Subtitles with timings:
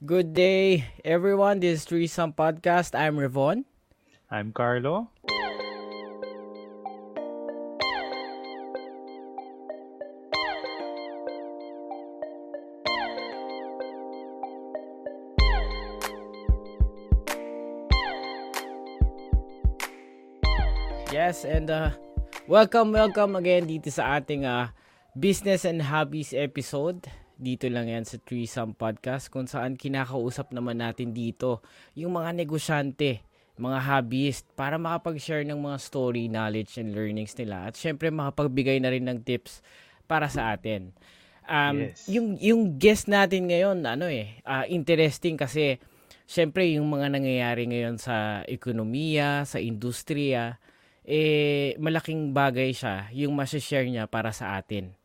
[0.00, 1.60] Good day, everyone.
[1.60, 2.96] This is Threesome Podcast.
[2.96, 3.68] I'm Revon.
[4.32, 5.12] I'm Carlo.
[21.12, 21.92] Yes, and uh,
[22.48, 24.72] welcome, welcome again dito sa ating uh,
[25.12, 27.04] Business and Hobbies episode.
[27.40, 31.64] Dito lang yan sa Threesome Podcast kung saan kinakausap naman natin dito
[31.96, 33.24] yung mga negosyante,
[33.56, 37.72] mga hobbyist para makapag-share ng mga story, knowledge, and learnings nila.
[37.72, 39.64] At syempre makapagbigay na rin ng tips
[40.04, 40.92] para sa atin.
[41.48, 42.04] Um, Yes.
[42.12, 45.80] yung, yung guest natin ngayon, ano eh, uh, interesting kasi
[46.28, 50.60] syempre yung mga nangyayari ngayon sa ekonomiya, sa industriya,
[51.08, 54.99] eh malaking bagay siya yung share niya para sa atin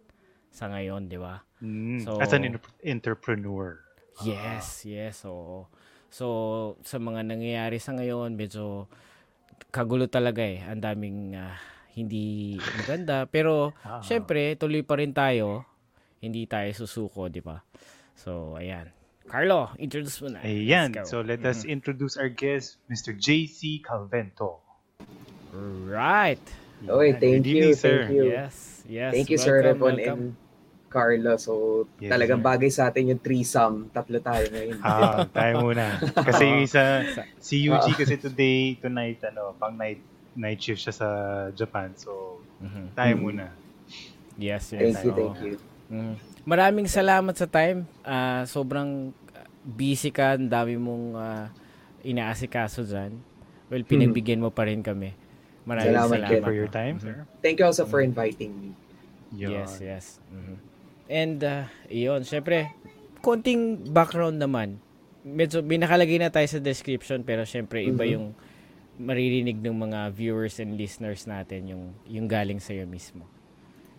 [0.55, 1.43] sa ngayon, di ba?
[1.59, 2.47] Mm, So- as an
[2.81, 3.83] entrepreneur.
[4.23, 5.19] Yes, yes.
[5.19, 5.67] So,
[6.07, 6.25] so
[6.87, 8.87] sa mga nangyayari sa ngayon, medyo
[9.69, 10.63] kagulo talaga eh.
[10.63, 11.59] Ang daming ah,
[11.91, 13.27] hindi maganda.
[13.35, 13.99] Pero, Ah.
[13.99, 15.67] syempre, tuloy pa rin tayo.
[16.23, 17.59] Hindi tayo susuko, di ba?
[18.15, 18.95] So, ayan.
[19.27, 20.39] Carlo, introduce mo na.
[20.45, 20.93] Ayan.
[21.03, 23.11] So let us introduce our guest, Mr.
[23.11, 24.61] JC Calvento.
[25.51, 26.39] Right.
[26.85, 28.05] Okay, thank Good you, evening, sir.
[28.05, 28.25] thank you.
[28.29, 29.11] Yes, yes.
[29.11, 30.21] Thank you, Sir Welcome, Repon welcome.
[30.21, 30.44] and
[30.95, 31.35] Carlo.
[31.35, 31.51] So,
[31.99, 32.47] Yes, talagang sir.
[32.47, 33.91] bagay sa atin yung threesome.
[33.91, 34.79] Tatlo tayo ngayon.
[34.79, 35.99] Ah, tayo muna.
[35.99, 37.03] Kasi yung isa,
[37.37, 37.97] si Yuji Ah.
[37.97, 39.99] kasi today, tonight, ano, pang night
[40.33, 41.07] night shift siya sa
[41.51, 41.91] Japan.
[41.95, 42.91] So, Mhm.
[42.93, 43.21] tayo Mm.
[43.21, 43.45] muna.
[44.37, 44.79] Yes, yes.
[44.93, 45.17] thank you, oo.
[45.17, 45.55] thank you.
[45.87, 46.15] Mm.
[46.43, 47.83] Maraming salamat sa time.
[48.01, 49.11] Ah, sobrang
[49.61, 51.47] busy ka, ang dami mong ah,
[52.01, 53.15] inaasikaso dyan.
[53.65, 55.15] Well, pinagbigyan mo pa rin kami.
[55.63, 56.43] Maraming Salamat salamat.
[56.43, 57.01] For your time, Mhm.
[57.01, 57.15] sir.
[57.39, 58.69] Thank you also for inviting me.
[59.33, 59.51] Yun.
[59.57, 60.05] Yes, yes.
[60.29, 60.74] Mhm.
[61.05, 62.73] And, uh, iyon, syempre,
[63.21, 64.81] konting background naman.
[65.25, 68.11] Medyo, binakalagay na tayo sa description, pero syempre, iba Mhm.
[68.13, 68.25] yung
[68.95, 73.25] maririnig ng mga viewers and listeners natin, yung, yung galing sa'yo mismo.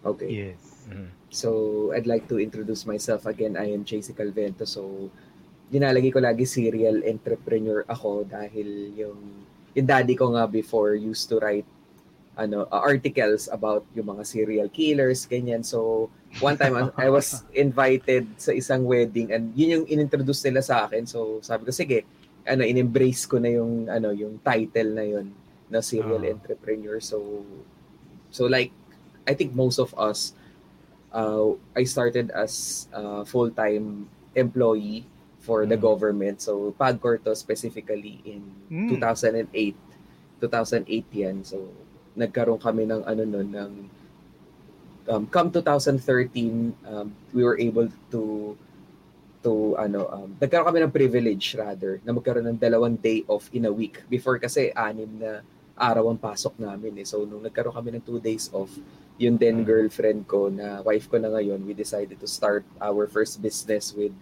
[0.06, 0.54] Okay.
[0.54, 0.58] Yes.
[0.86, 1.10] Mhm.
[1.30, 1.48] So,
[1.92, 3.58] I'd like to introduce myself again.
[3.58, 4.62] I am JC Calvento.
[4.62, 5.10] So,
[5.66, 9.18] dinalagay ko lagi serial entrepreneur ako dahil yung
[9.74, 11.66] yung daddy ko nga before used to write
[12.38, 16.06] ano uh, articles about yung mga serial killers ganyan so
[16.38, 21.04] one time I was invited sa isang wedding and yun yung inintroduce nila sa akin
[21.04, 22.04] so sabi ko sige
[22.44, 25.32] ano in-embrace ko na yung ano yung title na yun
[25.66, 26.30] na serial Ah.
[26.30, 27.42] entrepreneur so
[28.30, 28.70] so like
[29.26, 30.36] I think most of us
[31.10, 35.08] uh, I started as a full-time employee
[35.40, 35.82] for the Mm.
[35.82, 36.36] government.
[36.42, 38.90] So, Pagcorto specifically in Mm.
[38.90, 39.78] 2008.
[40.38, 41.40] 2008 yan.
[41.42, 41.70] So,
[42.14, 43.70] nagkaroon kami ng ano nun, ng
[45.08, 48.56] um, come 2013, um, we were able to
[49.46, 53.70] to ano um, nagkaroon kami ng privilege rather na magkaroon ng dalawang day off in
[53.70, 55.38] a week before kasi anim na
[55.78, 57.06] araw ang pasok namin eh.
[57.06, 58.72] So nung nagkaroon kami ng two days off,
[59.20, 59.68] yung then Mm.
[59.68, 64.12] girlfriend ko na wife ko na ngayon, we decided to start our first business with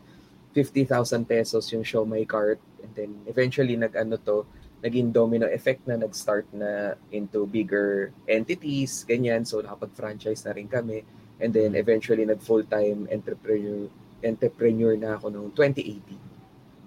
[0.52, 4.46] 50,000 pesos yung show my cart and then eventually nag-ano to
[4.84, 11.00] naging domino effect na nag-start na into bigger entities ganyan so nakapag-franchise na rin kami
[11.40, 13.88] and then eventually nag full-time entrepreneur
[14.20, 16.04] entrepreneur na ako noong 2018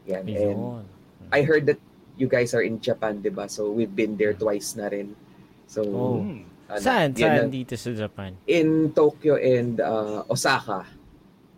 [0.06, 0.86] yan and Ayun.
[1.30, 1.81] I heard that
[2.16, 5.18] you guys are in Japan 'di ba so we've been there twice na rin
[5.66, 6.22] so Oh.
[6.22, 6.46] Mm.
[6.69, 7.09] ano, Saan?
[7.12, 8.31] yun Saan na- dito sa Japan?
[8.46, 10.86] in Tokyo and uh, Osaka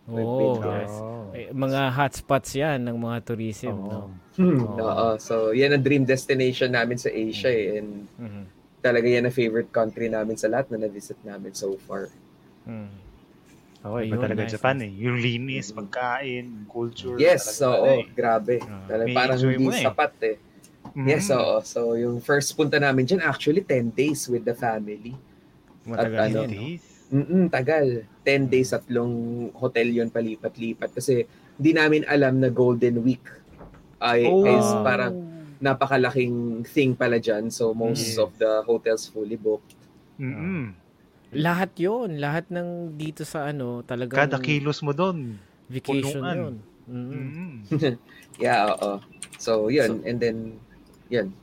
[0.10, 0.90] Oh, yes.
[0.90, 1.30] Oh.
[1.38, 3.86] Eh, mga hotspots yan ng mga tourism, Oo.
[3.86, 4.00] no?
[4.40, 4.80] Hmm, Oo.
[4.80, 5.08] Oo.
[5.20, 7.84] So, yan ang dream destination namin sa Asia eh.
[7.84, 8.44] And Mhm.
[8.80, 12.08] talaga yan ang favorite country namin sa lahat na na-visit namin so far.
[12.64, 13.12] Mhm.
[13.80, 14.92] Oh, iba Ayun, talaga nice, Japan eh.
[14.96, 15.76] Yung linis, Mhm.
[15.76, 17.20] pagkain, culture.
[17.20, 17.84] Yes, talaga oo.
[17.84, 18.08] ano eh.
[18.12, 18.56] grabe.
[18.64, 19.84] Ah, Talaga parang hindi eh.
[19.84, 20.36] sapat eh.
[20.96, 21.08] Mhm.
[21.08, 21.56] Yes, oo.
[21.64, 25.16] So, yung first punta namin dyan, actually 10 days with the family.
[25.84, 26.64] Matagal At ano, yun, no?
[26.64, 26.84] Days.
[27.10, 27.88] Mm tagal.
[28.22, 30.94] 10 days at long hotel yon palipat-lipat.
[30.96, 31.26] Kasi
[31.60, 33.24] hindi namin alam na Golden Week
[34.00, 34.48] ay Oh.
[34.48, 35.16] is parang
[35.60, 37.48] napakalaking thing pala dyan.
[37.48, 38.18] So, most Yes.
[38.18, 39.76] of the hotels fully booked.
[40.16, 40.72] Mm-mm.
[41.32, 45.38] Lahat yon Lahat ng dito sa ano, talagang Kada kilos mo doon.
[45.70, 46.36] vacation punuan.
[46.36, 46.56] yun.
[46.88, 47.14] Mhm.
[47.14, 47.54] Mm-mm.
[48.42, 49.04] Yeah, oo.
[49.38, 50.02] So, yun.
[50.02, 50.38] and then,
[51.08, 51.36] yun.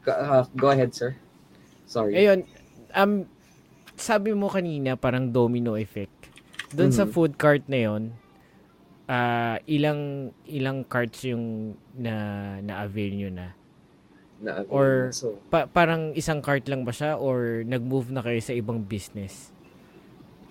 [0.00, 1.16] Ka- uh, go ahead, sir.
[1.84, 2.12] Sorry.
[2.14, 2.44] Ayun,
[2.92, 3.24] um,
[3.94, 6.12] sabi mo kanina parang domino effect.
[6.70, 7.10] Doon sa Mhm.
[7.10, 8.02] food cart na yon
[9.10, 12.14] ah ilang ilang carts yung na
[12.62, 13.48] na-avail nyo na?
[14.42, 18.54] Na, or- so, Pa- parang isang cart lang ba siya or nag-move na kayo sa
[18.54, 19.54] ibang business?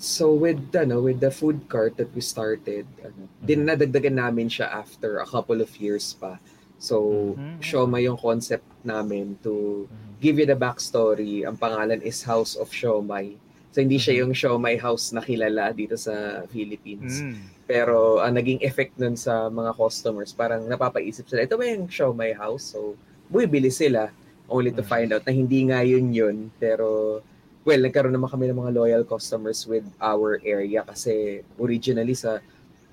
[0.02, 4.66] So with ano, with the food cart that we started, ano, din nadagdagan namin siya
[4.66, 6.42] after a couple of years pa.
[6.82, 7.62] So, Mhm.
[7.62, 10.18] Shoma yung concept namin to Mhm.
[10.18, 11.46] give you the backstory.
[11.46, 13.38] Ang pangalan is House of Shomai.
[13.72, 17.24] So, hindi siya yung Shomai house na kilala dito sa Philippines.
[17.24, 17.40] Mm.
[17.64, 22.36] Pero ang naging effect nun sa mga customers, parang napapaisip sila, ito ba yung Shomai
[22.36, 22.76] house?
[22.76, 23.00] So,
[23.32, 24.12] bumibili sila
[24.52, 24.92] only to Mm.
[24.92, 26.52] find out na hindi nga yun yun.
[26.60, 27.20] Pero,
[27.64, 32.44] well, nagkaroon naman kami ng mga loyal customers with our area kasi originally sa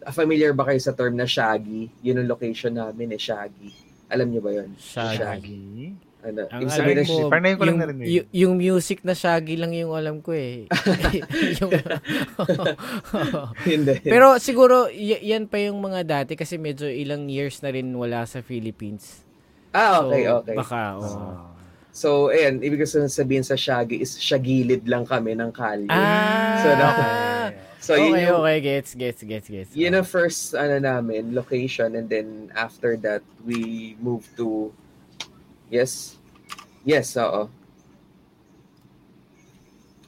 [0.07, 1.91] ah, familiar ba kayo sa term na Shaggy?
[2.07, 3.75] Yun ang location namin eh, Shaggy.
[4.07, 4.71] Alam niyo ba yun?
[4.79, 5.19] Shaggy.
[5.19, 5.59] Shaggy.
[6.19, 8.07] Ano, Ang na mo, Parang ko lang yung, narinig.
[8.35, 10.67] yung music na Shaggy lang yung alam ko eh.
[11.63, 11.71] yung,
[13.71, 14.03] hindi.
[14.03, 18.27] Pero siguro, y- yan pa yung mga dati kasi medyo ilang years na rin wala
[18.27, 19.23] sa Philippines.
[19.71, 20.57] ah, So, okay, okay.
[20.59, 21.07] Baka, oo.
[21.07, 21.39] Ah.
[21.95, 25.87] So, ayan, ibig ko sabihin sa Shaggy is Shagilid lang kami ng kalye.
[25.87, 26.59] Ah!
[26.59, 27.67] So, na- Okay.
[27.79, 28.59] So, yun okay, yung, okay.
[28.61, 29.71] Gets, gets, gets, gets.
[29.73, 31.95] yun ang first, ano namin, location.
[31.95, 34.75] And then, after that, we moved to,
[35.71, 36.17] yes?
[36.85, 37.49] Yes, oo.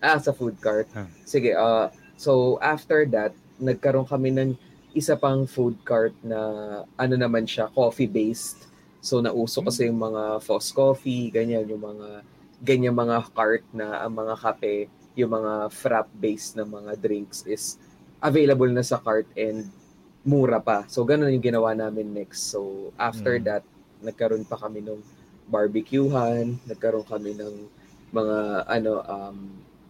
[0.00, 0.88] Ah, sa food cart.
[0.96, 1.04] Ah.
[1.28, 4.50] Sige, uh, so after that, nagkaroon kami ng
[4.96, 6.40] isa pang food cart na
[6.96, 8.66] ano naman siya, coffee-based.
[9.00, 12.24] So nauso kasi yung mga Foss Coffee, ganyan, yung mga
[12.60, 17.76] ganyan mga cart na ang mga kape, yung mga frap-based na mga drinks is
[18.20, 19.68] available na sa cart and
[20.24, 20.84] mura pa.
[20.88, 22.52] So ganun yung ginawa namin next.
[22.52, 23.44] So after Mm.
[23.48, 23.64] that,
[24.00, 25.00] nagkaroon pa kami ng
[25.50, 27.66] barbecuehan, nagkaroon kami ng
[28.14, 28.38] mga
[28.70, 29.38] ano um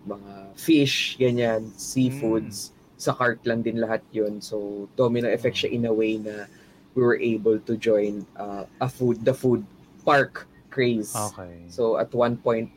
[0.08, 2.72] mga fish, ganyan, seafoods.
[3.00, 4.40] Sa cart lang din lahat yun.
[4.44, 6.48] So, domino effect siya in a way na
[6.92, 9.64] we were able to join uh, a food, the food
[10.04, 11.16] park craze.
[11.16, 11.64] Okay.
[11.68, 12.68] So, at one point,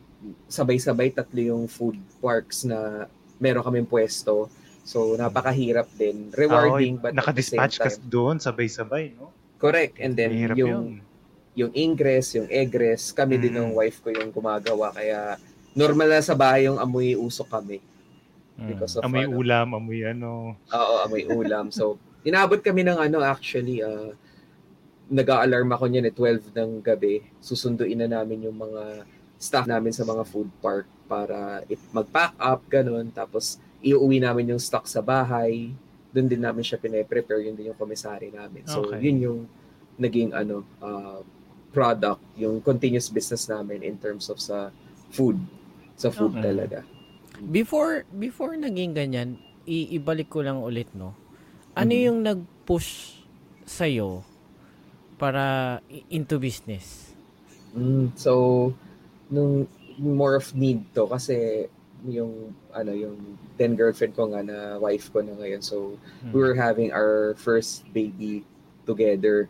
[0.48, 4.48] sabay-sabay tatlo yung food parks na meron kaming pwesto.
[4.84, 6.32] So, napakahirap din.
[6.36, 9.32] Rewarding, but at the same Naka-dispatch ka doon, sabay-sabay, no?
[9.60, 10.00] Correct.
[10.00, 11.13] And then, Mahirap yung yun.
[11.54, 13.78] Yung ingress, yung egress, kami din ng Mm.
[13.78, 14.90] wife ko yung gumagawa.
[14.90, 15.38] Kaya
[15.74, 17.78] normal na sa bahay yung amoy usok kami.
[18.54, 18.68] Mm.
[18.70, 20.58] Because of Amoy ano, ulam, amoy ano.
[20.58, 21.70] Oo, amoy ulam.
[21.70, 24.14] So, inabot kami ng ano actually, uh,
[25.10, 27.22] nag-a-alarm ako niyan eh, 12 ng gabi.
[27.38, 29.06] Susunduin na namin yung mga
[29.38, 31.62] staff namin sa mga food park para
[31.92, 33.12] mag-pack up, ganun.
[33.12, 35.70] Tapos, iuwi namin yung stock sa bahay.
[36.10, 37.44] Doon din namin siya pine-prepare.
[37.44, 38.64] Yun din yung commissary namin.
[38.66, 39.04] So, Okay.
[39.04, 39.40] yun yung
[39.98, 41.22] naging ano, uh,
[41.74, 44.70] product, yung continuous business namin in terms of sa
[45.10, 45.42] food.
[45.98, 46.46] Sa food Okay.
[46.46, 46.86] talaga.
[47.42, 51.18] Before, before naging ganyan, i- ibalik ko lang ulit, no?
[51.74, 52.04] Ano Mhm.
[52.06, 53.18] yung nag-push
[53.66, 54.22] sa'yo
[55.18, 57.10] para i- into business?
[57.74, 58.70] Mm, so,
[59.34, 59.66] nung
[59.98, 61.66] more of need to kasi
[62.04, 63.18] yung ano yung
[63.56, 65.64] then girlfriend ko nga na wife ko na ngayon.
[65.64, 65.98] So,
[66.30, 68.44] we were having our first baby
[68.84, 69.48] together.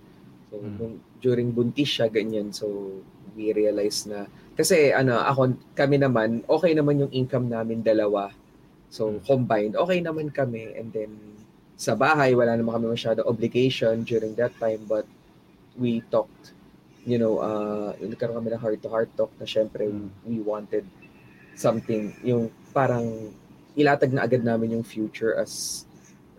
[0.51, 0.75] So, Mm.
[0.79, 2.51] nung, during buntis siya, ganyan.
[2.51, 2.99] So,
[3.33, 8.29] we realized na, kasi ano, ako, kami naman, okay naman yung income namin dalawa.
[8.91, 9.19] So, Mm.
[9.25, 10.75] combined, okay naman kami.
[10.75, 11.15] And then,
[11.79, 14.83] sa bahay, wala naman kami masyado obligation during that time.
[14.85, 15.07] But,
[15.73, 16.53] we talked,
[17.01, 20.11] you know, uh, nagkaroon kami ng heart-to-heart talk na syempre, Mm.
[20.29, 20.85] we wanted
[21.57, 23.33] something, yung parang
[23.73, 25.85] ilatag na agad namin yung future as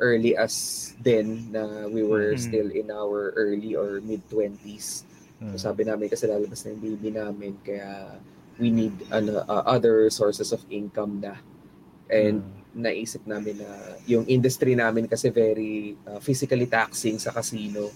[0.04, 2.44] early as then na we were Mhm.
[2.44, 5.08] still in our early or mid-20s.
[5.40, 5.56] Mm.
[5.56, 8.20] So sabi namin kasi lalabas na yung baby namin kaya
[8.60, 11.40] we need ano, uh, other sources of income na.
[12.06, 12.84] And Mm.
[12.84, 13.70] naisip namin na
[14.04, 17.88] yung industry namin kasi very uh, physically taxing sa casino.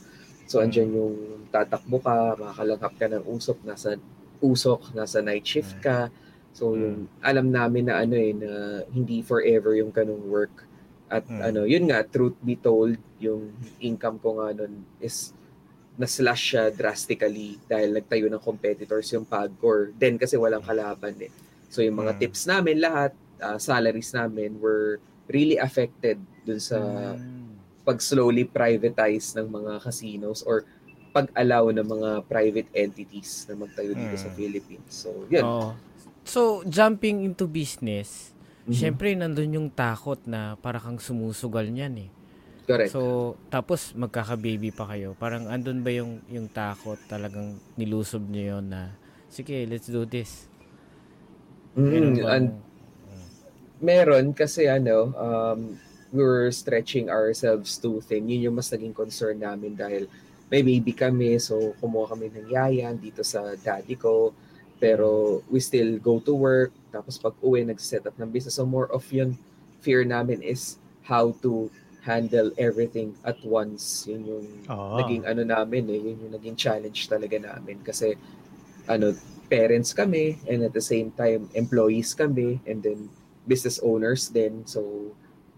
[0.49, 1.15] So andyan yung
[1.53, 3.99] tatakbo ka, makakalanghap ka ng usok, nasa
[4.39, 6.09] usok, nasa night shift ka.
[6.55, 8.51] So yung alam namin na ano eh na
[8.91, 10.65] hindi forever yung kanong work.
[11.09, 11.41] At Mm.
[11.41, 13.49] ano, yun nga truth be told, yung
[13.81, 15.33] income ko nga nun is
[15.99, 19.91] na-slash siya drastically dahil nagtayo ng competitors yung Pagcor.
[19.99, 21.33] Then kasi walang kalaban eh.
[21.69, 22.21] So yung mga Mm.
[22.23, 23.13] tips namin lahat,
[23.43, 26.79] uh, salaries namin were really affected dun sa
[27.19, 27.59] Mm.
[27.83, 30.63] pag slowly privatize ng mga casinos or
[31.11, 34.37] pag-allow ng mga private entities na magtayo dito sa Mm.
[34.37, 34.93] Philippines.
[34.93, 35.43] So, yun.
[35.43, 35.73] Oo.
[36.23, 38.37] So, jumping into business,
[38.69, 38.77] Mhm.
[38.77, 42.11] syempre nandun yung takot na para kang sumusugal niyan eh.
[42.69, 42.93] Correct.
[42.93, 45.17] So, tapos magkaka-baby pa kayo.
[45.17, 48.93] Parang andun ba yung, yung takot talagang nilusob niyo yun na,
[49.33, 50.45] sige, let's do this.
[51.73, 52.29] Mm, Ganun ba?
[52.37, 52.49] and
[53.81, 55.81] meron kasi ano, um,
[56.13, 58.29] we were stretching ourselves too thin.
[58.29, 60.05] Yun yung mas naging concern namin dahil
[60.49, 64.33] may baby kami, so kumuha kami ng yayan dito sa daddy ko.
[64.77, 68.59] Pero we still go to work, tapos pag uwi, nag-set up ng business.
[68.59, 69.39] So more of yun,
[69.79, 71.71] fear namin is how to
[72.03, 74.03] handle everything at once.
[74.11, 74.99] Yun yung Oo.
[74.99, 78.19] naging ano namin eh, yun yung naging challenge talaga namin kasi
[78.91, 79.15] ano,
[79.47, 83.07] parents kami and at the same time employees kami and then
[83.47, 84.67] business owners din.
[84.67, 85.13] So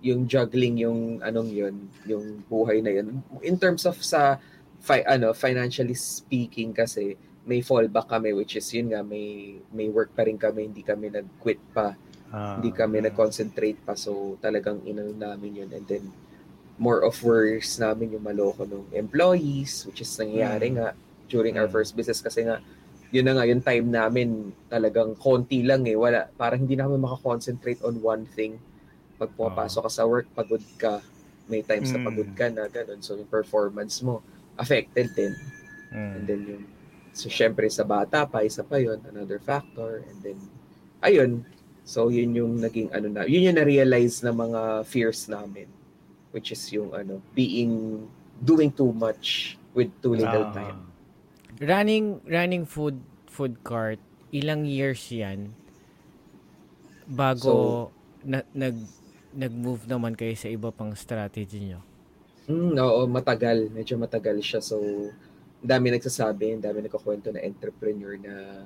[0.04, 3.25] yung juggling yung anong yun, yung buhay na yun.
[3.40, 4.37] In terms of sa
[4.80, 7.16] fi- ano, financially speaking kasi
[7.50, 11.11] may fallback kami which is yun nga may may work pa rin kami, hindi kami
[11.11, 11.99] nag-quit pa.
[12.30, 13.99] Ah, hindi kami nag-concentrate pa.
[13.99, 15.71] So talagang inano namin yun.
[15.75, 16.07] And then
[16.78, 20.75] more of worries namin yung maloko ng employees which is nangyayari Mm.
[20.78, 20.88] nga
[21.26, 21.75] during our Mm.
[21.75, 22.23] first business.
[22.23, 22.62] Kasi nga
[23.11, 24.28] yun na nga yung time namin
[24.71, 25.99] talagang konti lang eh.
[25.99, 28.62] Wala parang hindi na kami makakoncentrate on one thing.
[29.19, 31.02] Pag pumapasok ka sa work pagod ka.
[31.50, 32.07] May times na Mm.
[32.07, 33.02] pagod ka na ganun.
[33.02, 34.23] So yung performance mo
[34.54, 35.35] affected din.
[35.90, 36.11] Mm.
[36.14, 36.62] And then yung,
[37.12, 40.02] so syempre sa bata pa, isa pa yun, another factor.
[40.07, 40.38] And then,
[41.00, 41.43] ayun.
[41.83, 45.67] So yun yung naging ano na, yun yung na-realize na mga fears namin.
[46.31, 48.07] Which is yung ano, being,
[48.38, 50.55] doing too much with too little Ah.
[50.55, 50.81] time.
[51.61, 52.97] running running food
[53.29, 54.00] food cart
[54.33, 55.52] ilang years yan
[57.05, 57.90] bago
[58.25, 58.81] na, nag
[59.31, 61.85] nag-move naman kayo sa iba pang strategy nyo
[62.50, 63.71] Mm, oo, matagal.
[63.71, 64.59] Medyo matagal siya.
[64.59, 64.75] So,
[65.61, 68.64] dami nagsasabi, ang dami nagkukwento na entrepreneur na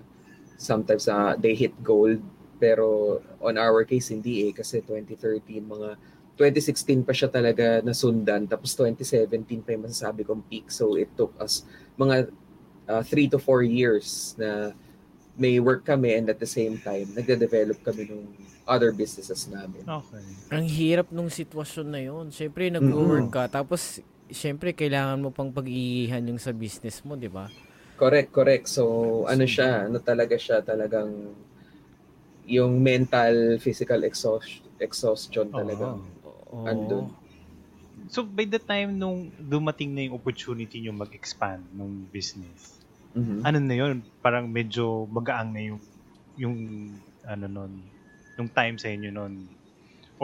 [0.57, 2.23] sometimes uh, they hit gold.
[2.63, 4.53] Pero on our case, hindi eh.
[4.55, 5.99] Kasi 2013, mga
[6.39, 8.47] 2016 pa siya talaga nasundan.
[8.47, 10.71] Tapos 2017 pa yung masasabi kong peak.
[10.71, 11.67] So, it took us
[11.99, 12.31] mga
[12.87, 14.75] 3 to 4 years na
[15.35, 18.23] may work kami and at the same time, nagde-develop kami ng
[18.65, 19.83] other businesses namin.
[19.83, 20.23] Okay.
[20.49, 24.01] ang hirap nung sitwasyon na yun syempre nag-work ka tapos
[24.33, 27.49] syempre kailangan mo pang pag-iihan yung sa business mo di ba
[27.95, 28.67] Correct, correct.
[28.67, 31.31] So, ano siya, ano talaga siya, talagang
[32.45, 35.95] yung mental, physical exhaust, exhaustion talaga.
[36.27, 36.67] Oo.
[36.67, 37.07] Andun.
[38.11, 42.83] So by the time nung dumating na yung opportunity nyo mag-expand ng business,
[43.15, 43.41] Mhm.
[43.47, 44.03] ano na yun?
[44.21, 45.81] Parang medyo magaang na yung
[46.35, 46.57] yung
[47.23, 47.73] ano nun,
[48.37, 49.47] yung time sa inyo nun.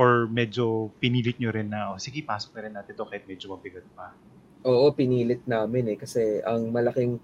[0.01, 3.53] Or medyo pinilit nyo rin na, oh, sige, pasok na rin natin to kahit medyo
[3.53, 4.17] mabigat pa.
[4.65, 5.97] Oo, pinilit namin eh.
[6.01, 7.21] Kasi ang malaking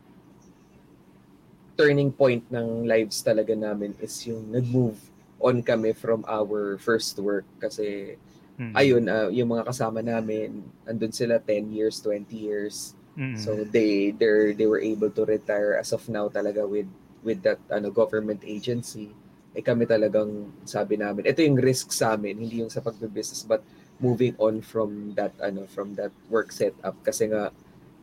[1.76, 4.96] turning point ng lives talaga namin is yung nag-move
[5.40, 7.48] on kami from our first work.
[7.60, 8.16] Kasi
[8.56, 8.72] Mm.
[8.72, 12.96] ayun, ah, yung mga kasama namin, andun sila 10 years, 20 years.
[13.16, 13.36] Mm.
[13.36, 16.88] So they they they were able to retire as of now talaga with
[17.20, 19.12] with that ano government agency.
[19.56, 23.64] Eh kami talagang sabi namin, ito yung risk sa amin, hindi yung sa pagbe-business but
[23.96, 27.48] moving on from that ano from that work setup kasi nga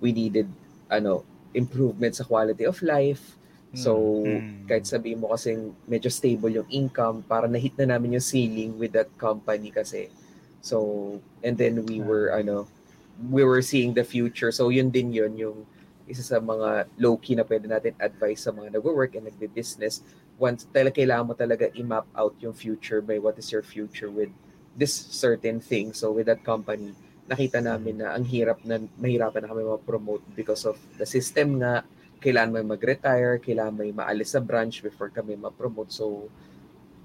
[0.02, 0.50] we needed
[0.90, 1.22] ano
[1.54, 3.38] improvement sa quality of life.
[3.78, 3.94] So
[4.26, 4.66] Mm.
[4.66, 8.94] kahit sabihin mo kasing medyo stable yung income, para na-hit na namin yung ceiling with
[8.98, 10.10] that company kasi.
[10.66, 10.78] So
[11.46, 12.66] and then we were ano
[13.30, 14.50] we were seeing the future.
[14.50, 15.58] So yun din yun yung
[16.10, 20.02] isa sa mga low-key na pwede natin advice sa mga nagwo-work and nagbe-business.
[20.42, 24.34] Once talaga kailangan mo talaga i-map out yung future by what is your future with
[24.74, 25.94] this certain thing.
[25.94, 26.98] So with that company,
[27.30, 31.86] nakita namin na ang hirap na mahirapan na kami ma-promote because of the system nga.
[32.24, 35.92] Kailangan may mag-retire, kailangan may maalis sa branch before kami ma-promote.
[35.94, 36.28] So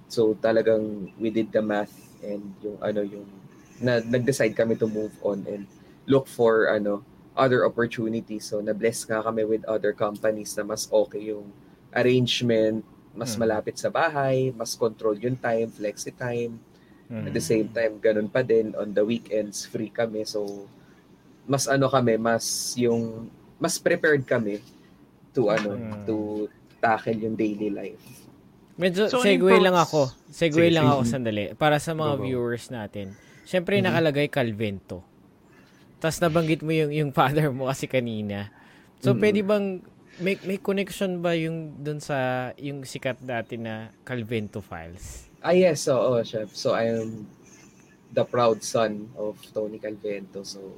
[0.08, 1.92] so talagang we did the math
[2.24, 3.28] and yung ano yung
[3.78, 5.68] na, nag-decide kami to move on and
[6.08, 7.04] look for ano
[7.38, 8.50] other opportunities.
[8.50, 11.52] So na-bless nga kami with other companies na mas okay yung
[11.94, 12.82] arrangement,
[13.18, 13.40] mas Mm.
[13.40, 16.54] malapit sa bahay, mas control yung time, flexi time.
[17.08, 17.26] Mm.
[17.26, 20.22] At the same time, ganun pa din on the weekends free kami.
[20.22, 20.70] So
[21.44, 22.44] mas ano kami, mas
[22.74, 23.26] yung
[23.58, 24.62] mas prepared kami
[25.32, 26.06] to ano Mm.
[26.06, 26.46] to
[26.78, 27.98] tackle yung daily life.
[28.78, 30.14] Medyo So, segue lang ako.
[30.30, 31.50] Segue lang ako sandali.
[31.52, 32.22] Para sa mga Go, go.
[32.22, 33.18] viewers natin.
[33.42, 33.84] Siyempre, Mhm.
[33.84, 35.02] nakalagay Calvento.
[35.98, 38.54] Tapos nabanggit mo yung, yung father mo kasi kanina.
[39.02, 39.18] So, Mhm.
[39.18, 39.66] pwede bang,
[40.18, 45.26] may, may connection ba yung dun sa, yung sikat dati na Calvento Files?
[45.38, 46.50] Ah yes, oo, chef.
[46.52, 47.26] So I am
[48.10, 50.42] the proud son of Tony Calvento.
[50.42, 50.74] So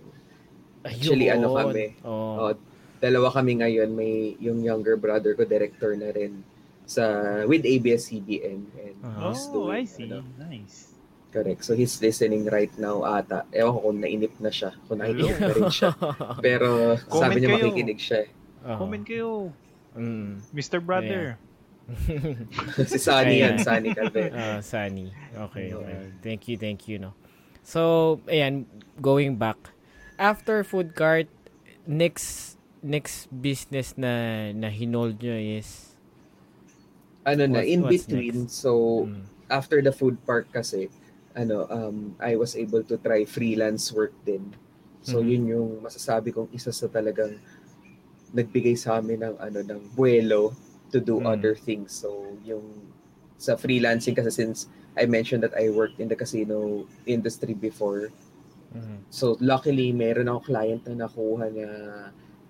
[0.81, 2.33] Actually, ano kami, Oo.
[2.41, 2.53] Oh,
[2.99, 3.93] dalawa kami ngayon.
[3.93, 6.41] May yung younger brother ko, director na rin
[6.85, 7.05] sa
[7.45, 8.61] with ABS-CBN.
[8.75, 9.29] And Uh-huh.
[9.29, 10.09] he's Oh, doing, I see.
[10.09, 10.93] ano, Nice.
[11.31, 11.63] correct.
[11.63, 13.45] So he's listening right now ata.
[13.51, 14.73] Ewan ko kung nainip na siya.
[14.85, 15.91] Kung nakikinig na rin siya.
[16.45, 16.69] Pero
[17.07, 17.57] Comment sabi niya kayo.
[17.63, 18.19] makikinig siya.
[18.25, 18.29] eh.
[18.67, 18.77] Oo.
[18.79, 19.53] Comment kayo,
[19.91, 20.39] Mm.
[20.55, 20.79] Mr.
[20.79, 21.35] Brother.
[22.87, 23.59] si Sunny yan.
[23.59, 24.31] Sunny Calvento.
[24.39, 25.11] Ah, Sunny.
[25.51, 25.99] Okay, okay.
[26.23, 27.11] Thank you, thank you, no.
[27.67, 28.71] So, ayan,
[29.03, 29.59] going back.
[30.15, 31.27] After food cart,
[31.83, 35.93] next next business na na hinold nyo is
[37.27, 38.63] Ano na, in between, next?
[38.63, 40.89] so mm, after the food park kasi,
[41.37, 44.55] ano, um, I was able to try freelance work din.
[45.03, 45.29] So Mhm.
[45.29, 47.37] yun yung masasabi kong isa sa talagang
[48.35, 50.55] nagbigay sa amin ng ano ng buwelo
[50.91, 51.27] to do Mm.
[51.27, 51.95] other things.
[51.95, 52.65] So yung
[53.41, 54.69] sa freelancing kasi since
[54.99, 58.11] I mentioned that I worked in the casino industry before.
[58.75, 59.07] Mhm.
[59.11, 61.73] So luckily meron akong client na nakuha niya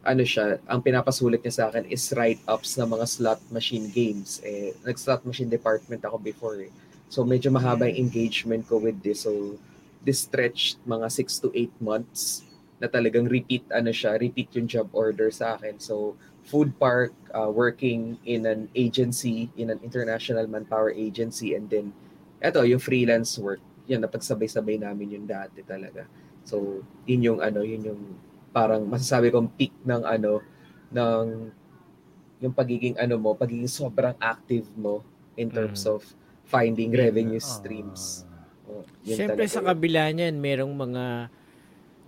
[0.00, 4.40] ano siya, ang pinapasulit niya sa akin is write-ups ng mga slot machine games.
[4.40, 6.72] Eh, nag-slot machine department ako before eh.
[7.12, 9.28] So medyo mahaba yung engagement ko with this.
[9.28, 9.60] So
[10.00, 12.48] this stretched mga 6 to 8 months
[12.80, 15.76] na talagang repeat ano siya, repeat yung job order sa akin.
[15.76, 16.16] So
[16.48, 21.92] food park, uh, working in an agency, in an international manpower agency and then
[22.40, 23.60] eto yung freelance work.
[23.86, 26.08] Yan napagsabay-sabay namin yung dati talaga.
[26.48, 28.02] So yun yung ano, yun yung
[28.50, 30.40] parang masasabi kong peak ng ano
[30.90, 31.24] ng
[32.40, 35.04] yung pagiging ano mo, pagiging sobrang active mo
[35.36, 35.92] in terms Mm.
[35.92, 36.00] of
[36.48, 37.44] finding revenue Ah.
[37.44, 38.24] streams.
[38.64, 41.28] Oh, yun Siyempre sa kabila niyan, merong mga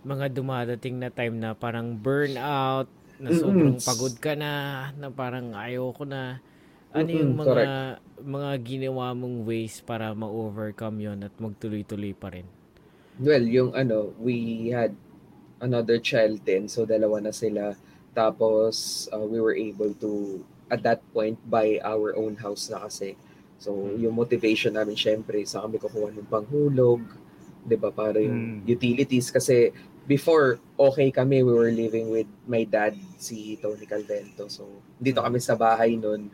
[0.03, 2.91] mga dumadating na time na parang burnout,
[3.23, 4.53] na sobrang pagod ka na,
[4.99, 6.43] na parang ayoko na.
[6.93, 12.45] Ano yung mga mga ginawa mong ways para ma-overcome yon at magtuloy-tuloy pa rin?
[13.21, 14.97] Well, yung ano, we had
[15.63, 17.77] another child din, so dalawa na sila.
[18.13, 23.15] Tapos uh, we were able to at that point buy our own house na kasi.
[23.63, 24.09] So Mm.
[24.09, 27.01] yung motivation namin syempre sa kami kukuha ng panghulog,
[27.65, 27.89] 'di ba?
[27.95, 28.69] Para yung Mm.
[28.69, 29.71] utilities kasi
[30.07, 34.51] before okay kami, we were living with my dad si Tony Calvento.
[34.51, 34.67] So
[34.99, 36.31] dito kami sa bahay noon.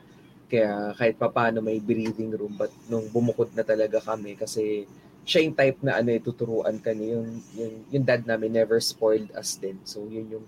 [0.49, 4.89] Kaya kahit papaano may breathing room but nung bumukod na talaga kami kasi
[5.29, 7.21] siya yung type na ano, eh, tuturuan ka niya.
[7.21, 9.77] Yung, yung, yung dad namin never spoiled us din.
[9.85, 10.47] So, yun yung,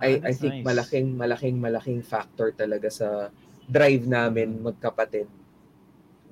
[0.00, 0.64] I, I that's think nice.
[0.64, 3.28] malaking, malaking, malaking factor talaga sa
[3.68, 4.72] drive namin Mm.
[4.72, 5.28] magkapatid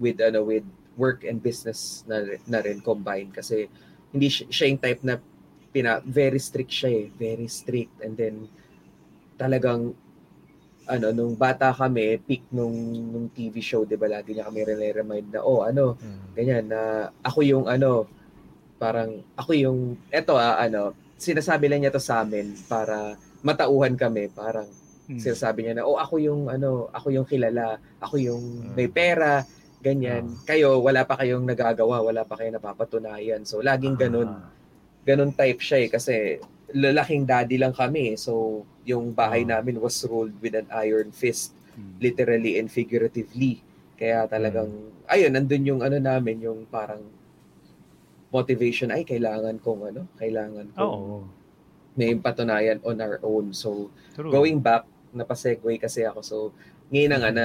[0.00, 0.64] with, ano, with
[0.96, 3.36] work and business na, na rin combined.
[3.36, 3.68] Kasi,
[4.16, 5.20] hindi siya, siya yung type na
[5.74, 7.06] pina, very strict siya eh.
[7.10, 7.98] Very strict.
[7.98, 8.46] And then,
[9.34, 9.90] talagang,
[10.86, 12.76] ano, nung bata kami, peak nung,
[13.10, 14.62] nung TV show, di ba, lagi niya kami
[14.94, 15.98] remind na, oh, ano,
[16.32, 16.80] ganyan na
[17.20, 18.06] ako yung ano
[18.74, 19.78] parang ako yung
[20.10, 24.66] eto ah ano sinasabi lang niya to sa amin para matauhan kami parang
[25.06, 25.20] Mm.
[25.20, 28.74] sinasabi niya na oh ako yung ano ako yung kilala ako yung Mm.
[28.74, 29.46] may pera
[29.78, 34.50] ganyan kayo wala pa kayong nagagawa wala pa kayong napapatunayan so laging ganun Ah.
[35.04, 36.14] Ganun type siya eh kasi
[36.72, 38.16] lalaking daddy lang kami eh.
[38.16, 39.56] so yung bahay Ah.
[39.56, 41.98] namin was ruled with an iron fist Mm.
[41.98, 43.58] literally and figuratively.
[43.94, 44.70] Kaya talagang,
[45.06, 47.02] ayun, nandun yung ano namin, yung parang
[48.30, 51.26] motivation, ay, kailangan kong ano, kailangan kong Oo.
[51.94, 53.50] may patunayan on our own.
[53.50, 54.30] So, True.
[54.30, 56.20] going back, napasegue kasi ako.
[56.22, 56.36] So,
[56.90, 57.44] ngayon na nga na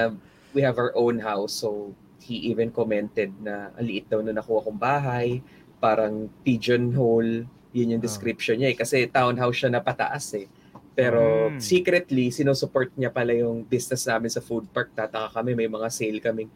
[0.50, 1.54] we have our own house.
[1.54, 5.42] So, he even commented na ang liit daw na nakuha kong bahay,
[5.80, 8.06] parang pigeonhole, yun yung Ah.
[8.06, 8.76] description niya eh.
[8.76, 10.46] Kasi townhouse siya na pataas eh.
[10.92, 11.58] Pero Mm.
[11.58, 14.92] secretly, sinusupport niya pala yung business namin sa food park.
[14.92, 16.50] Tataka kami, may mga sale kaming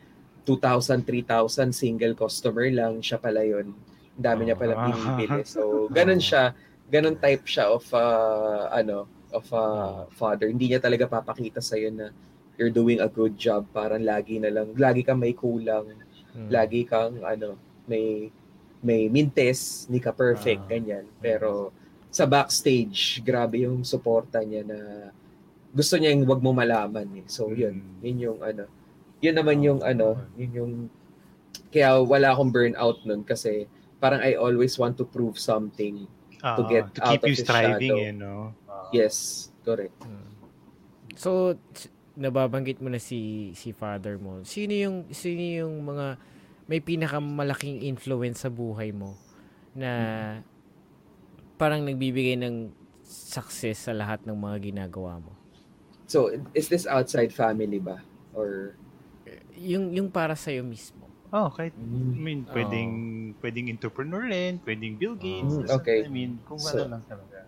[0.45, 3.01] 2,000, 3,000 single customer lang.
[3.01, 3.73] Siya pala yun.
[4.13, 4.85] Dami niya pala Ah.
[4.85, 5.41] pinipili.
[5.49, 6.53] So, ganun siya.
[6.85, 10.47] Ganun type siya of, uh, ano, of uh, father.
[10.47, 12.13] Hindi niya talaga papakita sa'yo na
[12.55, 13.67] you're doing a good job.
[13.73, 15.91] Parang lagi na lang, lagi kang may kulang.
[16.37, 16.51] Mm.
[16.53, 17.57] Lagi kang, ano,
[17.89, 18.29] may
[18.85, 20.71] may mintes, hindi ka perfect, Ah.
[20.71, 21.09] ganyan.
[21.19, 21.73] Pero
[22.09, 24.79] sa backstage, grabe yung suporta niya na
[25.73, 27.27] gusto niya yung wag mo malaman eh.
[27.27, 27.99] So yun, Mm.
[28.05, 28.65] yun yung ano.
[29.19, 30.73] Yun naman Ah, yung ano, yun yung
[31.73, 33.67] kaya wala akong burnout nun kasi
[33.99, 36.07] parang I always want to prove something.
[36.39, 38.05] Ah, get to out keep of you the striving, shadow.
[38.05, 38.35] eh, no?
[38.69, 38.87] Ah.
[38.93, 39.97] Yes, correct.
[40.05, 40.29] Mm.
[41.17, 41.57] So,
[42.15, 44.45] nababanggit mo na si si father mo.
[44.45, 46.21] Sino yung sino yung mga
[46.65, 49.17] may pinakamalaking influence sa buhay mo
[49.77, 49.91] na
[51.61, 52.73] parang nagbibigay ng
[53.05, 55.33] success sa lahat ng mga ginagawa mo?
[56.09, 58.01] So, is this outside family ba?
[58.33, 58.77] Or
[59.55, 61.09] Yung yung para sa mismo.
[61.35, 62.55] Oh, kahit, I mean, Oo.
[62.55, 62.91] pwedeng,
[63.43, 65.67] pwedeng entrepreneur rin, pwedeng Bill Gates.
[65.67, 66.07] Mm, okay.
[66.07, 67.43] I mean, kung So- ano lang talaga.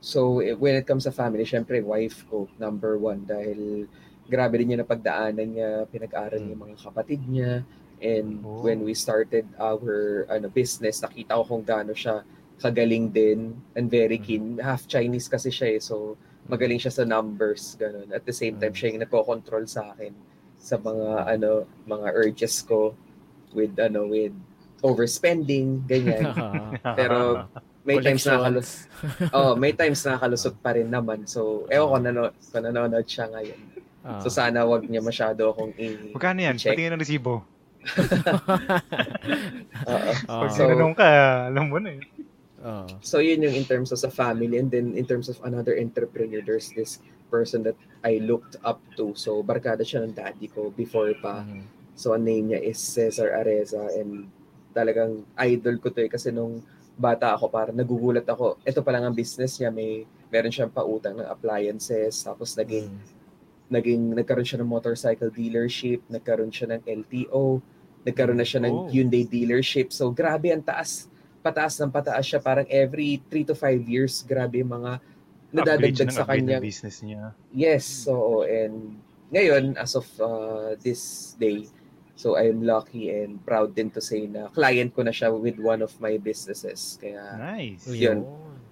[0.00, 3.24] So, eh, when it comes sa family, syempre, wife ko, number one.
[3.24, 3.84] Dahil
[4.28, 7.64] grabe rin niya napagdaanan niya, pinag-aral niya yung mga kapatid niya.
[8.00, 8.60] And Oh.
[8.60, 12.24] when we started our ano business, nakita ko kung gaano siya
[12.56, 14.56] kagaling din and very keen.
[14.56, 15.80] Half Chinese kasi siya eh.
[15.80, 17.76] So, magaling siya sa numbers.
[17.76, 18.08] Ganun.
[18.10, 18.76] At the same time, Mm.
[18.76, 20.12] siya yung nagko-control sa akin
[20.56, 22.92] sa mga ano mga urges ko
[23.50, 24.36] with ano with
[24.84, 26.28] overspending ganyan
[26.98, 27.48] Pero
[27.80, 28.84] may times na kalus
[29.30, 32.22] oh may times na kalusot pa rin naman so ewan ko nano
[32.54, 33.60] nanonood siya ngayon
[34.00, 34.16] Ah.
[34.16, 36.56] so sana wag niya masyado akong i Magkano yan?
[36.56, 37.44] Patingin ng resibo.
[39.86, 40.14] Ah.
[40.44, 41.06] Pag So- sinanong ka,
[41.48, 42.02] alam mo na eh.
[42.60, 42.84] Oo.
[43.00, 46.44] So yun yung in terms of sa family and then in terms of another entrepreneur
[46.44, 47.00] there's this
[47.32, 49.16] person that I looked up to.
[49.16, 51.40] So barkada siya ng daddy ko before pa.
[51.40, 51.64] Mhm.
[51.96, 54.28] So ang name niya is Cesar Areza and
[54.70, 56.60] talagang idol ko to eh kasi nung
[56.94, 58.60] bata ako parang nagugulat ako.
[58.60, 63.18] Ito pa lang ang business niya, may meron siyang pautang ng appliances tapos naging Mhm.
[63.70, 67.62] naging nagkaroon siya ng motorcycle dealership, nagkaroon siya ng LTO,
[68.02, 68.88] nagkaroon na siya ng Oh.
[68.88, 69.92] Hyundai dealership.
[69.92, 71.06] So grabe ang taas,
[71.40, 75.00] pataas ng pataas siya parang every 3 to 5 years, grabe mga
[75.50, 77.34] nadadagdag sa kanyang business niya.
[77.50, 78.96] Yes, so and
[79.30, 81.66] ngayon as of uh, this day,
[82.14, 85.82] so I'm lucky and proud din to say na client ko na siya with one
[85.82, 86.98] of my businesses.
[87.00, 87.88] Kaya Nice.
[87.88, 88.22] Yun.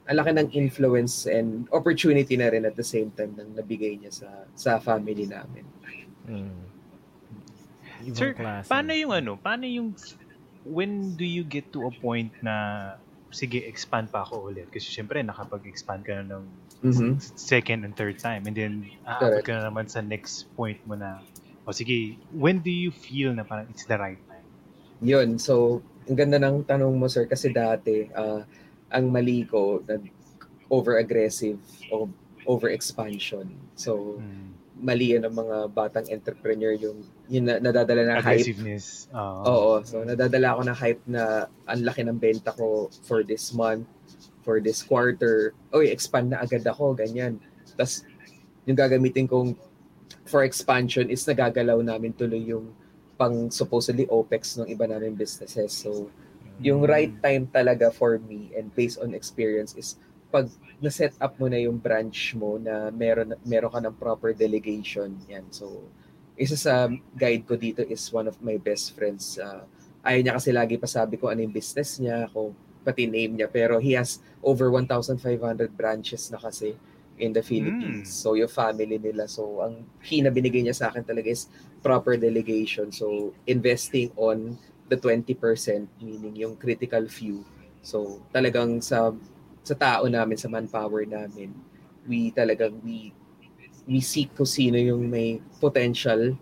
[0.09, 4.09] ang laki ng influence and opportunity na rin at the same time nang nabigay niya
[4.09, 5.69] sa sa family namin.
[6.25, 6.78] Mhm.
[8.03, 8.69] Ibang Sir, klase.
[8.71, 9.33] Paano yung ano?
[9.39, 9.95] Paano yung
[10.63, 12.55] when do you get to a point na
[13.31, 14.69] sige, expand pa ako ulit?
[14.73, 16.45] Kasi syempre, nakapag-expand ka na ng
[16.81, 17.19] Mhm.
[17.37, 18.47] second and third time.
[18.47, 21.21] And then, aabot ka na naman sa next point mo na,
[21.67, 24.47] o sige, when do you feel na parang it's the right time?
[25.03, 28.43] Yun, so ang ganda ng tanong mo sir kasi dati ah,
[28.91, 30.03] ang mali ko nag
[30.73, 31.61] over-aggressive
[31.93, 32.09] o
[32.49, 33.45] over-expansion.
[33.77, 34.58] So Hmm.
[34.79, 39.11] Mali yan ng mga batang entrepreneur yung yung na, nadadala na hype Aggressiveness.
[39.13, 39.83] Oo.
[39.83, 41.23] So, nadadala ako ng hype na
[41.67, 43.87] ang laki ng benta ko for this month,
[44.47, 45.53] for this quarter.
[45.75, 47.43] Oy, expand na agad ako, ganyan.
[47.75, 48.07] Tapos,
[48.65, 49.59] yung gagamitin kong
[50.25, 52.73] for expansion is nagagalaw namin tuloy yung
[53.19, 55.75] pang supposedly OPEX ng iba namin businesses.
[55.75, 56.09] So,
[56.63, 56.91] yung Hmm.
[56.91, 60.47] right time talaga for me and based on experience is pag
[60.79, 65.49] na-set up mo na yung branch mo na meron meron ka ng proper delegation yan.
[65.51, 65.89] So
[66.39, 66.87] isa sa
[67.19, 69.41] guide ko dito is one of my best friends.
[69.41, 69.67] Uh,
[70.07, 72.55] ayaw niya kasi lagi pa sabi ko ano yung business niya, kung
[72.87, 73.51] pati name niya.
[73.51, 75.19] Pero he has over 1,500
[75.75, 76.79] branches na kasi
[77.19, 78.07] in the Philippines.
[78.07, 78.15] Mm.
[78.23, 79.27] So yung family nila.
[79.27, 81.51] So ang key na binigay niya sa akin talaga is
[81.83, 82.95] proper delegation.
[82.95, 84.55] So investing on
[84.87, 85.35] the 20%
[86.01, 87.43] meaning yung critical few.
[87.83, 89.11] So talagang sa
[89.69, 91.53] sa tao namin, sa manpower namin,
[92.09, 93.13] we talagang we
[93.85, 96.33] we seek kung sino yung may potential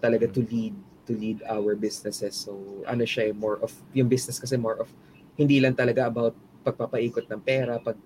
[0.00, 0.76] talaga to lead
[1.08, 2.36] to lead our businesses.
[2.36, 4.92] So ano siya eh, more of yung business kasi more of
[5.40, 6.36] hindi lang talaga about
[6.66, 7.96] pagpapaikot ng pera, pag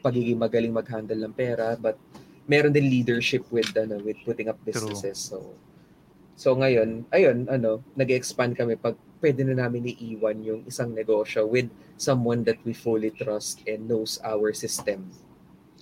[0.00, 1.98] pagiging magaling mag-handle ng pera, but
[2.46, 5.18] meron din leadership with ano with putting up businesses.
[5.18, 5.54] So
[6.40, 11.68] So ngayon, ayun, ano, nag-expand kami pag pwede na namin iiwan yung isang negosyo with
[12.00, 15.04] someone that we fully trust and knows our system.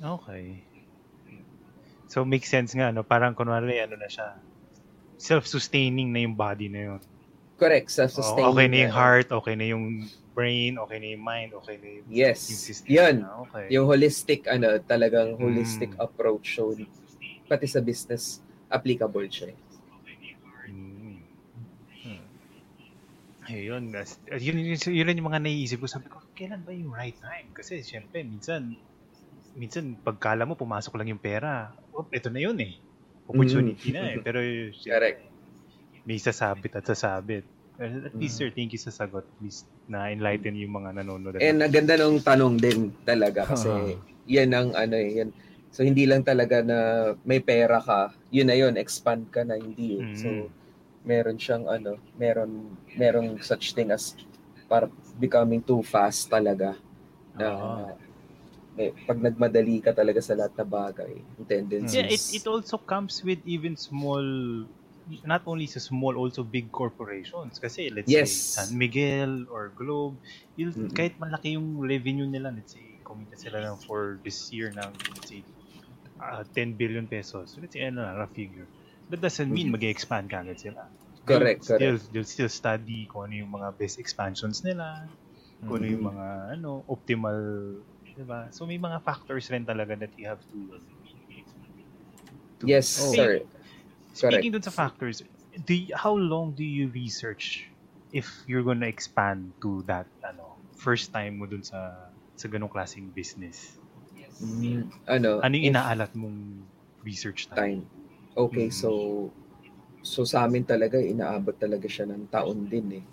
[0.02, 0.66] Okay.
[2.10, 3.06] So, makes sense nga, no?
[3.06, 4.34] Parang kunwari, ano na siya,
[5.14, 7.00] self-sustaining na yung body na yun.
[7.54, 8.50] Correct, Oo, self-sustaining.
[8.50, 9.84] okay na yung heart, okay na yung
[10.34, 12.50] brain, okay na yung mind, okay na yung, Yes.
[12.50, 12.90] yung system.
[12.90, 13.16] Yun.
[13.22, 13.66] na, Okay.
[13.78, 16.02] Yung holistic, ano, talagang holistic Mm.
[16.02, 16.58] approach.
[16.58, 16.74] So,
[17.46, 19.54] pati sa business, applicable siya.
[19.54, 19.58] eh.
[20.68, 21.18] Mm.
[22.04, 22.24] Hmm.
[23.48, 23.88] Ayun,
[24.36, 25.88] yun, yun, yun, yun yung mga naiisip ko.
[25.88, 27.48] Sabi ko, kailan ba yung right time?
[27.56, 28.76] Kasi syempre, minsan,
[29.56, 31.72] minsan, pagkala mo, pumasok lang yung pera.
[31.96, 32.76] Oh, ito na yun eh.
[33.24, 34.16] Opportunity na eh.
[34.20, 34.38] Pero,
[34.76, 34.92] syempre, Mm.
[34.92, 35.20] Correct.
[36.04, 37.44] may sasabit at sasabit.
[37.80, 38.40] At least, Mm.
[38.42, 39.24] sir, thank you sa sagot.
[39.24, 41.40] At least, na-enlighten yung mga nanonood.
[41.40, 43.96] And ang ganda ng tanong din talaga kasi Ah.
[44.28, 45.30] yan ang ano eh, yan.
[45.72, 50.00] So hindi lang talaga na may pera ka, yun na yun, expand ka na, hindi
[50.00, 50.04] eh.
[50.04, 50.16] Mm.
[50.16, 50.28] So
[51.10, 51.92] meron siyang ano,
[52.22, 52.52] meron
[53.00, 54.04] merong such thing as
[54.70, 54.86] para
[55.24, 56.76] becoming too fast talaga.
[57.40, 57.88] Na Oo.
[58.76, 61.14] may, pag nagmadali ka talaga sa lahat na bagay,
[61.52, 61.94] tendencies.
[61.94, 64.22] Yeah, it, it also comes with even small,
[65.24, 67.58] not only sa small, also big corporations.
[67.58, 68.30] Kasi let's Yes.
[68.30, 70.18] say San Miguel or Globe,
[70.58, 70.90] you'll, Mm-mm.
[70.90, 75.30] kahit malaki yung revenue nila, let's say, kumita sila lang for this year ng, let's
[75.30, 75.46] say,
[76.20, 77.54] uh, 10 billion pesos.
[77.58, 78.68] Let's say, ano na, rough figure.
[79.08, 79.72] That doesn't mean Mhm.
[79.72, 80.90] mag-expand ka agad sila.
[81.28, 81.98] Correct, They'll, correct.
[81.98, 85.12] Still, they'll still study kung ano yung mga best expansions nila,
[85.66, 86.16] kung ano yung Mhm.
[86.16, 86.26] mga
[86.58, 87.38] ano optimal,
[88.16, 88.50] 'di ba?
[88.54, 90.58] So may mga factors rin talaga that you have to,
[92.60, 93.14] to Yes, Oh.
[93.14, 93.44] sir.
[94.14, 95.22] Speaking dun sa factors,
[95.64, 97.70] do you- how long do you research
[98.12, 103.12] if you're gonna expand to that ano first time mo dun sa sa ganong klaseng
[103.14, 103.80] business?
[104.40, 106.66] Mm, ano, Ano yung inaalat mong
[107.02, 107.74] research time?
[107.74, 107.90] time.
[108.36, 108.70] Okay, Mm.
[108.70, 109.32] so
[110.08, 113.04] so sa amin talaga inaabot talaga siya ng taon din eh.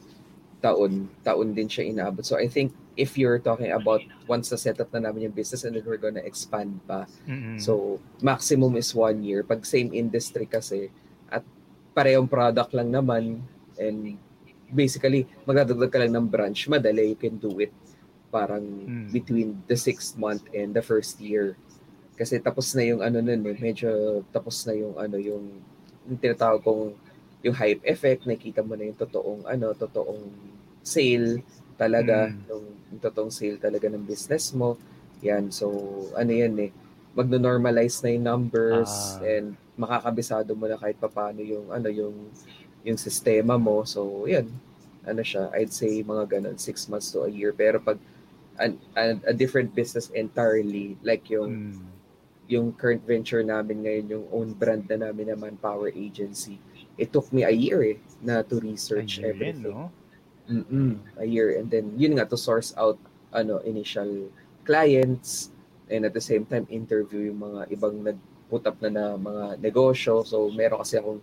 [0.64, 2.24] Taon, taon din siya inaabot.
[2.24, 5.76] So I think if you're talking about once na setup na namin yung business and
[5.76, 7.04] then we're gonna expand pa.
[7.28, 7.60] Mm-mm.
[7.60, 9.44] So maximum is one year.
[9.44, 10.88] Pag same industry kasi
[11.28, 11.44] at
[11.92, 13.44] parehong product lang naman,
[13.76, 14.16] And
[14.72, 17.72] basically, magdadagdag ka lang ng branch, madali, you can do it
[18.32, 19.08] parang Mm.
[19.16, 21.56] between the sixth month and the first year.
[22.16, 25.60] Kasi tapos na yung ano nun eh, medyo tapos na yung ano yung,
[26.06, 26.94] yung tinatawag kong
[27.42, 30.26] yung hype effect, nakita mo na yung totoong ano, totoong
[30.82, 31.46] sale
[31.78, 32.42] talaga, Mm.
[32.50, 34.78] yung, yung totoong sale talaga ng business mo.
[35.22, 35.70] Yan, so
[36.14, 36.72] ano yan eh,
[37.14, 39.30] magno-normalize na yung numbers Ah.
[39.30, 42.16] and makakabisado mo na kahit papaano yung ano yung
[42.82, 43.82] yung sistema mo.
[43.84, 44.46] So, yan.
[45.06, 47.50] Ano siya, I'd say mga ganun, six months to a year.
[47.50, 47.98] Pero pag
[48.58, 51.82] an, an- a different business entirely, like yung Mm.
[52.46, 56.62] Yung current venture namin ngayon, yung own brand na namin na Manpower Agency,
[56.98, 59.74] it took me a year eh, na to research Ayun, everything.
[59.74, 59.90] no?
[60.46, 61.58] Mm-mm, a year.
[61.58, 63.02] And then, yun nga, to source out
[63.34, 64.30] ano initial
[64.64, 65.52] clients
[65.90, 70.22] and at the same time, interview yung mga ibang nag-put up na na mga negosyo.
[70.22, 71.22] So, meron kasi akong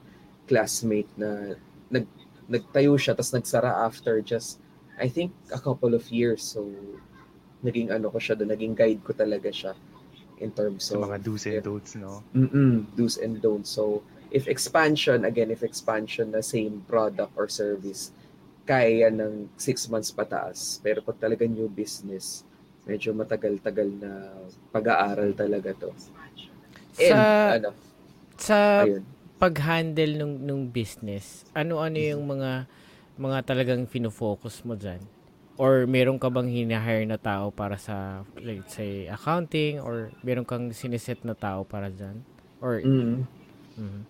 [0.50, 1.54] classmate na
[1.86, 2.06] nag,
[2.50, 4.58] nagtayo siya, tapos nagsara after just,
[4.98, 6.42] I think, a couple of years.
[6.42, 6.66] So,
[7.62, 9.78] naging ano ko siya doon, naging guide ko talaga siya
[10.42, 12.20] in terms of mga do's and don'ts, no?
[12.34, 13.70] Mm-mm, do's and don'ts.
[13.70, 14.02] So,
[14.34, 18.10] if expansion, again, if expansion na same product or service,
[18.66, 20.82] kaya yan ng six months pataas.
[20.82, 22.42] Pero pag talaga new business,
[22.82, 24.10] medyo matagal-tagal na
[24.74, 25.90] pag-aaral talaga to.
[26.98, 27.70] And, Sa- ano,
[28.42, 29.02] Sa ayun.
[29.38, 32.66] pag-handle nung, nung business, ano-ano yung mga
[33.12, 34.98] mga talagang fino-focus mo dyan?
[35.60, 39.78] Or meron ka bang hinahire na tao para sa, let's say, accounting?
[39.78, 42.24] Or meron kang siniset na tao para dyan?
[42.64, 43.28] Or, Mm,
[43.76, 44.02] Mhm.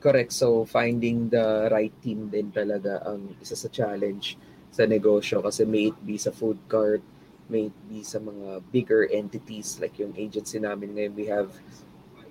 [0.00, 0.32] correct.
[0.32, 4.38] So, finding the right team din talaga ang isa sa challenge
[4.70, 7.02] sa negosyo kasi may it be sa food cart,
[7.50, 11.50] may it be sa mga bigger entities like yung agency namin ngayon, we have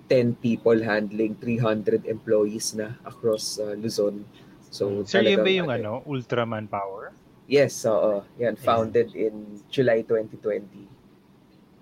[0.08, 4.24] 10 people handling 300 employees na across uh, Luzon.
[4.72, 7.12] So, Sir, yun ba yung ano, ano, Ultraman Power?
[7.50, 8.22] Yes, oo.
[8.38, 9.34] yan, founded in
[9.66, 10.86] July 2020.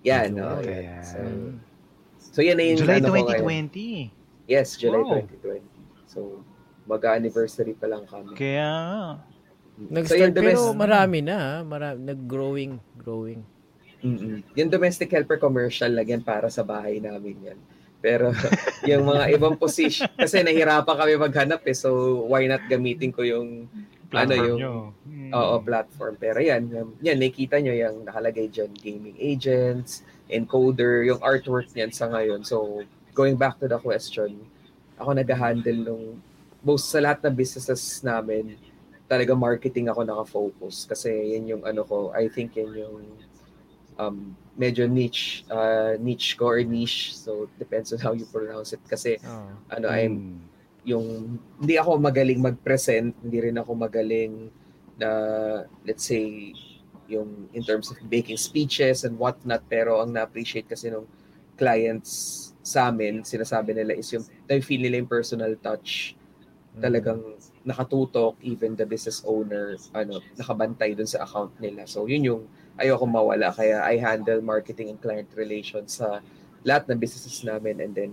[0.03, 0.59] Yan, Ayun, oo.
[0.59, 0.81] kaya.
[0.81, 1.05] yan.
[1.05, 1.53] So, Mm.
[2.17, 3.69] so yan na yung July ano ko ngayon.
[3.69, 4.09] 2020.
[4.49, 5.21] Yes, July Wow.
[5.29, 5.61] 2020.
[6.09, 6.41] So,
[6.89, 8.33] mag-anniversary pa lang kami.
[8.33, 8.71] Kaya,
[9.79, 11.55] Nag-start, yan, pero marami na, ha?
[11.63, 13.45] Mara- nag-growing, growing.
[14.01, 14.41] Mm-mm.
[14.55, 17.59] Yung domestic helper commercial lang yan para sa bahay namin yan.
[17.99, 18.31] Pero
[18.89, 21.75] yung mga ibang position, kasi nahirapan kami maghanap eh.
[21.75, 21.91] So,
[22.25, 23.67] why not gamitin ko yung
[24.09, 24.73] ano platform yung nyo.
[25.05, 25.31] Mm.
[25.37, 26.15] Oo, platform.
[26.17, 31.93] Pero yan, yan, yan, nakikita nyo yung nakalagay dyan, gaming agents, encoder, yung artwork niyan
[31.93, 32.41] sa ngayon.
[32.45, 34.41] So, going back to the question,
[34.97, 36.05] ako nag-handle nung,
[36.65, 38.57] most sa lahat ng businesses namin,
[39.09, 40.85] talaga marketing ako nakafocus.
[40.89, 42.97] Kasi yan yung ano ko, I think yan yung
[43.99, 47.13] um, medyo niche, uh, niche ko or niche.
[47.15, 48.81] So, depends on how you pronounce it.
[48.89, 49.53] Kasi, Oh.
[49.69, 50.48] ano, I'm Mm.
[50.87, 54.51] Yung hindi ako magaling mag-present, hindi rin ako magaling
[54.99, 55.11] na
[55.87, 56.53] let's say
[57.09, 61.07] yung in terms of making speeches and whatnot pero ang na-appreciate kasi ng
[61.59, 66.15] clients sa amin, sinasabi nila is yung they feel nila yung personal touch
[66.79, 67.19] talagang
[67.67, 71.89] nakatutok even the business owner ano nakabantay dun sa account nila.
[71.89, 72.43] So yun yung
[72.79, 73.51] ayoko mawala.
[73.51, 76.23] Kaya I handle marketing and client relations sa
[76.63, 78.13] lahat ng businesses namin and then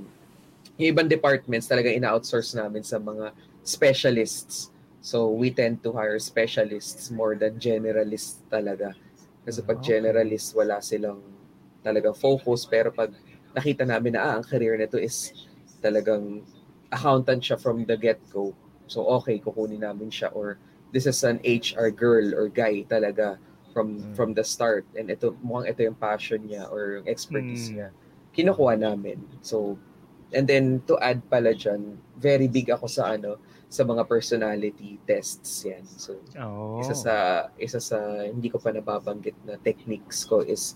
[0.77, 3.31] yung ibang departments talaga ina-outsource namin sa mga
[3.63, 8.93] specialists so we tend to hire specialists more than generalists talaga
[9.45, 9.97] kasi pag Okay.
[9.97, 11.21] generalist wala silang
[11.85, 13.13] talagang focus pero pag
[13.53, 15.31] nakita namin na ah, ang career nito is
[15.79, 16.41] talagang
[16.91, 18.51] accountant siya from the get-go.
[18.89, 20.57] So okay, kukunin namin siya or
[20.91, 23.37] this is an HR girl or guy talaga
[23.71, 24.15] from Mm.
[24.15, 27.75] from the start and ito mukhang ito yung passion niya or yung expertise Mm.
[27.75, 27.87] niya.
[28.33, 29.19] Kinukuha namin.
[29.45, 29.77] So
[30.33, 35.65] and then to add pala dyan, very big ako sa ano sa mga personality tests
[35.65, 35.83] yan.
[35.85, 36.79] So Oh.
[36.79, 37.15] isa sa
[37.57, 40.75] isa sa hindi ko pa nababanggit na techniques ko is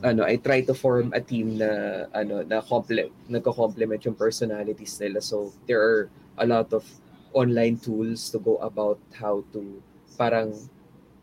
[0.00, 5.20] ano I try to form a team na ano na comple nagko-complement yung personalities nila
[5.20, 6.08] so there are
[6.40, 6.86] a lot of
[7.36, 9.82] online tools to go about how to
[10.16, 10.56] parang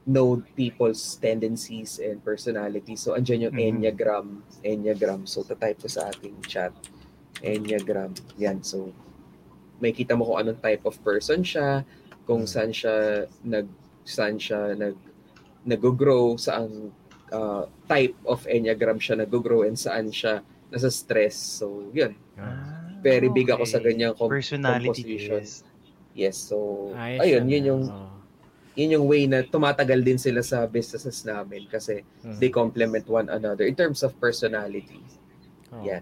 [0.08, 3.65] know people's tendencies and personalities so andyan yung Mhm.
[3.82, 4.28] enneagram
[4.63, 6.72] enneagram so tatype ko sa ating chat
[7.39, 8.89] enneagram yan so
[9.78, 11.86] may kita mo kung anong type of person siya
[12.23, 12.50] kung Mm.
[12.50, 12.95] saan siya
[13.41, 13.67] nag
[14.04, 14.95] saan siya nag
[15.63, 16.89] nag-grow saan
[17.30, 23.28] uh, type of enneagram siya nag-grow and saan siya nasa stress so yun Ah, very
[23.28, 23.91] big ako sa okay.
[23.91, 25.39] ganyang com- Personality composition.
[25.39, 25.65] test.
[26.13, 27.67] yes so Ayos ayun yun ah.
[27.67, 28.12] yung Oh.
[28.73, 32.38] yun yung way na tumatagal din sila sa businesses namin kasi Mhm.
[32.38, 35.00] they complement one another in terms of personality
[35.67, 35.82] Oh.
[35.82, 36.02] yan.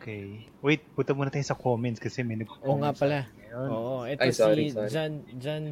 [0.00, 0.48] Okay.
[0.64, 3.28] Wait, punta muna tayo sa comments kasi may nag Oo nga pala.
[3.52, 4.88] Oo, ito Ay, sorry, si sorry.
[4.88, 5.64] Jan Jan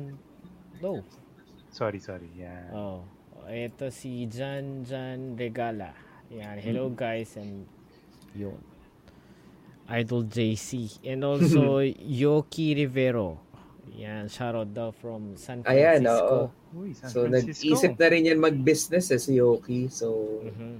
[0.84, 1.00] No.
[1.72, 2.28] Sorry, sorry.
[2.36, 2.68] Yeah.
[2.70, 3.08] Oh.
[3.48, 5.96] Ito si Jan Jan Regala.
[6.28, 6.60] Yan.
[6.60, 7.64] Hello guys and
[8.36, 8.60] yun.
[9.88, 11.00] Idol JC.
[11.08, 13.40] And also Yoki Rivero.
[13.96, 16.36] Yan, shoutout daw from San Ayan, Francisco.
[16.52, 16.84] oo.
[16.84, 17.64] Uy, San So, Francisco.
[17.64, 19.88] nag-isip na rin yan mag-business eh, si Yoki.
[19.88, 20.12] So,
[20.44, 20.72] Mhm.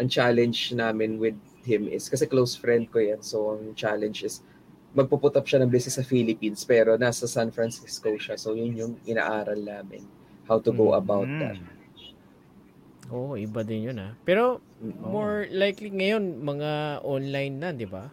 [0.00, 1.36] ang challenge namin with
[1.68, 4.40] him is, kasi close friend ko yan, so ang challenge is,
[4.96, 8.40] magpuput up siya ng business sa Philippines, pero nasa San Francisco siya.
[8.40, 10.08] So, yun yung inaaral namin,
[10.48, 10.98] how to go Mm.
[10.98, 11.58] about that.
[13.12, 14.12] Oo, iba din yun ah.
[14.26, 15.00] Pero Mm.
[15.00, 18.10] more likely ngayon mga online na, 'di ba?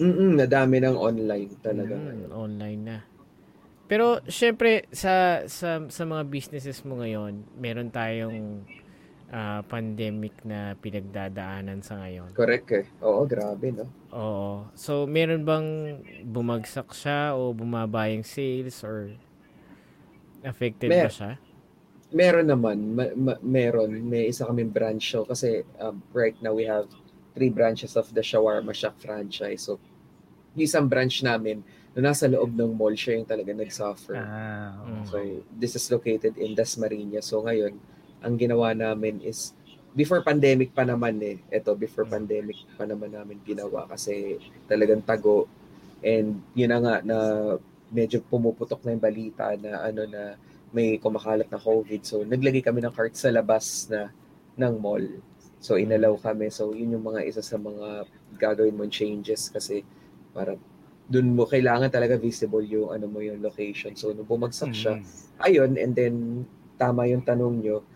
[0.00, 1.94] Mm-mm, nadami ng online talaga.
[1.94, 2.98] Mm, online na.
[3.86, 8.64] Pero syempre sa sa sa mga businesses mo ngayon, meron tayong
[9.30, 12.32] ah, pandemic na pinagdadaanan sa ngayon.
[12.32, 12.86] Correct eh.
[13.00, 13.86] Oo, grabe, no?
[14.10, 14.68] Oo.
[14.74, 15.68] So meron bang
[16.22, 19.14] bumagsak siya o bumaba yung sales or
[20.42, 21.32] affected ba Mer- siya?
[22.14, 23.90] Meron naman, ma- ma- meron.
[24.06, 26.86] May isa kaming branch show kasi um, right now we have
[27.34, 29.66] three branches of the Shawarma Shack franchise.
[29.66, 29.82] So,
[30.54, 34.14] yung isang branch namin, na nasa loob ng mall, siya yung talaga nag-suffer.
[34.14, 35.02] Ah, Mm.
[35.04, 35.42] So, okay.
[35.50, 37.26] this is located in Dasmariñas.
[37.26, 37.74] So, ngayon,
[38.24, 39.52] ang ginawa namin is,
[39.94, 45.46] before pandemic pa naman eh, eto, before pandemic pa naman namin ginawa kasi talagang tago.
[46.02, 47.16] And yun na nga, na
[47.92, 50.34] medyo pumuputok na yung balita na ano na
[50.74, 52.02] may kumakalat na COVID.
[52.02, 54.10] So, naglagay kami ng cart sa labas na
[54.58, 55.06] ng mall.
[55.62, 56.50] So, inalaw kami.
[56.50, 59.86] So, yun yung mga isa sa mga gagawin mong changes kasi
[60.34, 60.58] para
[61.06, 63.94] dun mo kailangan talaga visible yung ano mo yung location.
[63.94, 65.06] So, nung bumagsak siya, Mm.
[65.38, 66.14] ayun, and then
[66.74, 67.86] tama yung tanong nyo,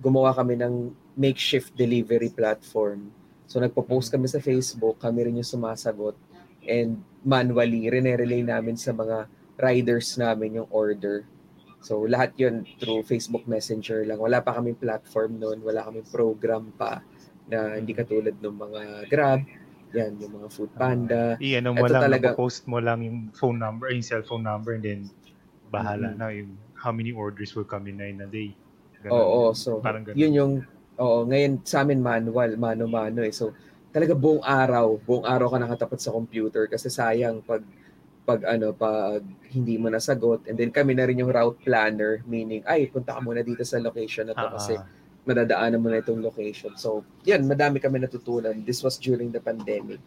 [0.00, 3.08] gumawa kami ng makeshift delivery platform.
[3.46, 6.18] So nagpo-post kami sa Facebook, kami rin yung sumasagot
[6.66, 11.24] and manually rene-relay namin sa mga riders namin yung order.
[11.80, 14.18] So lahat yun through Facebook Messenger lang.
[14.18, 17.00] Wala pa kaming platform noon, wala kaming program pa
[17.46, 19.40] na hindi katulad ng mga Grab,
[19.94, 21.38] yan, yung mga Food Panda.
[21.38, 24.82] I-ano mo Ito lang, talaga- post mo lang yung phone number, yung cellphone number, and
[24.82, 25.00] then
[25.70, 26.18] bahala Mhm.
[26.18, 28.52] na yung how many orders will come in in a day.
[29.06, 29.14] Ganun.
[29.16, 30.18] Oo, so Parang ganun.
[30.18, 30.52] yun yung
[30.96, 33.30] oo, ngayon sa amin manual, mano-mano eh.
[33.30, 33.54] So
[33.90, 37.62] talaga buong araw, buong araw ka nakatapat sa computer kasi sayang pag
[38.26, 42.58] pag ano pag hindi mo nasagot and then kami na rin yung route planner meaning
[42.66, 44.82] ay punta ka muna dito sa location na to Ah, kasi ah.
[45.22, 46.74] madadaanan mo na itong location.
[46.74, 48.62] So, yan, madami kami natutunan.
[48.62, 49.98] This was during the pandemic.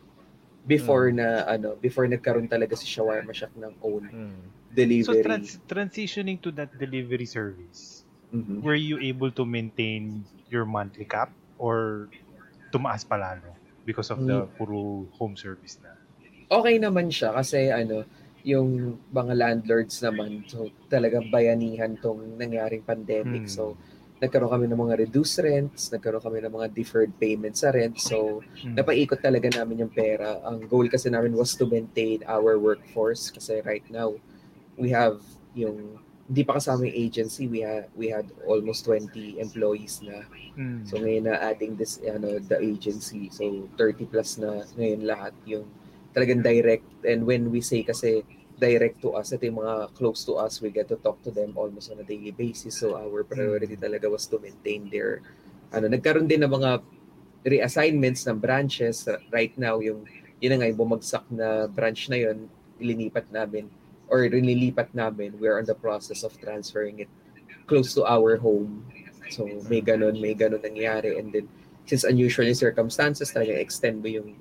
[0.64, 4.40] Before na ano, before nagkaroon talaga si Shawarma Shack ng own Mm.
[4.70, 5.24] So delivery.
[5.26, 7.99] trans- transitioning to that delivery service,
[8.30, 8.62] Mhm.
[8.62, 12.10] were you able to maintain your monthly cap or
[12.70, 13.54] tumaas pa lalo
[13.86, 14.54] because of the Hmm.
[14.58, 15.90] puro home service na?
[16.50, 18.04] okay naman siya kasi ano,
[18.42, 23.46] yung mga landlords naman, so talagang bayanihan tong nangyaring pandemic.
[23.46, 23.54] Hmm.
[23.54, 23.64] So,
[24.20, 28.00] nagkaroon kami ng mga reduced rents, nagkaroon kami ng mga deferred payments sa rent.
[28.02, 28.76] So, Hmm.
[28.76, 30.42] napaikot talaga namin yung pera.
[30.44, 34.16] Ang goal kasi namin was to maintain our workforce kasi right now,
[34.76, 35.22] we have
[35.54, 40.22] yung hindi pa kasama yung agency, we had we had almost 20 employees na.
[40.54, 40.86] Hmm.
[40.86, 43.34] So ngayon na adding this ano the agency.
[43.34, 45.66] So 30 plus na ngayon lahat yung
[46.14, 48.22] talagang direct and when we say kasi
[48.62, 51.58] direct to us, ito yung mga close to us, we get to talk to them
[51.58, 52.78] almost on a daily basis.
[52.78, 55.26] So our priority talaga was to maintain their
[55.74, 56.78] ano nagkaroon din ng mga
[57.42, 60.06] reassignments ng branches right now yung
[60.38, 62.46] yun na nga yung bumagsak na branch na yun
[62.78, 63.66] ilinipat namin
[64.10, 67.12] or rinilipat namin we're on the process of transferring it
[67.70, 68.82] close to our home
[69.30, 71.46] so may ganun may ganun nangyari and then
[71.86, 74.34] since unusual circumstances talaga extend mo yung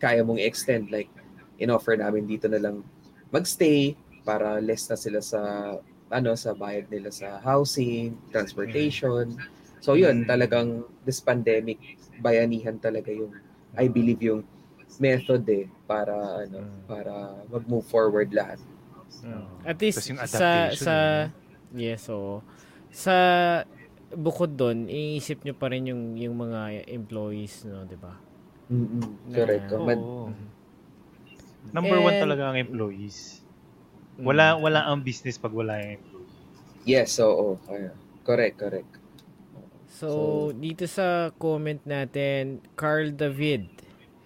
[0.00, 1.08] kaya mong extend like
[1.60, 2.84] in-offer namin dito na lang
[3.32, 5.40] magstay para less na sila sa
[6.12, 9.34] ano sa bayad nila sa housing, transportation.
[9.82, 10.28] So yun, Mm.
[10.28, 10.68] talagang
[11.04, 11.76] this pandemic
[12.22, 13.34] bayanihan talaga yung
[13.74, 14.46] I believe yung
[15.02, 16.80] method eh para ano Mm.
[16.86, 17.12] para
[17.50, 18.60] mag-move forward lahat.
[19.22, 19.46] Mm.
[19.62, 20.94] At least sa sa
[21.70, 22.42] yes so
[22.90, 23.14] sa
[24.10, 28.14] bukod doon iisip nyo pa rin yung yung mga employees no, 'di ba?
[28.70, 29.68] Na- correct.
[29.70, 29.84] Oo.
[29.84, 30.52] Man-
[31.72, 33.40] Number one And- talaga ang employees.
[34.16, 34.24] Mm.
[34.24, 36.32] Wala wala ang business pag wala yung employees.
[36.84, 37.56] yes, oo.
[37.64, 37.90] kaya.
[38.22, 38.90] correct, correct.
[39.88, 43.68] So, So- dito sa comment natin, Carl David.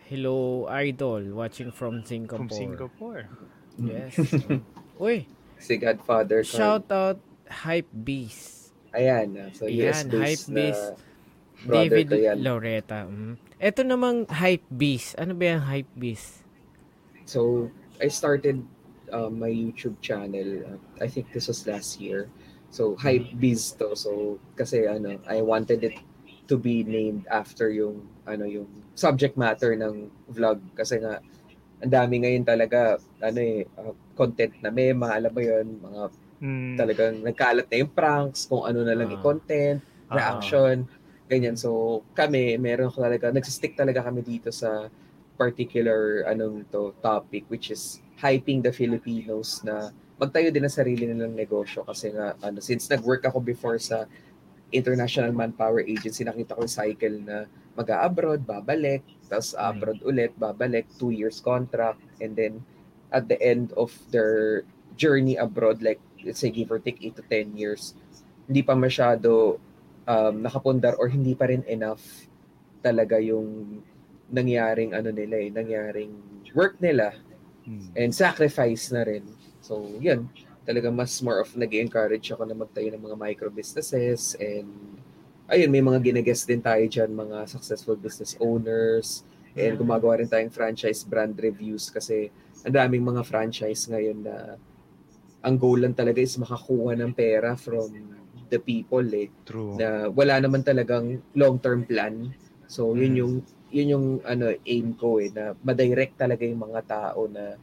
[0.08, 1.36] Hello, idol.
[1.36, 2.40] Watching from Singapore.
[2.40, 3.22] From Singapore.
[3.76, 4.16] Yes.
[4.98, 5.26] Uy,
[5.58, 6.42] Si Godfather.
[6.42, 6.58] Carl.
[6.58, 7.18] shout out
[7.48, 8.74] Hype Beast.
[8.94, 9.34] Ayan.
[9.38, 12.38] ah, So Ayan, US based hype brother David.
[12.38, 13.06] Loretta.
[13.06, 13.34] Mm.
[13.58, 15.18] Ito namang Hype Beast.
[15.18, 16.42] Ano ba yung Hype Beast?
[17.26, 18.62] So, I started
[19.10, 20.62] uh, my YouTube channel.
[20.64, 22.30] Uh, I think this was last year.
[22.70, 23.96] So, Hype Biz to.
[23.98, 25.96] So, kasi ano, I wanted it
[26.48, 28.64] to be named after yung ano yung
[28.96, 31.20] subject matter ng vlog kasi nga
[31.84, 36.02] ang dami ngayon talaga ano eh uh, content na meme, alam mo yun, mga
[36.42, 36.74] Mm.
[36.78, 39.14] talagang nagkalat na yung pranks, kung ano na lang Ah.
[39.14, 39.78] yung content,
[40.10, 40.14] Ah.
[40.18, 40.76] reaction,
[41.30, 41.54] ganyan.
[41.58, 44.90] So, kami, meron ko talaga, nagsistick talaga kami dito sa
[45.38, 51.38] particular anong to topic which is hyping the Filipinos na magtayo din ng sarili nilang
[51.38, 54.10] negosyo kasi nga ano since nag-work ako before sa
[54.74, 57.46] International Manpower Agency nakita ko yung cycle na
[57.78, 59.62] mag-abroad, babalik, tapos Mm.
[59.70, 62.60] abroad ulit, babalik, two years contract, and then
[63.12, 64.64] at the end of their
[64.96, 67.94] journey abroad, like let's say give or take 8 to 10 years,
[68.46, 69.58] hindi pa masyado
[70.04, 72.02] um, nakapundar or hindi pa rin enough
[72.82, 73.80] talaga yung
[74.28, 76.12] nangyaring ano nila eh, nangyaring
[76.52, 77.12] work nila
[77.68, 77.92] Mm.
[78.00, 79.28] and sacrifice na rin.
[79.60, 80.24] So, yun.
[80.64, 84.68] Talaga mas more of nag-encourage ako na magtayo ng mga micro businesses and
[85.52, 89.20] ayun, may mga ginagest din tayo dyan, mga successful business owners
[89.52, 92.32] and gumagawa rin tayong franchise brand reviews kasi
[92.64, 94.58] ang daming mga franchise ngayon na
[95.38, 97.90] ang goal lang talaga is makakuha ng pera from
[98.48, 99.76] the people eh True.
[99.76, 102.34] na wala naman talagang long-term plan.
[102.66, 103.20] So yun Mm.
[103.20, 103.34] yung
[103.68, 107.60] yun yung ano aim ko eh na ma-direct talaga yung mga tao na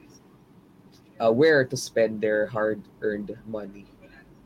[1.20, 3.90] uh, where to spend their hard-earned money.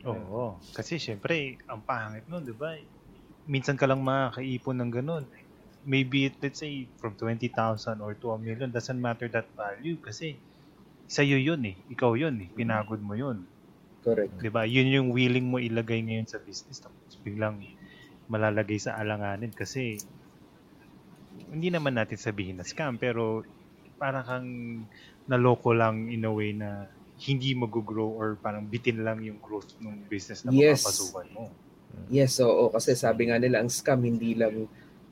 [0.07, 0.55] Oo.
[0.71, 2.71] Kasi syempre, ang pangit nun, di ba?
[3.43, 5.25] Minsan ka lang makakaipon ng ganun.
[5.85, 10.35] Maybe, let's say, from 20,000 or to a million, doesn't matter that value kasi
[11.09, 11.75] sa'yo yun eh.
[11.89, 12.49] Ikaw yun eh.
[12.53, 13.47] Pinagod mo yun.
[14.03, 14.31] Correct.
[14.39, 14.67] Di ba?
[14.67, 16.79] Yun yung willing mo ilagay ngayon sa business.
[16.83, 17.63] Tapos biglang
[18.29, 19.97] malalagay sa alanganin kasi
[21.49, 23.41] hindi naman natin sabihin na scam pero
[23.97, 24.49] parang kang
[25.25, 26.87] naloko lang in a way na
[27.25, 30.85] hindi mag-grow or parang bitin lang yung growth ng business na Yes.
[30.85, 31.51] mapapasukan mo.
[32.09, 32.71] Yes, oo.
[32.73, 34.65] Kasi sabi nga nila, ang scam hindi lang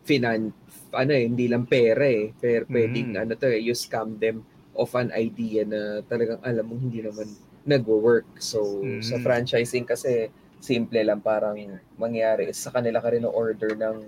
[0.08, 0.56] finan,
[0.96, 2.32] ano eh, hindi lang pera eh.
[2.40, 3.22] Pero pwedeng, Mm.
[3.28, 7.28] ano to eh, you scam them of an idea na talagang alam mong hindi naman
[7.68, 8.40] nagwo-work.
[8.40, 9.04] So, Mm.
[9.04, 10.32] sa franchising kasi,
[10.64, 11.60] simple lang parang
[12.00, 12.48] mangyari.
[12.56, 14.08] Sa kanila ka rin order ng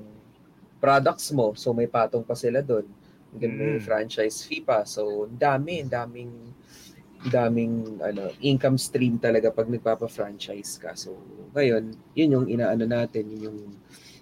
[0.79, 1.51] products mo.
[1.59, 2.87] So, may patong pa sila doon.
[3.35, 3.83] May Mm.
[3.83, 4.87] franchise fee pa.
[4.87, 6.55] So, dami, daming
[7.19, 10.95] daming ano income stream talaga pag nagpapa-franchise ka.
[10.95, 11.19] So,
[11.51, 13.59] ngayon, yun yung inaano natin, yun yung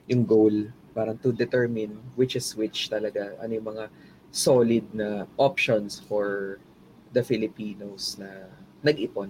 [0.09, 0.55] yung goal
[0.97, 3.85] parang to determine which is which talaga, ano yung mga
[4.33, 6.57] solid na options for
[7.13, 8.49] the Filipinos na
[8.81, 9.29] nag-ipon.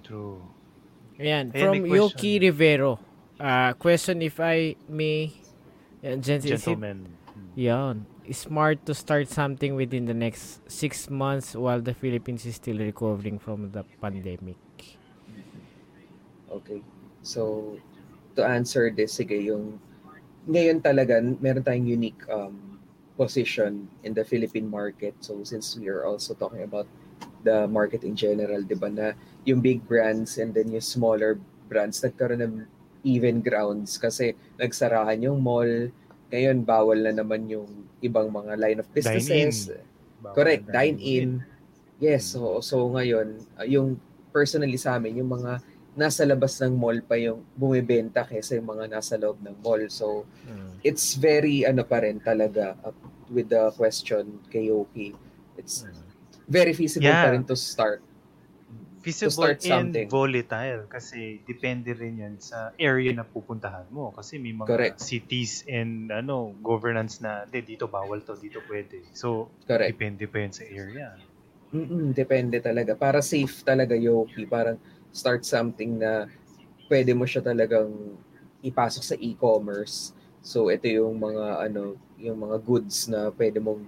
[0.00, 0.40] True.
[1.20, 1.84] Ayan, Ayan, from.
[1.84, 2.96] Yoki Rivero.
[3.36, 5.28] Uh, question if I may...
[6.00, 7.12] Yan, Gen- is it- Gentlemen.
[7.56, 8.08] Yan.
[8.32, 13.38] Smart to start something within the next six months while the Philippines is still recovering
[13.38, 14.58] from the pandemic.
[16.50, 16.82] Okay.
[17.22, 17.78] So,
[18.34, 19.78] to answer this, sige, yung
[20.46, 22.78] ngayon talaga, meron tayong unique um,
[23.18, 25.18] position in the Philippine market.
[25.18, 26.86] So, since we are also talking about
[27.42, 31.98] the market in general, di ba, na yung big brands and then yung smaller brands,
[32.02, 32.54] nagkaroon ng
[33.06, 35.90] even grounds kasi nagsarahan yung mall.
[36.30, 37.70] Ngayon, bawal na naman yung
[38.02, 39.70] ibang mga line of businesses.
[40.22, 41.42] Bawal Correct, dine-in.
[42.02, 43.96] Yes, so, so ngayon, uh, yung
[44.34, 45.62] personally sa amin, yung mga
[45.96, 49.80] nasa labas ng mall pa yung bumibenta kaysa yung mga nasa loob ng mall.
[49.88, 50.28] So,
[50.84, 52.92] it's very, ano pa rin talaga, uh,
[53.32, 55.16] with the question kay Yoki,
[55.56, 55.82] it's
[56.46, 57.24] very feasible Yeah.
[57.24, 58.04] pa rin to start.
[59.02, 60.08] Feasible start and something.
[60.10, 64.98] volatile kasi depende rin yan sa area na pupuntahan mo kasi may mga Correct.
[64.98, 69.94] cities and ano governance na "Hindi, dito bawal to dito pwede so Correct.
[69.94, 71.14] depende pa yan sa area
[71.74, 72.94] Mm-mm, depende talaga.
[72.94, 74.46] Para safe talaga, Yoki.
[74.46, 74.78] Parang
[75.16, 76.28] start something na
[76.92, 77.88] pwede mo siya talagang
[78.60, 80.12] ipasok sa e-commerce.
[80.44, 83.80] So, ito yung mga, ano, yung mga goods na pwede mong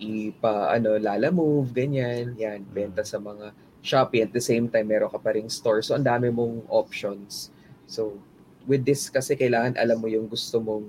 [0.00, 2.32] ipa, ano, lala move, ganyan.
[2.40, 3.52] Yan, benta sa mga
[3.84, 4.24] Shopee.
[4.24, 5.84] At the same time, meron ka pa ring store.
[5.84, 7.52] So, ang dami mong options.
[7.84, 8.16] So,
[8.64, 10.88] with this kasi kailangan alam mo yung gusto mong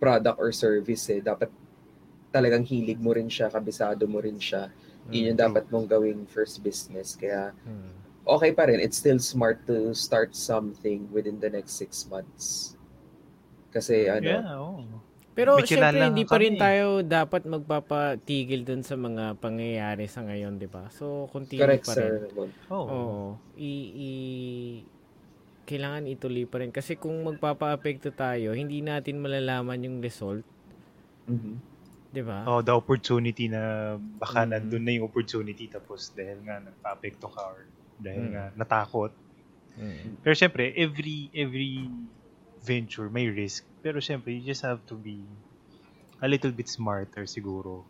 [0.00, 1.20] product or service eh.
[1.20, 1.52] Dapat
[2.32, 4.72] talagang hilig mo rin siya, kabisado mo rin siya
[5.10, 7.18] yun yung dapat mong gawing first business.
[7.18, 7.50] Kaya
[8.24, 8.78] okay pa rin.
[8.78, 12.76] It's still smart to start something within the next six months.
[13.70, 14.84] Kasi ano, yeah oh.
[15.32, 16.60] Pero May syempre hindi pa rin kami.
[16.60, 20.92] tayo dapat magpapatigil dun sa mga pangyayari sa ngayon, 'di ba?
[20.92, 22.04] So continue correct pa rin.
[22.04, 22.12] sir.
[22.36, 22.48] Bon.
[22.68, 22.84] oh.
[22.84, 23.20] Oo.
[23.56, 24.10] I, i
[25.64, 26.68] kailangan ituloy pa rin.
[26.68, 30.44] Kasi kung magpapa-apekto tayo, hindi natin malalaman yung result.
[31.24, 31.54] Mhm.
[32.12, 32.44] Di ba?
[32.44, 34.52] Oh, the opportunity na baka Mm.
[34.52, 37.64] nandun na yung opportunity tapos dahil nga nagpa-apekto ka or
[37.98, 38.32] dahil Mm.
[38.32, 39.12] nga natakot.
[39.74, 40.20] Mm.
[40.20, 41.88] Pero syempre, every every
[42.60, 43.64] venture may risk.
[43.80, 45.24] Pero syempre, you just have to be
[46.20, 47.82] a little bit smarter siguro.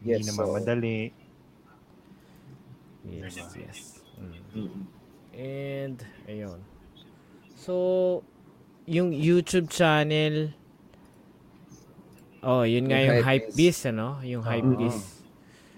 [0.00, 0.98] Yes, Hindi naman so- madali.
[3.00, 3.48] Yes, Diba?
[3.56, 3.78] yes.
[4.52, 4.80] Mm.
[5.30, 6.60] And, ayun.
[7.54, 8.20] So,
[8.84, 10.52] yung YouTube channel,
[12.42, 13.56] oh, yun nga Yung yung Hypebeast.
[13.56, 14.08] Hypebeast, ano?
[14.20, 14.48] Yung Oo.
[14.48, 15.04] Hypebeast.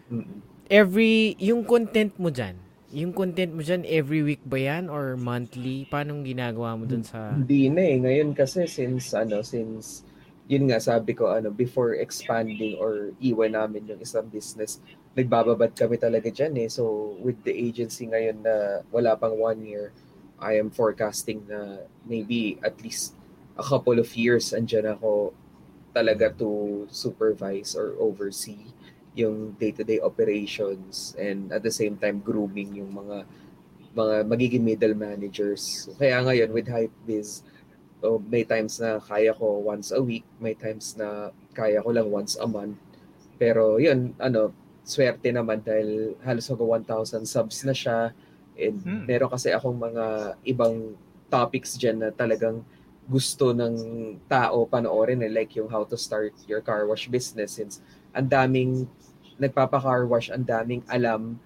[0.09, 0.37] Mhm.
[0.67, 2.57] Every, yung content mo dyan,
[2.93, 5.89] yung content mo dyan, every week ba yan or monthly?
[5.89, 7.33] Paano ginagawa mo dun sa...
[7.33, 7.97] Hindi na eh.
[7.99, 10.05] Ngayon kasi since ano, since
[10.47, 14.85] yun nga sabi ko ano, before expanding or iwan namin yung isang business,
[15.17, 16.69] nagbababad kami talaga dyan eh.
[16.69, 19.97] So with the agency ngayon na wala pang one year,
[20.37, 23.17] I am forecasting na maybe at least
[23.57, 25.33] a couple of years andyan ako
[25.93, 28.73] talaga to supervise or oversee
[29.13, 33.29] yung day-to-day operations and at the same time grooming yung mga
[33.93, 35.93] mga magiging middle managers.
[36.01, 37.45] Kaya ngayon with Hypebiz,
[38.01, 42.09] oh, may times na kaya ko once a week, may times na kaya ko lang
[42.09, 42.81] once a month.
[43.37, 44.49] Pero yun, ano,
[44.83, 48.17] swerte naman dahil halos mag 1,000 subs na siya.
[48.57, 49.05] And Hmm.
[49.05, 50.97] meron kasi akong mga ibang
[51.29, 52.65] topics dyan na talagang
[53.09, 53.75] gusto ng
[54.31, 57.83] tao panoorin eh, like yung how to start your car wash business since
[58.15, 58.87] ang daming
[59.39, 61.37] nagpapa-car wash, ang daming alam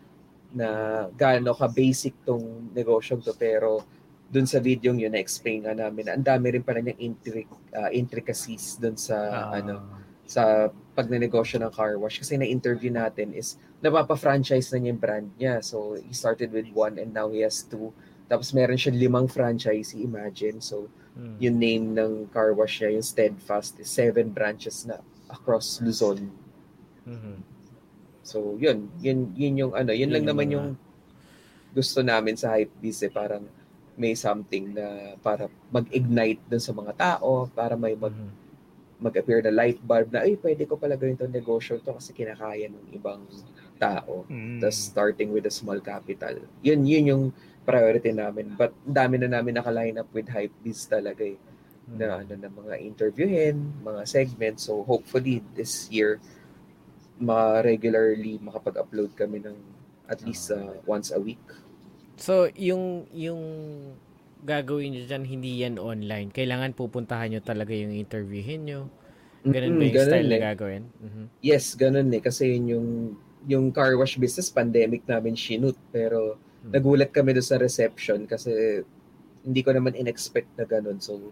[0.55, 0.68] na
[1.12, 3.82] gaano ka basic tong negosyong to pero
[4.26, 7.91] dun sa video yun na-explain nga namin na ang dami rin pala niyang intric, ah,
[7.95, 9.74] intricacies dun sa Ah, ano
[10.26, 10.66] sa
[10.99, 15.55] pagnenegosyo ng car wash kasi na-interview natin is napapa-franchise na niya yung brand niya.
[15.62, 17.95] So, he started with one and now he has two.
[18.26, 20.59] Tapos meron siya limang franchise, imagine.
[20.59, 21.37] So, Mm.
[21.41, 25.01] yung name ng car wash niya, yung Steadfast, is seven branches na
[25.32, 26.28] across Luzon.
[27.09, 27.41] Mhm.
[28.27, 28.91] So, yun.
[28.99, 30.68] Yun, yun yung ano, yun, Yun lang yung naman yung
[31.70, 33.12] gusto namin sa Hypebeast eh.
[33.14, 33.47] Parang
[33.97, 38.31] may something na para mag-ignite dun sa mga tao, para may mag, Mhm.
[38.97, 42.66] mag-appear na light bulb na, ay, pwede ko pala gawin itong negosyo to kasi kinakaya
[42.66, 43.22] ng ibang
[43.77, 44.24] tao.
[44.24, 44.57] mm.
[44.57, 46.33] Tapos starting with a small capital.
[46.64, 47.24] Yun, yun yung
[47.62, 48.57] priority namin.
[48.57, 51.37] But dami na namin naka-line up with Hypebeast talaga eh.
[51.87, 51.97] Mm.
[52.01, 54.64] Na, ano, na mga interviewin, mga segments.
[54.64, 56.16] So hopefully this year,
[57.21, 59.57] ma-regularly makapag-upload kami ng
[60.07, 61.43] at least uh, once a week.
[62.17, 63.41] So, yung yung
[64.45, 66.31] gagawin nyo dyan, hindi yan online.
[66.31, 68.81] Kailangan pupuntahan nyo talaga yung interviewin nyo.
[69.49, 70.43] Ganun ba Mm, yung ganun style na eh.
[70.43, 70.85] gagawin?
[71.03, 71.25] Mhm.
[71.43, 72.23] Yes, ganun eh.
[72.23, 72.89] Kasi yun yung,
[73.47, 75.77] yung car wash business, pandemic namin shinut.
[75.93, 76.73] Pero Hmm.
[76.75, 78.83] nagulat kami doon sa reception kasi
[79.47, 80.99] hindi ko naman in-expect na ganun.
[80.99, 81.31] So,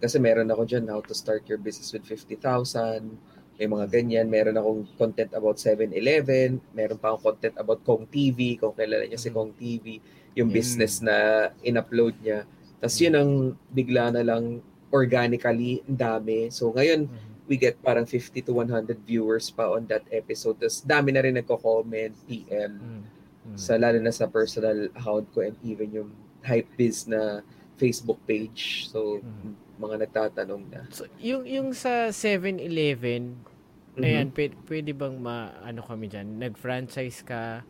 [0.00, 3.16] kasi meron ako dyan, how to start your business with 50,000,
[3.54, 4.26] may mga ganyan.
[4.26, 9.20] Meron akong content about 7-Eleven, meron pa akong content about Kong TV, kung kilala niya
[9.20, 9.36] si Mhm.
[9.36, 9.86] Kong TV,
[10.34, 10.54] yung Mm.
[10.54, 11.14] business na
[11.62, 12.42] in-upload niya.
[12.82, 13.30] Tapos yun ang
[13.70, 14.58] bigla na lang
[14.90, 16.50] organically ang dami.
[16.50, 17.46] So ngayon, Mhm.
[17.46, 20.58] we get parang 50 to 100 viewers pa on that episode.
[20.58, 23.00] Tapos dami na rin nagko-comment, PM, Mhm.
[23.54, 23.56] Mhm.
[23.56, 26.10] sa lalo na sa personal account ko and even yung
[26.44, 27.40] Hypebiz na
[27.74, 28.86] Facebook page.
[28.90, 29.63] So, Mhm.
[29.80, 30.80] Mga nagtatanong na.
[30.94, 33.34] So, yung, yung sa 7-Eleven,
[33.98, 34.04] Mhm.
[34.04, 37.62] ayan, pwede, pwede bang ma, ano kami dyan, nag-franchise ka,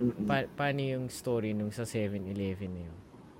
[0.00, 0.24] Mhm.
[0.28, 2.96] pa, paano yung story nung sa 7-Eleven na yun?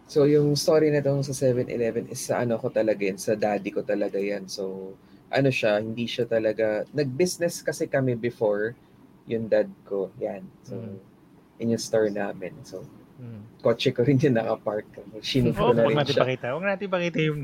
[0.07, 3.75] So, yung story na tong sa 7-Eleven is sa ano ko talaga yan, sa daddy
[3.75, 4.47] ko talaga yan.
[4.47, 4.95] So,
[5.35, 8.79] ano siya, hindi siya talaga, nag-business kasi kami before,
[9.27, 10.47] yung dad ko, yan.
[10.63, 10.97] So, Mhm.
[11.59, 12.55] in yung store namin.
[12.63, 12.87] So,
[13.17, 13.65] Mhm.
[13.65, 14.85] kotse ko rin yung nakapark.
[15.25, 16.23] Shinuf Oo, ko na huwag rin natin siya.
[16.23, 16.47] pakita.
[16.53, 17.41] Huwag natin pakita yung...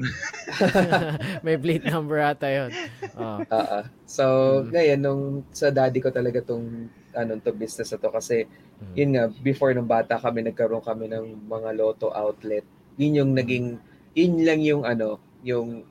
[1.46, 2.70] May plate number ata yun.
[3.16, 3.40] Oh.
[3.48, 3.84] Ah, ah.
[4.04, 4.24] So,
[4.60, 4.68] Mm.
[4.68, 8.44] ngayon, nung sa daddy ko talaga tong ano, to business na to kasi
[8.84, 8.94] Mhm.
[8.94, 12.64] yun nga, before nung bata kami, nagkaroon kami ng mga lotto outlet.
[13.00, 13.66] Yun yung naging,
[14.12, 15.88] yun lang yung ano, yung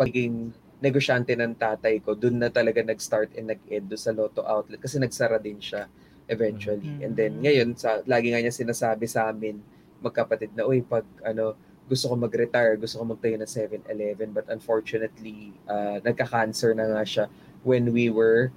[0.00, 0.48] pagiging
[0.80, 2.16] negosyante ng tatay ko.
[2.16, 5.84] Doon na talaga nag-start and nag-end sa lotto outlet kasi nagsara din siya
[6.30, 6.86] eventually.
[6.86, 7.04] Mhm.
[7.04, 9.58] And then ngayon, sa, lagi nga niya sinasabi sa amin,
[10.00, 11.52] magkapatid na, uy, pag ano,
[11.90, 17.24] gusto ko mag-retire, gusto ko magtayo ng 7-Eleven, but unfortunately, uh, nagka-cancer na nga siya
[17.66, 18.54] when we were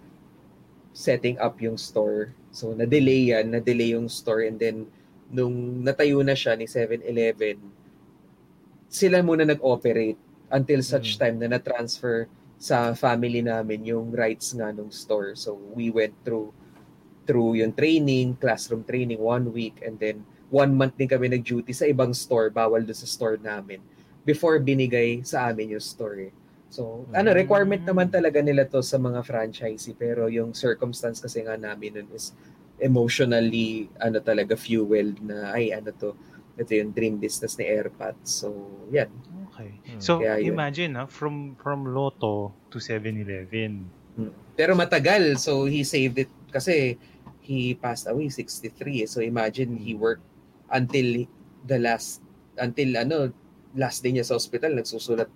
[0.94, 2.30] setting up yung store.
[2.54, 4.86] So, na-delay yan, na-delay yung store and then
[5.34, 7.58] nung natayo na siya ni 7-Eleven,
[8.86, 10.22] sila muna nag-operate
[10.54, 11.20] until such Mm.
[11.20, 12.30] time na na-transfer
[12.62, 15.34] sa family namin yung rights nga nung store.
[15.34, 16.54] So, we went through
[17.24, 21.90] through yung training, classroom training one week and then one month din kami nag-duty sa
[21.90, 23.82] ibang store, bawal doon sa store namin,
[24.22, 26.30] before binigay sa amin yung store.
[26.30, 26.34] eh.
[26.70, 27.90] So, ano, requirement Mm.
[27.90, 32.34] naman talaga nila to sa mga franchisee, pero yung circumstance kasi nga namin nun is
[32.78, 36.14] emotionally, ano talaga, fueled na, ay, ano to,
[36.54, 38.30] ito yung dream business ni AirPods.
[38.46, 38.54] So,
[38.90, 39.10] yan.
[39.50, 39.70] Okay.
[39.90, 40.02] Hmm.
[40.02, 40.54] So, Kaya yun.
[40.54, 43.86] imagine ha, from from Lotto to 7-Eleven.
[44.54, 46.94] Pero matagal, so he saved it kasi
[47.44, 49.04] he passed away 63.
[49.04, 49.10] eh.
[49.10, 50.24] So imagine he worked
[50.72, 51.28] until
[51.68, 52.24] the last
[52.60, 53.18] until ano
[53.76, 55.30] last day niya sa hospital nagsusulat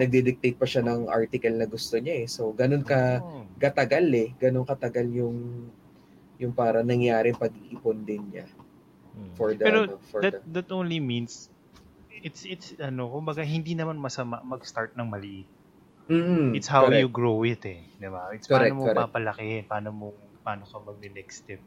[0.00, 2.26] nagdi-dictate pa siya ng article na gusto niya eh.
[2.30, 3.46] So ganun ka Oh.
[3.60, 5.36] katagal eh, ganun katagal yung
[6.40, 8.46] yung para nangyari pag-iipon din niya
[9.16, 9.34] Mm.
[9.36, 11.50] for the Pero ano, for that the that only means
[12.10, 15.48] it's it's ano, kumbaga hindi naman masama mag-start ng maliit.
[16.08, 16.94] Mm, It's how correct.
[16.94, 18.30] you grow it eh, 'di ba?
[18.34, 18.98] It's Correct, paano mo correct.
[18.98, 20.08] papalakihin, paano mo
[20.40, 21.60] paano ka mag-next step.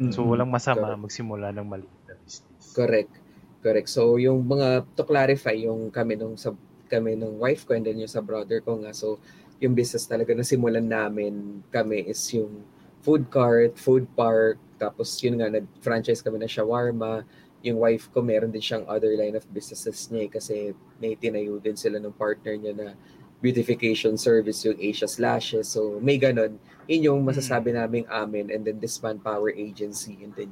[0.00, 1.02] Mm, So walang masama correct.
[1.04, 2.64] magsimula ng maliit na business.
[2.72, 3.12] Correct.
[3.60, 3.88] Correct.
[3.92, 6.56] So yung mga to clarify yung kami nung sa
[6.88, 8.90] kami nung wife ko and then yung sa brother ko nga.
[8.96, 9.20] So
[9.60, 12.64] yung business talaga na simulan namin kami is yung
[13.04, 17.22] food cart, food park, tapos yun nga nag-franchise kami ng shawarma.
[17.60, 20.54] Yung wife ko meron din siyang other line of businesses niya eh, kasi
[20.96, 22.96] may tinayo din sila ng partner niya na
[23.40, 25.68] beautification service yung Asia Slashes.
[25.68, 26.60] So may ganon.
[26.86, 30.50] Yun yung masasabi naming amin and then this manpower agency and then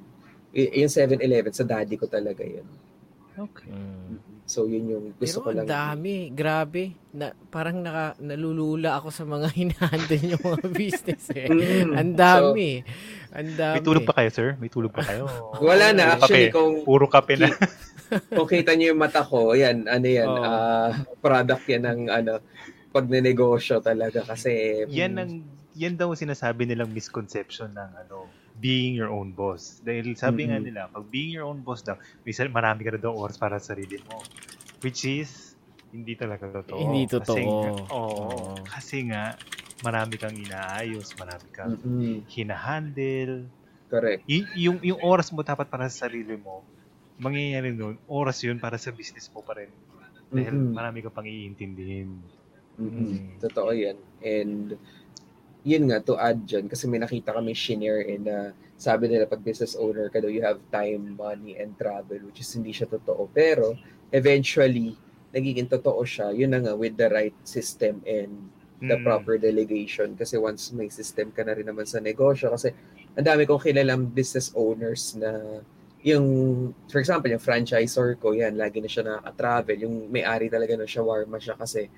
[0.50, 2.64] y- yung 7-Eleven sa daddy ko talaga yun.
[3.38, 3.70] Okay.
[3.70, 4.18] Mm.
[4.48, 5.68] So yun yung gusto Pero ko ang lang.
[5.68, 6.96] dami, grabe.
[7.12, 11.46] Na, parang naka, nalulula ako sa mga hinahandle yung mga business eh.
[11.46, 11.92] Mm.
[11.92, 12.80] Ang dami.
[13.30, 13.76] ang dami.
[13.76, 14.48] May tulog pa kayo, sir?
[14.56, 15.28] May tulog pa kayo?
[15.68, 16.16] Wala na.
[16.16, 16.56] Puro Actually, kape.
[16.56, 17.48] kung, Puro kape na.
[18.40, 20.40] kung kita niyo yung mata ko, yan, ano yan, Oo.
[20.40, 22.32] ah, product yan ng ano,
[22.94, 25.32] pagnenegosyo talaga kasi yan ang
[25.76, 29.78] yan daw sinasabi nilang misconception ng ano being your own boss.
[29.78, 30.66] Dahil sabi nga Mhm.
[30.66, 31.94] nila, pag being your own boss daw,
[32.26, 34.26] may sar- marami ka na daw oras para sa sarili mo.
[34.82, 35.54] Which is,
[35.94, 36.78] hindi talaga totoo.
[36.82, 37.54] Hindi Kasi totoo.
[37.62, 38.54] nga, oo, Oo.
[38.66, 39.38] Kasi nga,
[39.78, 42.26] marami kang inaayos, marami kang Mm-mm.
[42.26, 43.46] hinahandle.
[43.88, 44.26] correct.
[44.26, 46.66] Y- yung, yung oras mo dapat para sa sarili mo,
[47.18, 49.70] mangyayari nun, oras yun para sa business mo pa rin.
[50.34, 50.74] Dahil Mm-mm.
[50.74, 52.10] marami ka pang iintindihin.
[52.78, 53.18] Mm-mm.
[53.18, 53.42] Mm.
[53.42, 53.98] Totoo yan.
[54.22, 54.78] And
[55.66, 59.42] yun nga, to add dyan, kasi may nakita kami shinare and uh, sabi nila pag
[59.42, 63.26] business owner ka daw, you have time, money, and travel, which is hindi siya totoo.
[63.34, 63.74] Pero
[64.14, 64.94] eventually,
[65.34, 68.30] nagiging totoo siya, yun na nga, with the right system and
[68.78, 69.02] the Mm.
[69.02, 70.14] proper delegation.
[70.14, 72.70] Kasi once may system ka na rin naman sa negosyo, kasi
[73.18, 75.60] ang dami kong kilalang business owners na
[76.06, 76.24] yung,
[76.86, 79.76] for example, yung franchisor ko, yan, lagi na siya nakaka-travel.
[79.82, 81.90] Yung may-ari talaga ng shawarma siya kasi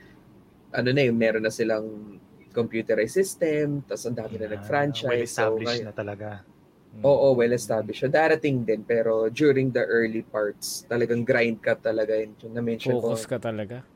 [0.71, 2.19] ano na yung meron na silang
[2.51, 5.07] computerized system, tapos ang dami na Yeah, nag-franchise.
[5.07, 6.29] Well-established so, na talaga.
[6.91, 7.03] Mm.
[7.07, 8.03] Oo, well established.
[8.03, 12.35] So, darating din, pero during the early parts, talagang grind ka talaga yun.
[12.43, 13.87] Yung na-mention ko, Focus ka talaga.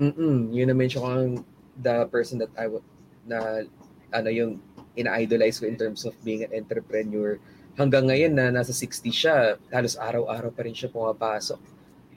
[0.00, 1.32] Mm-mm, yun na-mention ko ang
[1.76, 2.84] the person that I wa-
[3.28, 3.64] na
[4.12, 4.60] ano yung
[4.96, 7.36] ina-idolize ko in terms of being an entrepreneur.
[7.76, 11.60] Hanggang ngayon na nasa 60 siya, halos araw-araw pa rin siya pumapasok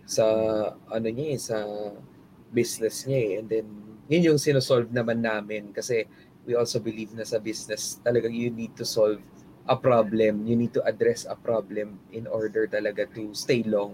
[0.07, 0.25] sa
[0.87, 1.57] ano niya eh, sa
[2.51, 3.31] business niya eh.
[3.39, 3.67] And then
[4.09, 6.05] yun yung sinosolve naman namin kasi
[6.43, 9.21] we also believe na sa business talagang you need to solve
[9.69, 13.93] a problem, you need to address a problem in order talaga to stay long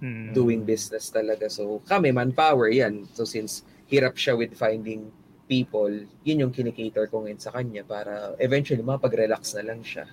[0.00, 0.32] Mm.
[0.32, 1.52] doing business talaga.
[1.52, 3.04] So kami, manpower yan.
[3.12, 5.12] So since hirap siya with finding
[5.44, 5.92] people,
[6.24, 10.08] yun yung kinikater ko ngayon sa kanya para eventually mapag-relax na lang siya.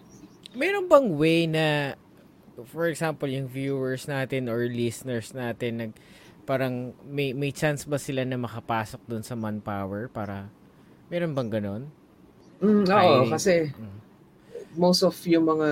[0.51, 1.95] Meron bang way na,
[2.67, 5.91] for example, yung viewers natin or listeners natin, nag,
[6.47, 10.47] parang may, may chance ba sila na makapasok dun sa manpower para,
[11.11, 11.83] meron bang ganon?
[12.63, 13.31] Mm, oo, Hiring.
[13.35, 13.99] kasi Mm.
[14.79, 15.69] most of yung mga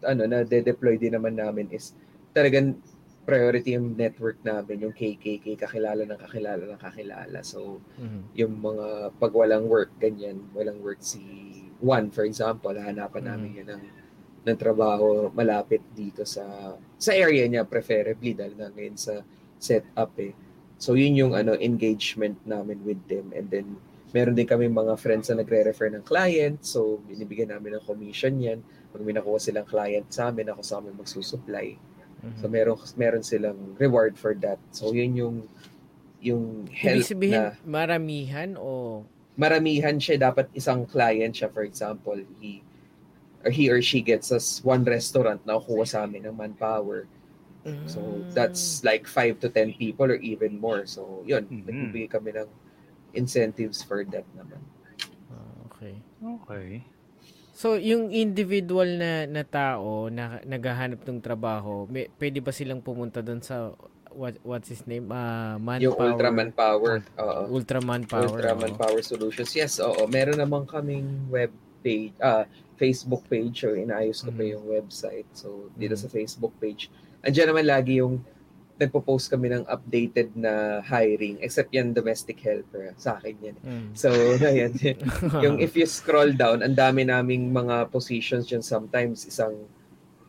[0.00, 1.92] ano na de-deploy din naman namin is
[2.32, 2.80] talagang
[3.28, 7.38] priority yung network namin, yung KKK, kakilala ng kakilala ng kakilala.
[7.44, 8.22] So, Mhm.
[8.34, 11.20] yung mga pag walang work, ganyan, walang work si
[11.78, 13.84] Juan, for example, hanapan namin yan ng,
[14.48, 19.20] ng trabaho malapit dito sa sa area niya, preferably, dahil na ngayon sa
[19.60, 20.32] setup eh.
[20.80, 23.36] So, yun yung ano engagement namin with them.
[23.36, 23.76] And then,
[24.16, 26.64] meron din kami mga friends na nagre-refer ng client.
[26.64, 28.64] So, binibigyan namin ng commission yan.
[28.90, 31.76] Pag may nakuha silang client sa amin, ako sa amin magsusupply.
[32.24, 32.38] Mhm.
[32.40, 34.58] So, meron, meron silang reward for that.
[34.72, 35.36] So, yun yung
[36.20, 39.02] yung help Ibig sabihin, na maramihan o
[39.40, 42.60] maramihan siya dapat isang client siya for example he
[43.40, 47.08] or he or she gets us one restaurant na kukuha sa amin ng manpower
[47.84, 48.32] so Mm.
[48.32, 51.64] that's like 5 to 10 people or even more so yun Mhm.
[51.64, 52.48] nagbibigay kami ng
[53.12, 54.60] incentives for that naman
[55.28, 55.94] Ah, okay.
[56.18, 56.82] Okay.
[57.52, 63.20] So, yung individual na, na tao na naghahanap ng trabaho, may, pwede ba silang pumunta
[63.20, 63.76] doon sa
[64.10, 65.06] what what's his name?
[65.06, 65.84] Uh, manpower.
[65.86, 66.94] Yung Ultraman Power.
[67.16, 67.40] Oo.
[67.52, 68.26] Ultraman Power.
[68.32, 68.80] Ultraman oo.
[68.80, 69.52] Power Solutions.
[69.52, 70.02] Yes, oo.
[70.06, 72.42] Meron naman kaming web page, ah,
[72.74, 73.60] Facebook page.
[73.60, 74.50] So, inaayos ko pa Mhm.
[74.50, 75.28] yung website.
[75.32, 76.00] So, dito Mhm.
[76.00, 76.88] sa Facebook page.
[77.20, 78.24] Andiyan naman lagi yung
[78.76, 83.86] nagpo-post kami ng updated na hiring except yan domestic helper sa akin yan Mm.
[83.92, 84.08] so
[84.40, 84.72] ayan
[85.36, 89.68] yung if you scroll down ang dami naming mga positions dyan sometimes isang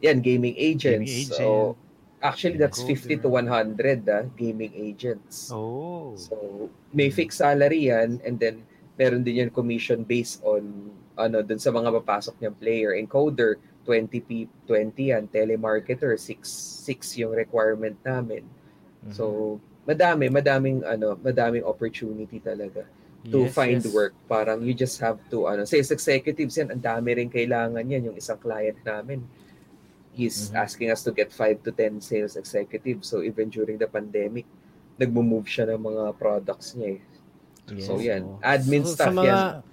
[0.04, 1.80] yan gaming agents Gaming so
[2.20, 3.24] actually that's Coder.
[3.24, 6.12] 50 to 100 ah, gaming agents Oh.
[6.20, 8.68] So, may fixed salary yan and then
[9.00, 12.92] meron din yan commission based on ano dun sa mga papasok niyang player.
[12.94, 14.30] Encoder, 20 p
[14.68, 15.26] 20 yan.
[15.28, 16.46] Telemarketer, 6
[16.86, 18.46] 6 yung requirement namin.
[19.06, 19.14] Mhm.
[19.14, 19.24] So,
[19.84, 22.86] madami, madaming ano, madaming opportunity talaga
[23.30, 23.94] to Yes, find yes.
[23.94, 24.14] work.
[24.26, 28.18] Parang you just have to ano, sales executives yan, ang dami rin kailangan yan yung
[28.18, 29.22] isang client namin.
[30.12, 30.58] He's Mhm.
[30.58, 33.08] asking us to get 5 to 10 sales executives.
[33.10, 34.46] So even during the pandemic,
[35.00, 37.02] nagmo-move siya ng mga products niya eh.
[37.80, 38.22] So, Yes, yan.
[38.28, 38.38] oo.
[38.44, 39.71] Admin So, staff sa mga, yan.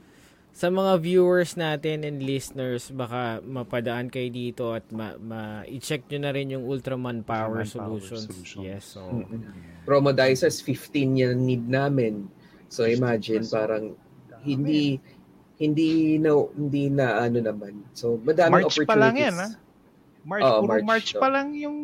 [0.59, 6.19] Sa mga viewers natin and listeners, baka mapadaan kayo dito at ma, ma- i-check nyo
[6.19, 8.27] na rin yung Ultraman Power, Ultraman Power Solutions.
[8.27, 8.65] Solutions.
[8.67, 9.39] Yes, so Mm-mm.
[9.87, 12.27] Promodizers, 15 yan need namin.
[12.67, 13.95] So imagine, parang
[14.43, 14.99] hindi
[15.57, 17.87] hindi na hindi na ano naman.
[17.95, 18.91] So madaming March opportunities.
[18.91, 19.49] pa lang yan, ha?
[20.27, 21.79] March, Oo, puro March March, pa lang yung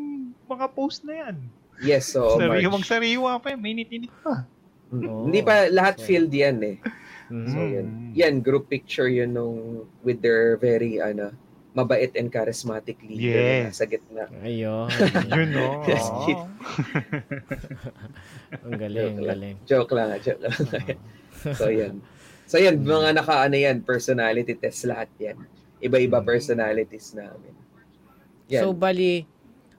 [0.44, 1.36] mga post na yan.
[1.78, 2.90] Yes, so Sariwang March.
[2.90, 3.60] sariwa pa yan.
[3.62, 4.42] Minute-init pa.
[4.90, 5.30] Oo.
[5.30, 6.76] Hindi pa lahat So- filled yan eh.
[7.34, 7.50] Mhm.
[7.50, 7.70] So Mm.
[7.74, 7.86] yan.
[8.14, 9.58] Yan group picture yun nung
[10.06, 11.34] with their very ano
[11.74, 13.74] mabait and charismatic leader na Yes.
[13.74, 14.30] sa gitna.
[14.46, 14.86] Ayun.
[15.34, 15.82] Yun, no?
[15.90, 16.38] Yes, kid.
[18.62, 19.56] ang galing, ang galing.
[19.66, 20.54] Joke lang, joke lang.
[21.50, 21.98] so yan.
[22.46, 25.34] So yan, mga naka-ano yan, personality test lahat yan.
[25.82, 26.26] Iba-iba Mm.
[26.30, 27.52] personalities namin.
[28.54, 28.62] Yan.
[28.62, 29.26] So bali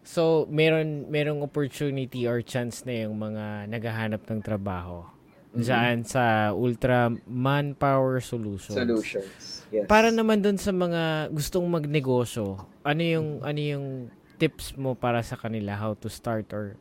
[0.03, 5.07] so meron merong opportunity or chance na yung mga naghahanap ng trabaho.
[5.55, 8.75] Diyan sa Ultra Manpower Solutions.
[8.75, 9.63] solutions.
[9.71, 9.87] Yes.
[9.87, 13.87] Para naman dun sa mga gustong magnegosyo, ano yung ano yung
[14.35, 16.75] tips mo para sa kanila how to start or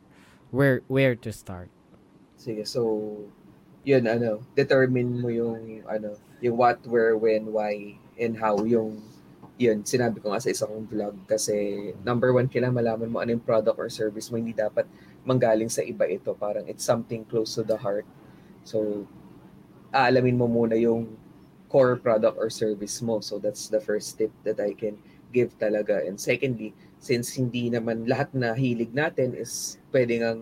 [0.51, 1.71] where where to start?
[2.35, 2.83] Sige, so
[3.87, 8.99] yun ano, determine mo yung ano, yung what, where, when, why, and how yung
[9.55, 11.55] yun, sinabi ko nga sa isang vlog kasi
[12.03, 14.35] number one, kailangan malaman mo ano yung product or service mo.
[14.35, 14.83] Hindi dapat
[15.23, 16.35] manggaling sa iba ito.
[16.35, 18.03] Parang it's something close to the heart.
[18.65, 19.05] So,
[19.93, 21.13] aalamin mo muna yung
[21.69, 23.21] core product or service mo.
[23.21, 24.97] So, that's the first tip that I can
[25.29, 26.01] give talaga.
[26.01, 30.39] And secondly, since hindi naman lahat na hilig natin is pwedeng ang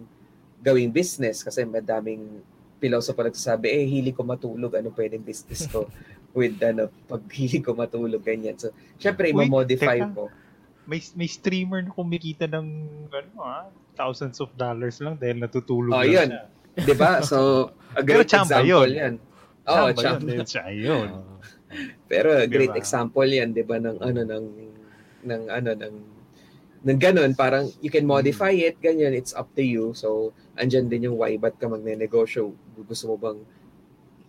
[0.64, 2.40] gawing business kasi madaming
[2.80, 5.88] pilosopo nagsasabi, eh, hilig ko matulog, ano pwedeng business ko
[6.38, 8.56] with ano, pag hilig ko matulog, ganyan.
[8.56, 10.12] So, syempre, i-modify teka.
[10.16, 10.32] mo.
[10.84, 12.68] May, may streamer na kumikita ng
[13.08, 13.68] ano, ha?
[13.94, 16.30] thousands of dollars lang dahil natutulog Oh, lang yun.
[16.34, 16.44] siya.
[16.76, 17.22] 'Di ba?
[17.22, 18.90] So, a Pero great chamba example yun.
[18.94, 19.14] yan.
[19.64, 20.32] Oo, Tama chamba.
[20.34, 21.10] yun, siya yun.
[22.12, 22.82] Pero a great Diba?
[22.82, 24.46] example yan, 'di ba, ng ano ng
[25.24, 25.96] ng ano ng
[26.84, 29.96] ng ganun, parang you can modify it, ganyan, it's up to you.
[29.96, 32.52] So, andyan din yung why, ba't ka magne-negosyo?
[32.84, 33.40] Gusto mo bang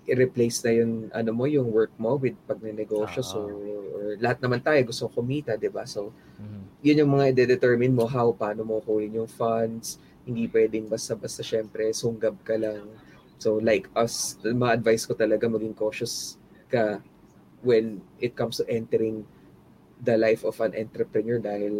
[0.06, 3.20] i-replace na yung ano mo, yung work mo with pagne-negosyo?
[3.20, 3.26] Ah.
[3.26, 3.38] So,
[3.98, 5.82] or lahat naman tayo gusto kumita, di ba?
[5.82, 6.62] So, Mhm.
[6.86, 9.98] yun yung mga i-determine mo how, paano mo kunin yung funds.
[10.22, 12.86] Hindi pwedeng basta-basta syempre, sunggab ka lang.
[13.44, 16.40] So, like us, ma-advise ko talaga maging cautious
[16.72, 17.04] ka
[17.60, 19.28] when it comes to entering
[20.00, 21.74] the life of an entrepreneur dahil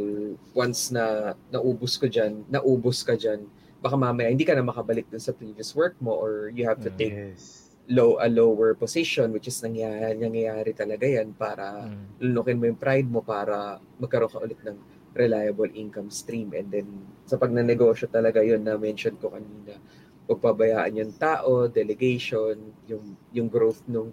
[0.52, 3.48] once na naubos ko dyan, naubos ka dyan,
[3.80, 6.92] baka mamaya hindi ka na makabalik dun sa previous work mo or you have to
[6.92, 7.00] Mm.
[7.00, 7.72] take Yes.
[7.88, 12.28] low a lower position which is nangyayari, nangyayari talaga yan para Mhm.
[12.28, 14.76] lunukin mo yung pride mo para magkaroon ka ulit ng
[15.16, 16.88] reliable income stream and then
[17.24, 19.76] sa pagnanegosyo talaga yun na mention ko kanina
[20.24, 22.56] huwag pabayaan yung tao, delegation,
[22.88, 24.12] yung yung growth nung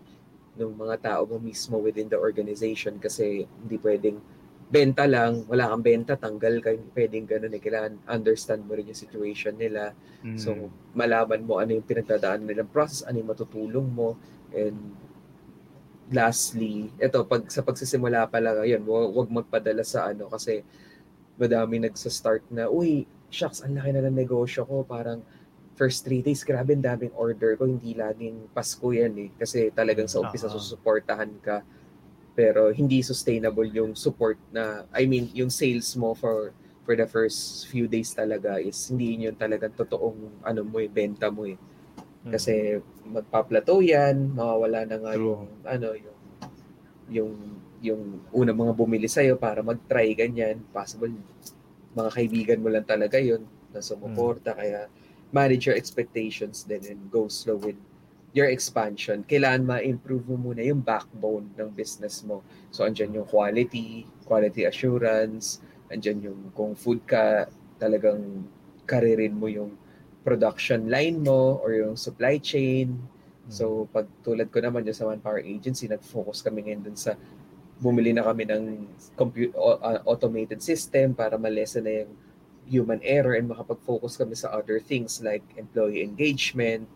[0.59, 4.19] nung mga tao mo mismo within the organization kasi hindi pwedeng
[4.71, 7.59] benta lang, wala kang benta, tanggal ka, hindi pwedeng ganun eh.
[7.59, 9.91] Kailangan understand mo rin yung situation nila.
[10.23, 10.39] Mm.
[10.39, 14.15] So, malaman mo ano yung pinagdadaan nilang process, ano yung matutulong mo,
[14.55, 14.95] and
[16.07, 20.63] lastly, ito, pag, sa pagsisimula pa lang, yun, wag, wag magpadala sa ano, kasi
[21.35, 25.19] madami nagsa-start na, uy, shucks, ang laki na ng negosyo ko, parang
[25.81, 30.05] first three days, grabe, ang daming order ko, hindi laging Pasko yan eh, kasi talagang
[30.05, 30.61] sa umpisa Oo.
[30.61, 31.65] susuportahan ka,
[32.37, 36.53] pero hindi sustainable yung support na, I mean, yung sales mo for
[36.85, 40.89] for the first few days talaga is hindi yun yung talagang totoong ano mo eh,
[40.89, 41.57] benta mo eh.
[42.21, 42.33] Hmm.
[42.37, 42.77] Kasi
[43.09, 45.25] magpa-plateau yan, mawawala na nga True.
[45.25, 46.17] yung ano yung
[47.09, 47.33] yung
[47.81, 50.61] yung una mga bumili sa'yo para mag-try ganyan.
[50.69, 51.09] Possible,
[51.97, 53.41] mga kaibigan mo lang talaga yun
[53.73, 54.53] na sumuporta.
[54.53, 54.85] Kaya
[55.31, 57.79] manage your expectations then and go slow with
[58.31, 59.27] your expansion.
[59.27, 62.39] Kailangan ma-improve mo muna yung backbone ng business mo.
[62.71, 65.59] So, andyan yung quality, quality assurance,
[65.91, 68.47] andyan yung kung food ka, talagang
[68.87, 69.75] karirin mo yung
[70.23, 72.95] production line mo or yung supply chain.
[73.51, 77.19] So, pag tulad ko naman dyan sa Manpower Agency, nag-focus kami ngayon dun sa
[77.81, 78.63] bumili na kami ng
[79.17, 82.11] compute, uh, automated system para malesen na yung
[82.71, 86.87] human error and makapag-focus kami sa other things like employee engagement,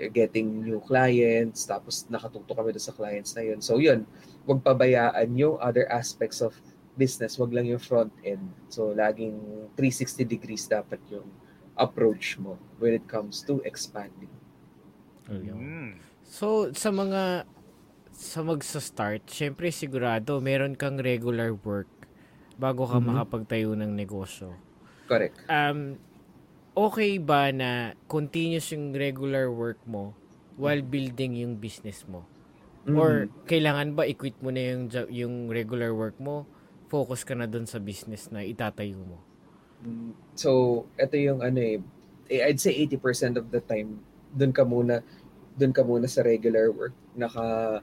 [0.00, 3.60] eh, getting new clients, tapos nakatuto kami sa clients na yun.
[3.60, 4.08] So yun,
[4.48, 6.56] huwag pabayaan yung other aspects of
[6.96, 8.48] business, wag lang yung front end.
[8.72, 9.36] So laging
[9.76, 11.28] 360 degrees dapat yung
[11.76, 14.32] approach mo when it comes to expanding.
[15.30, 16.00] Mm.
[16.26, 17.46] So, sa mga
[18.10, 21.88] sa magsa-start, syempre sigurado meron kang regular work
[22.60, 23.06] bago ka Mhm.
[23.08, 24.52] makapagtayo ng negosyo.
[25.10, 25.34] Correct.
[25.50, 25.98] Um,
[26.78, 30.14] okay ba na continuous yung regular work mo
[30.54, 32.30] while building yung business mo?
[32.86, 33.50] Or Mhm.
[33.50, 36.46] kailangan ba i-quit mo na yung, yung regular work mo,
[36.86, 39.18] focus ka na dun sa business na itatayo mo?
[40.38, 41.78] So, ito yung ano eh,
[42.30, 43.98] eh, I'd say 80% of the time,
[44.30, 45.02] dun ka muna,
[45.58, 46.94] dun ka muna sa regular work.
[47.18, 47.80] Naka,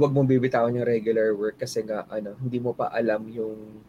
[0.00, 3.82] wag mong bibitawan yung regular work kasi nga, ano, hindi mo pa alam yung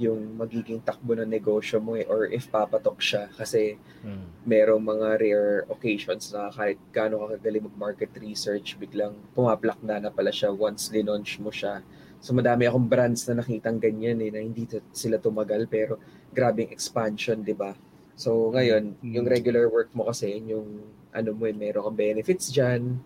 [0.00, 4.32] yung magiging takbo ng negosyo mo eh, or if papatok siya kasi Hmm.
[4.48, 10.08] merong mga rare occasions na kahit gaano ka kagaling mag-market research, biglang pumaplak na na
[10.08, 11.84] pala siya once linunch mo siya.
[12.24, 16.00] So madami akong brands na nakitang ganyan eh, na hindi sila tumagal pero
[16.32, 17.76] grabing expansion, di ba?
[18.16, 19.12] So ngayon, Mm.
[19.20, 20.80] yung regular work mo kasi, yung
[21.12, 22.96] ano mo eh, meron kang benefits dyan,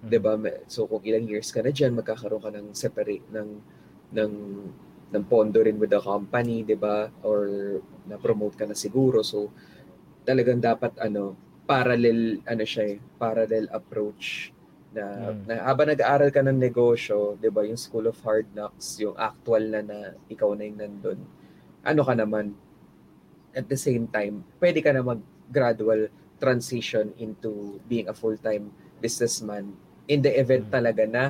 [0.00, 0.08] Hmm.
[0.08, 0.32] di ba?
[0.40, 3.48] Me- So kung ilang years ka na dyan, magkakaroon ka ng separate, ng,
[4.16, 4.32] ng,
[5.08, 7.08] ng pondo rin with the company, di ba?
[7.24, 7.48] Or
[8.04, 9.24] na-promote ka na siguro.
[9.24, 9.48] So
[10.28, 11.32] talagang dapat ano,
[11.64, 14.52] parallel ano siya eh, parallel approach
[14.92, 15.40] na, Mm.
[15.48, 19.68] na habang nag-aaral ka ng negosyo, 'di ba, yung School of Hard Knocks, yung actual
[19.68, 19.98] na na
[20.32, 21.20] ikaw na yung nandun.
[21.84, 22.56] Ano ka naman
[23.52, 28.68] at the same time, pwede ka na mag gradual transition into being a full-time
[29.00, 29.72] businessman
[30.08, 30.72] in the event Mm.
[30.72, 31.24] talaga na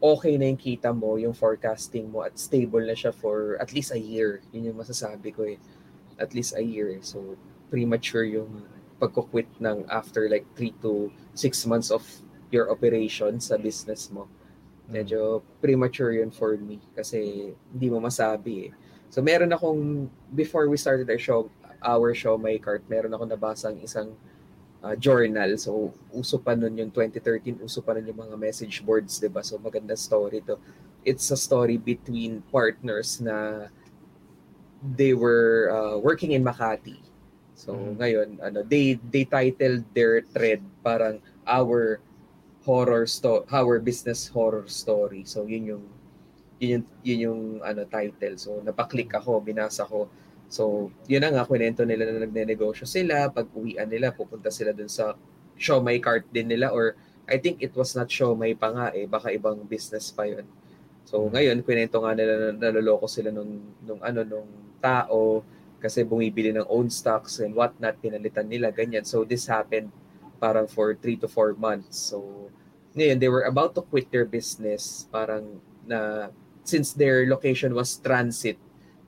[0.00, 3.92] okay na yung kita mo, yung forecasting mo at stable na siya for at least
[3.92, 4.40] a year.
[4.50, 5.60] Yun yung masasabi ko eh.
[6.16, 6.96] At least a year.
[7.04, 7.36] So,
[7.68, 8.64] premature yung
[9.00, 12.04] pagko-quit ng after like 3 to 6 months of
[12.52, 14.28] your operation sa business mo.
[14.90, 18.70] Medyo premature yun for me kasi hindi mo masabi eh.
[19.08, 21.48] So meron akong, before we started our show,
[21.80, 24.12] our show, my cart, meron ako nabasang isang
[24.82, 25.56] uh, journal.
[25.56, 29.44] So uso pa nun yung 2013, uso pa nun yung mga message boards, di ba?
[29.44, 30.56] So maganda story to.
[31.04, 33.68] It's a story between partners na
[34.96, 37.00] they were uh, working in Makati.
[37.56, 37.96] So Mhm.
[38.00, 42.00] ngayon, ano, they they titled their thread parang our
[42.64, 45.24] horror sto our business horror story.
[45.24, 45.84] So yun yung
[46.60, 48.36] yun yung, yun yung ano title.
[48.36, 50.08] So napaklik ako, binasa ko.
[50.50, 54.90] So yun na nga kwento nila na nagnenegosyo sila, pag uwian nila pupunta sila dun
[54.90, 55.14] sa
[55.54, 56.98] show my cart din nila or
[57.30, 60.44] I think it was not show my pa nga eh, baka ibang business pa yun.
[61.06, 61.38] So Hmm.
[61.38, 64.50] ngayon kwento nga nila na naloloko sila nung nung ano nung
[64.82, 65.46] tao
[65.80, 69.00] kasi bumibili ng own stocks and whatnot, pinalitan nila, ganyan.
[69.08, 69.88] So this happened
[70.36, 72.12] parang for 3 to 4 months.
[72.12, 72.50] So
[72.92, 76.28] ngayon, they were about to quit their business parang na
[76.68, 78.60] since their location was transit,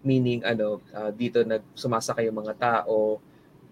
[0.02, 3.18] meaning ano, ah, dito nag sumasakay yung mga tao,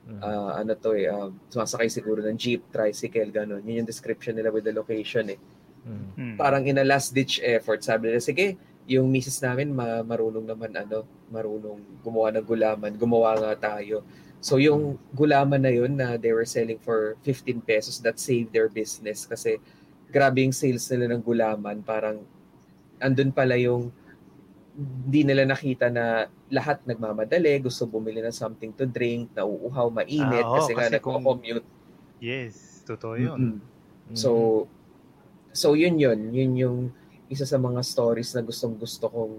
[0.01, 0.19] Hmm.
[0.25, 3.63] ah, ano to eh, ah, sumasakay siguro ng jeep, tricycle, ganun.
[3.63, 5.39] Yun yung description nila with the location eh
[5.81, 6.13] Hmm.
[6.13, 6.37] Mm.
[6.37, 8.53] parang in a last ditch effort sabi nila sige
[8.85, 14.05] yung misis namin ma- marunong naman ano marunong gumawa ng gulaman gumawa nga tayo
[14.45, 18.69] so yung gulaman na yun na they were selling for 15 pesos that saved their
[18.69, 19.57] business kasi
[20.13, 22.21] grabe yung sales nila ng gulaman parang
[23.01, 23.89] andun pala yung
[24.81, 30.49] hindi nila nakita na lahat nagmamadali gusto bumili ng something to drink nauuhaw mainit Ah,
[30.49, 31.69] oo, kasi, nga kasi kung- nagko-commute
[32.21, 33.39] Yes, totoo yun.
[33.41, 34.13] Mm-mm.
[34.13, 34.65] So,
[35.57, 36.29] so yun yun.
[36.37, 36.79] Yun yung
[37.33, 39.35] isa sa mga stories na gustong gusto kong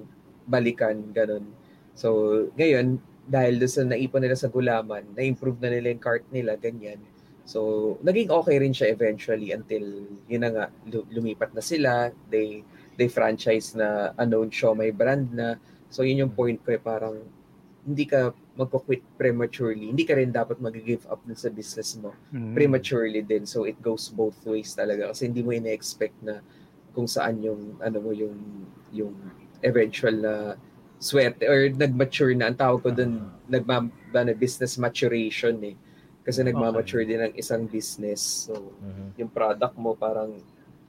[0.50, 1.46] balikan, ganun.
[1.94, 2.10] So,
[2.58, 2.98] ngayon,
[3.30, 6.98] dahil doon sa naipon nila sa gulaman, na-improve na nila yung cart nila, ganyan.
[7.46, 12.10] So, naging okay rin siya eventually until, yun na nga, lu- lumipat na sila.
[12.34, 12.66] They,
[12.96, 15.56] they franchise na unknown show, may brand na.
[15.88, 17.20] So, yun yung point ko eh, parang
[17.82, 19.90] hindi ka magko-quit prematurely.
[19.90, 22.54] Hindi ka rin dapat mag-give up dun sa business mo Mm.
[22.54, 23.48] prematurely din.
[23.48, 26.44] So it goes both ways talaga kasi hindi mo ina-expect na
[26.92, 28.36] kung saan yung ano mo yung
[28.92, 29.16] yung
[29.64, 30.34] eventual na
[31.00, 35.76] swerte or nag-mature na ang tawag ko doon nagma ano, business maturation eh
[36.22, 39.26] kasi nagma-mature din ang isang business so Mhm.
[39.26, 40.36] yung product mo parang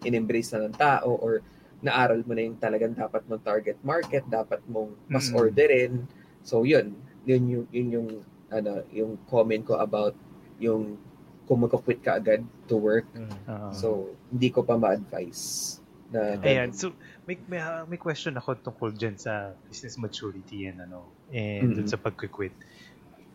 [0.03, 1.41] in-embrace na ng tao or
[1.83, 5.37] naaral mo na yung talagang dapat mong target market dapat mong mas Mm.
[5.37, 5.93] orderin
[6.41, 8.09] so yun yun yung yun yung
[8.49, 10.15] ano yung comment ko about
[10.59, 10.95] yung
[11.43, 13.05] kung magko-quit ka agad to work.
[13.45, 13.75] Ah.
[13.75, 15.77] so hindi ko pa ma-advise
[16.09, 16.93] na Ayan, so
[17.25, 17.59] may, may,
[17.89, 21.89] may question ako tungkol dyan sa business maturity and ano, and dun Mhm.
[21.89, 22.53] sa pag-quit.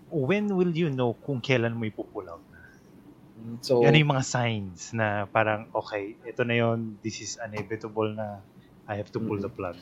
[0.07, 2.56] When will you know kung kailan mo ipupull out na?
[3.61, 8.41] So ano yung mga signs na parang, okay, ito na yon this is inevitable na
[8.87, 9.77] I have to pull the plug.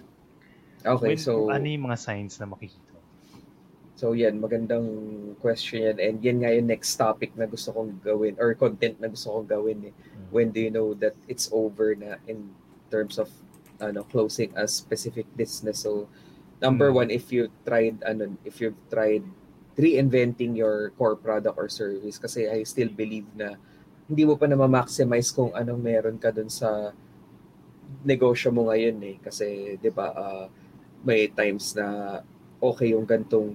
[0.86, 2.94] okay When- so ano yung mga signs na makikita?
[3.96, 4.88] So yan, magandang
[5.40, 5.98] question yan.
[6.04, 9.48] And yan nga yung next topic na gusto kong gawin or content na gusto kong
[9.48, 9.94] gawin eh.
[10.36, 12.52] When do you know that it's over na in
[12.92, 13.32] terms of
[13.80, 15.88] ano closing a specific business?
[15.88, 16.12] So
[16.60, 17.08] number Hmm.
[17.08, 19.24] one, if you tried ano, if you've tried
[19.76, 23.60] reinventing your core product or service kasi I still believe na
[24.08, 26.96] hindi mo pa na ma-maximize kung anong meron ka dun sa
[28.06, 30.46] negosyo mo ngayon eh kasi 'di ba ah,
[31.04, 32.20] may times na
[32.62, 33.54] okay yung gantong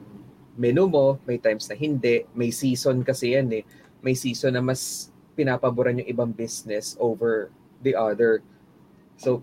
[0.61, 3.65] menu mo, may times na hindi, may season kasi yan eh.
[4.05, 7.49] May season na mas pinapaboran yung ibang business over
[7.81, 8.45] the other.
[9.17, 9.41] So,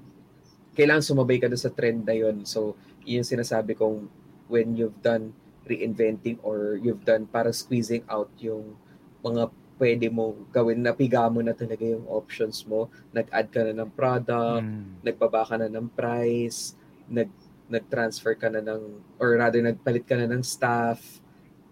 [0.77, 2.45] kailangan sumabay ka doon sa trend na yun.
[2.45, 4.05] So, yun sinasabi kong
[4.45, 5.33] when you've done
[5.67, 8.75] reinventing or you've done para squeezing out yung
[9.21, 13.91] mga pwede mong gawin, napiga mo na talaga yung options mo, nag-add ka na ng
[13.93, 15.05] product, Mm.
[15.05, 16.73] nagbaba ka na ng price,
[17.05, 17.29] nag
[17.67, 18.83] nag-transfer ka na ng
[19.19, 21.19] or rather nagpalit ka na ng staff.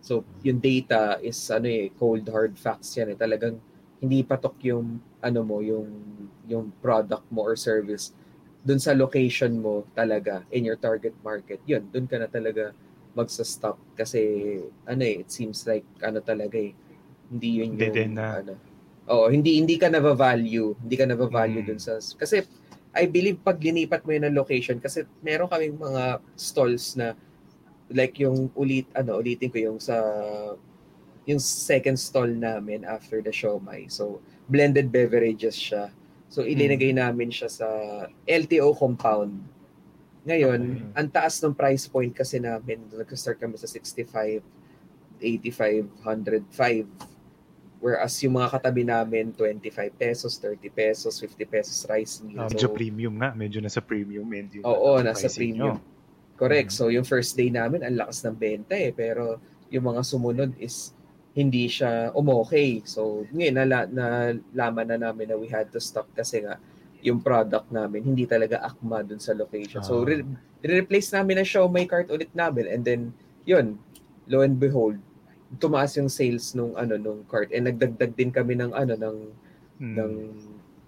[0.04, 3.18] So, yung data is ano eh cold hard facts yan eh.
[3.18, 3.58] Talagang
[4.04, 5.88] hindi patok yung ano mo, yung
[6.46, 8.14] yung product mo or service
[8.66, 11.62] dun sa location mo talaga in your target market.
[11.70, 12.74] Yun, dun ka na talaga
[13.16, 14.20] magsa-stop kasi
[14.84, 16.76] ano eh, it seems like ano talaga eh.
[17.32, 18.44] Hindi yun yung end na.
[18.44, 18.54] ano.
[19.08, 21.68] Oo, hindi hindi ka na-value, hindi ka na-value Mm.
[21.72, 22.44] dun sa kasi
[22.96, 27.12] I believe pag linipat mo yun ng location kasi meron kaming mga stalls na
[27.92, 30.00] like yung ulit ano ulitin ko yung sa
[31.26, 33.90] yung second stall namin after the siomai.
[33.90, 35.90] So blended beverages siya.
[36.30, 37.68] So ilinagay namin siya sa
[38.26, 39.38] LTO compound.
[40.26, 40.98] Ngayon, Okay.
[40.98, 44.42] ang taas ng price point kasi namin, nag-start kami sa 65,
[45.22, 46.90] 85, 105.
[47.78, 52.42] Whereas yung mga katabi namin, 25 pesos, 30 pesos, 50 pesos rice meal.
[52.42, 55.78] Ah, medyo premium nga, medyo nasa premium end yung Oo, ano, nasa premium.
[55.78, 55.94] nyo.
[56.36, 56.74] Correct.
[56.74, 56.76] Mhm.
[56.76, 58.90] So yung first day namin, ang lakas ng benta eh.
[58.90, 59.38] Pero
[59.70, 60.92] yung mga sumunod is
[61.38, 62.82] hindi siya umokay.
[62.90, 66.58] So ngayon, nala, nalaman na namin na we had to stop kasi nga
[67.02, 69.82] yung product namin hindi talaga akma dun sa location.
[69.82, 70.08] So Ah.
[70.08, 70.26] re-
[70.62, 73.02] replace namin na show may cart ulit namin and then
[73.44, 73.78] yun,
[74.26, 74.98] lo and behold,
[75.58, 79.18] tumaas yung sales nung ano nung cart and nagdagdag din kami ng ano ng
[79.76, 79.96] Mm.
[80.00, 80.12] ng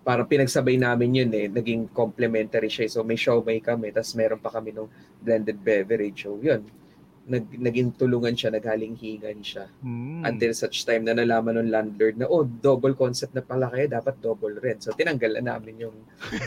[0.02, 2.88] parang pinagsabay namin yun eh, naging complementary siya.
[2.88, 4.88] So may siomay kami, tapos meron pa kami nung
[5.20, 6.24] blended beverage.
[6.24, 6.64] So yun,
[7.28, 9.68] nag, naging tulungan siya, naghaling-hingan siya.
[9.84, 10.24] Mm.
[10.24, 14.16] Until such time na nalaman ng landlord na, oh, double concept na pala kayo, dapat
[14.18, 14.80] double rent.
[14.80, 15.96] So tinanggal na namin yung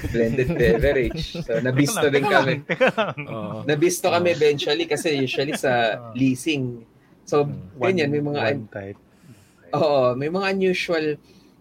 [0.09, 1.37] blended beverage.
[1.37, 2.65] So nabisto din kami.
[3.29, 3.63] Oo.
[3.63, 5.73] Nabisto kami eventually kasi usually sa
[6.13, 6.89] leasing.
[7.23, 7.79] So, Mm.
[7.79, 8.99] ganyan, may mga one type.
[9.71, 11.15] Oo, may mga unusual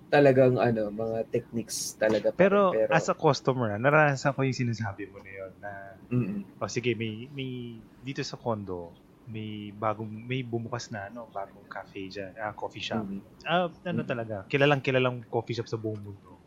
[0.10, 2.34] talagang ano, mga techniques talaga.
[2.34, 2.90] pa Pero, rin.
[2.90, 5.72] as a customer, ah, naranasan ko yung sinasabi mo na yun na,
[6.10, 6.42] Mm-mm.
[6.58, 8.90] o sige, may, may, dito sa condo,
[9.30, 13.08] may bagong, may bumukas na, ano, bagong cafe dyan, ah, coffee shop.
[13.08, 13.22] Mm-mm.
[13.46, 14.10] Ah, ano Mm.
[14.10, 16.42] talaga, kilalang kilalang coffee shop sa buong mundo.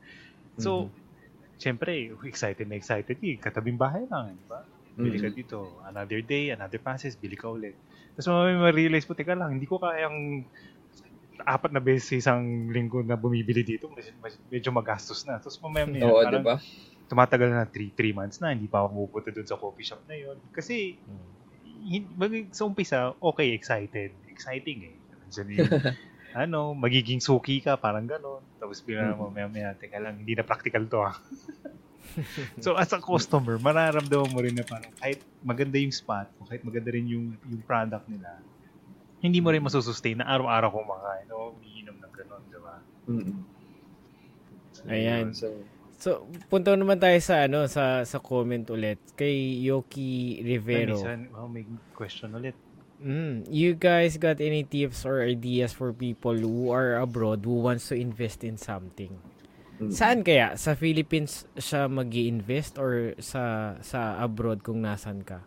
[0.59, 0.93] So, Mm-hmm.
[1.61, 3.37] syempre, excited na excited eh.
[3.41, 4.63] Katabing bahay lang, di ba?
[4.99, 5.35] Bili ka Mm-mm.
[5.35, 5.81] dito.
[5.89, 7.79] Another day, another passes, bili ka ulit.
[8.19, 10.47] Tapos may ma-realize po, teka lang, hindi ko kayang
[11.49, 13.89] apat na beses sa isang linggo na bumibili dito,
[14.51, 15.39] medyo, magastos na.
[15.43, 16.57] Tapos mamaya maya, Oo, parang di ba?
[17.11, 20.17] tumatagal na 3 3 months na, hindi pa ako pupunta dun sa coffee shop na
[20.19, 21.42] yon Kasi, Mm.
[22.15, 24.15] Mag- sa umpisa, okay, excited.
[24.31, 24.97] Exciting eh.
[25.33, 25.69] Yung,
[26.43, 28.41] ano, magiging suki ka, parang ganon.
[28.57, 29.19] Tapos bigla Mhm.
[29.19, 31.17] mo, maya maya, teka lang, hindi na practical to ah.
[32.65, 36.63] so as a customer, mararamdaman mo rin na parang kahit maganda yung spot, o kahit
[36.63, 38.29] maganda rin yung, yung product nila,
[39.23, 42.75] hindi mo rin masusustain na araw-araw kumakain o umiinom ng ganon, di ba?
[43.07, 43.39] Mm-mm.
[44.91, 45.31] Ayan.
[45.31, 45.47] So,
[46.03, 50.99] So, punta naman tayo sa ano sa sa comment ulit kay Yoki Rivero.
[50.99, 51.63] Minsan, oh, may
[51.95, 52.59] question ulit.
[52.99, 57.87] Mm, you guys got any tips or ideas for people who are abroad who wants
[57.87, 59.15] to invest in something?
[59.79, 59.95] Mm.
[59.95, 60.59] Saan kaya?
[60.59, 65.47] Sa Philippines siya mag invest or sa sa abroad kung nasan ka?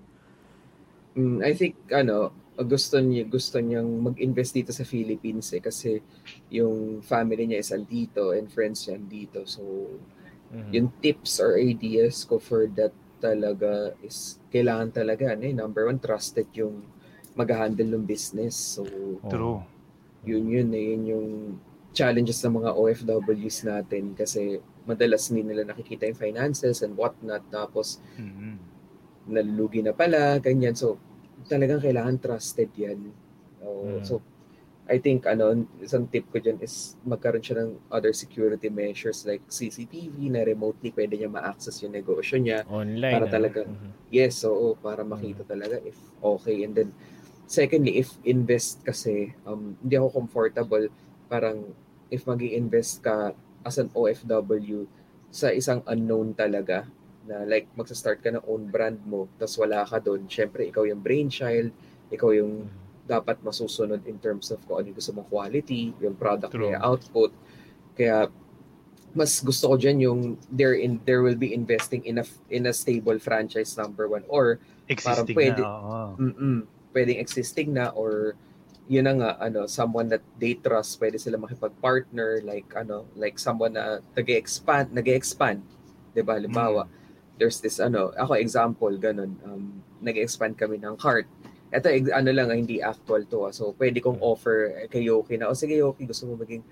[1.19, 5.99] Mm, I think ano, gusto niya gusto niyang mag-invest dito sa Philippines eh kasi
[6.47, 9.43] yung family niya is andito and friends niya andito.
[9.43, 9.63] So
[10.55, 10.71] Mhm.
[10.71, 15.99] yung tips or ideas ko for that talaga is kailangan talaga ano, eh, number one
[15.99, 16.83] trusted yung
[17.35, 18.79] mag-handle ng business.
[18.79, 19.27] So Oo.
[19.27, 19.59] True.
[20.23, 21.27] yun yun eh, yun yung
[21.91, 27.99] challenges ng mga OFWs natin kasi madalas hindi nila nakikita yung finances and whatnot tapos
[28.15, 28.57] Mhm.
[29.25, 30.77] nalulugi na pala, ganyan.
[30.77, 31.01] So,
[31.49, 33.09] talagang kailangan trusted yan.
[33.65, 34.05] Oh, Mm.
[34.05, 34.21] So,
[34.85, 39.41] I think ano, isang tip ko dyan is magkaroon siya ng other security measures like
[39.49, 42.61] CCTV na remotely pwede niya ma-access yung negosyo niya.
[42.69, 43.13] Online.
[43.17, 43.33] Para ano?
[43.33, 43.59] talaga.
[43.65, 43.89] Mhm.
[44.13, 46.61] Yes, oo, para makita talaga if okay.
[46.61, 46.89] And then,
[47.49, 50.85] secondly, if invest kasi, um, hindi ako comfortable,
[51.25, 51.73] parang
[52.13, 53.33] if mag invest ka
[53.65, 54.85] as an OFW
[55.33, 56.85] sa isang unknown talaga,
[57.25, 61.01] na like magsa-start ka ng own brand mo, tapos wala ka doon, syempre ikaw yung
[61.01, 61.73] brainchild,
[62.13, 62.84] ikaw yung Mhm.
[63.05, 66.73] Dapat masusunod in terms of kung ano yung gusto mong quality, yung product True.
[66.73, 67.31] niya, output.
[67.93, 68.27] Kaya
[69.15, 70.19] mas gusto ko dyan yung
[70.51, 74.25] there in there will be investing in a in a stable franchise number one.
[74.27, 74.59] Or
[74.91, 76.17] Existing pwede- na.
[76.19, 76.59] Mm
[76.95, 78.39] pwedeng existing na or
[78.87, 83.75] yun na nga ano someone that they trust pwede sila makipag-partner like ano like someone
[83.75, 85.59] na nag-expand nag-expand
[86.15, 86.87] 'di ba halimbawa
[87.35, 89.35] there's this ano ako example ganun.
[89.43, 91.27] Um nag-expand kami ng cart
[91.75, 93.53] ito ano lang ah, hindi actual to ah.
[93.53, 96.63] so pwede kong offer kay Yoki na o sige Yoki gusto mo maging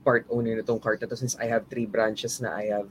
[0.00, 2.88] part owner nitong cart na to since I have three branches na I have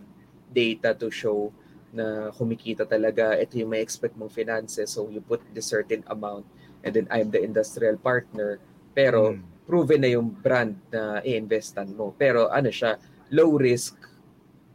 [0.54, 1.50] data to show
[1.90, 6.46] na kumikita talaga ito yung may expect mong finances so you put the certain amount
[6.86, 8.62] and then I'm the industrial partner
[8.94, 9.42] pero Mm.
[9.68, 12.96] proven na yung brand na i-investan mo pero ano siya
[13.34, 13.98] low risk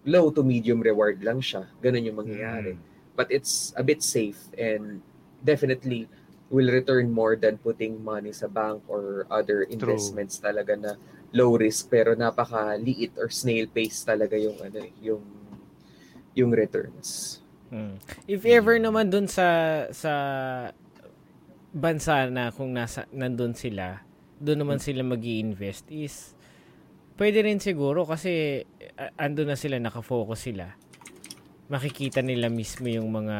[0.05, 2.83] low to medium reward lang siya ganun yung mangyayari Mm.
[3.15, 4.99] but it's a bit safe and
[5.45, 6.09] definitely
[6.53, 10.93] will return more than putting money sa bank or other investments talaga na
[11.33, 15.25] low risk pero napaka-liit or snail pace talaga yung ano yung
[16.37, 17.41] yung returns.
[17.73, 17.97] Mm.
[18.29, 19.49] If ever naman dun sa
[19.97, 20.13] sa
[21.73, 24.05] bansa na kung nasa nandun sila,
[24.37, 26.37] doon naman sila mag invest is
[27.17, 28.61] pwede rin siguro kasi
[29.01, 30.77] a- andun na sila nakafocus sila.
[31.73, 33.39] Makikita nila mismo yung mga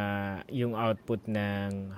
[0.49, 1.93] yung output ng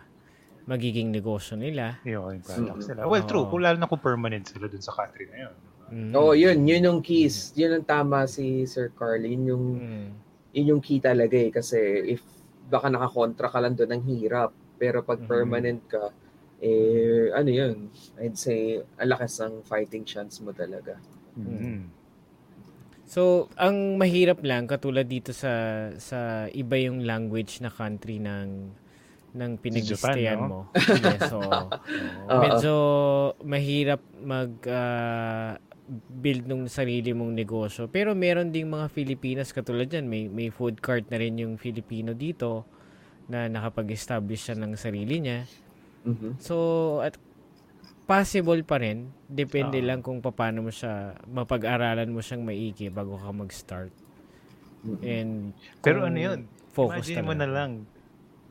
[0.65, 2.01] magiging negosyo nila.
[2.03, 2.89] Yun, yung product Mm.
[2.89, 3.01] sila.
[3.05, 3.45] Well, true.
[3.45, 3.51] Oo.
[3.51, 5.55] Kung lalo na kung permanent sila dun sa country na yun.
[5.85, 6.13] Mm.
[6.17, 7.53] Oh, yun, yun yung keys.
[7.55, 9.21] Yun ang tama si Sir Carl.
[9.23, 10.09] Yun yung Mm.
[10.55, 11.77] yun yung key talaga eh kasi
[12.09, 12.23] if
[12.71, 15.27] baka nakakontra ka lang doon ng hirap pero pag Mhm.
[15.27, 16.15] permanent ka
[16.63, 20.95] eh ano yun I'd say ang lakas ng fighting chance mo talaga
[21.35, 21.91] Mm.
[23.05, 25.51] So, ang mahirap lang katulad dito sa
[25.99, 28.71] sa iba yung language na country ng
[29.35, 30.61] ng pinag-stayan Japan, mo.
[31.05, 32.39] Yes, so Oo.
[32.39, 32.75] medyo
[33.43, 35.59] mahirap mag ah,
[36.09, 37.91] build ng sarili mong negosyo.
[37.91, 42.15] Pero meron ding mga Filipinas katulad yan, may may food cart na rin yung Filipino
[42.15, 42.65] dito
[43.29, 45.45] na nakapag-establish siya ng sarili niya.
[46.05, 46.39] Mhm.
[46.41, 47.17] So, at
[48.05, 49.13] possible pa rin.
[49.25, 49.87] Depende Oo.
[49.89, 53.93] lang kung paano mo siya, mapag-aralan mo siyang maigi bago ka mag-start.
[54.85, 55.01] Mhm.
[55.01, 55.33] And,
[55.81, 56.41] Pero ano yun?
[56.77, 57.41] Focus Imagine mo talaga.
[57.41, 57.71] na lang,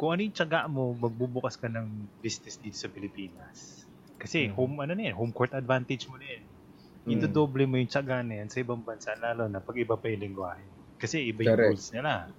[0.03, 3.87] kung ano yung tiyaga mo, magbubukas ka ng business dito sa Pilipinas.
[4.19, 4.53] Kasi Mhm.
[4.53, 6.43] home, ano na yan, home court advantage mo na yan.
[7.07, 7.39] Ito Mm.
[7.39, 10.23] doble mo yung tiyaga na yan sa ibang bansa, lalo na pag iba pa yung
[10.27, 10.67] lingwahe.
[10.99, 11.79] Kasi iba yung Correct.
[11.79, 12.31] rules nila.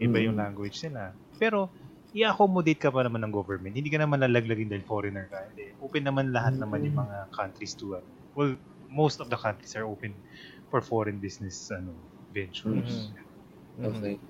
[0.00, 0.40] Iba yung Mm.
[0.40, 1.16] language nila.
[1.40, 1.72] Pero,
[2.16, 3.76] i-accommodate ka pa naman ng government.
[3.76, 5.52] Hindi ka naman nalaglagin dahil foreigner ka.
[5.52, 5.76] Hindi.
[5.80, 6.60] Open naman lahat Mm.
[6.60, 8.12] naman yung mga countries to, ano.
[8.36, 8.56] well,
[8.88, 10.20] most of the countries are open
[10.70, 11.96] for foreign business ano
[12.32, 13.12] ventures.
[13.76, 13.82] Mhm.
[13.82, 14.20] okay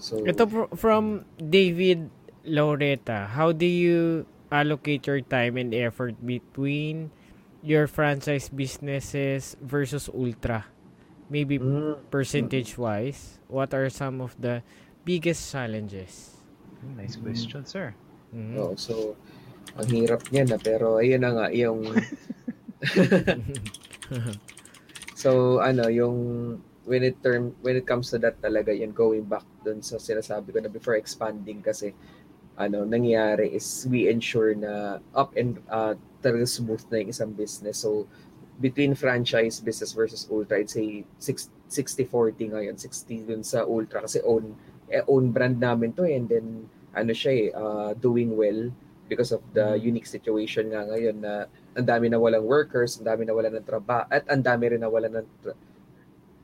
[0.00, 2.08] so ito fr- from David
[2.42, 7.12] Loretta, how do you allocate your time and effort between
[7.60, 10.66] your franchise businesses versus Ultra?
[11.30, 12.10] Maybe Mm.
[12.10, 14.66] percentage-wise, what are some of the
[15.04, 16.42] biggest challenges?
[16.82, 17.94] Hmm, Nice question, sir.
[18.34, 18.56] Mhm.
[18.58, 19.14] Oo, so
[19.78, 21.84] ang hirap niya na pero ayun na nga yung
[25.14, 26.16] So ano yung
[26.90, 30.50] when it term when it comes to that talaga yung going back dun sa sinasabi
[30.50, 31.94] ko na before expanding kasi
[32.58, 37.86] ano nangyayari is we ensure na up and uh, talaga smooth na yung isang business.
[37.86, 38.10] So
[38.58, 44.58] between franchise business versus ultra I'd say 60-40 ngayon 60 dun sa ultra kasi own
[44.90, 48.68] eh, own brand namin to eh, and then ano siya eh uh, doing well
[49.06, 49.94] because of the Mm.
[49.94, 53.66] unique situation nga ngayon na ang dami na walang workers, ang dami na wala ng
[53.66, 55.58] trabaho, at ang dami rin na wala ng tra-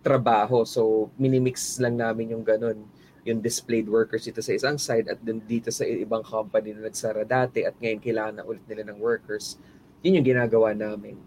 [0.07, 0.62] trabaho.
[0.62, 2.87] So, minimix lang namin yung ganun
[3.27, 7.27] yung displayed workers dito sa isang side at then dito sa ibang company na nagsara
[7.27, 9.59] dati at ngayon kailangan na ulit nila ng workers.
[10.07, 11.19] Yun yung ginagawa namin.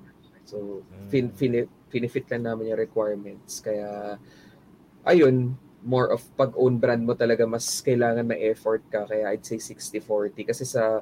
[0.48, 3.60] So, fin, fin, finifit lang namin yung requirements.
[3.60, 4.16] Kaya,
[5.04, 9.48] ayun, more of pag own brand mo talaga mas kailangan may effort ka kaya I'd
[9.48, 11.00] say 60-40 kasi sa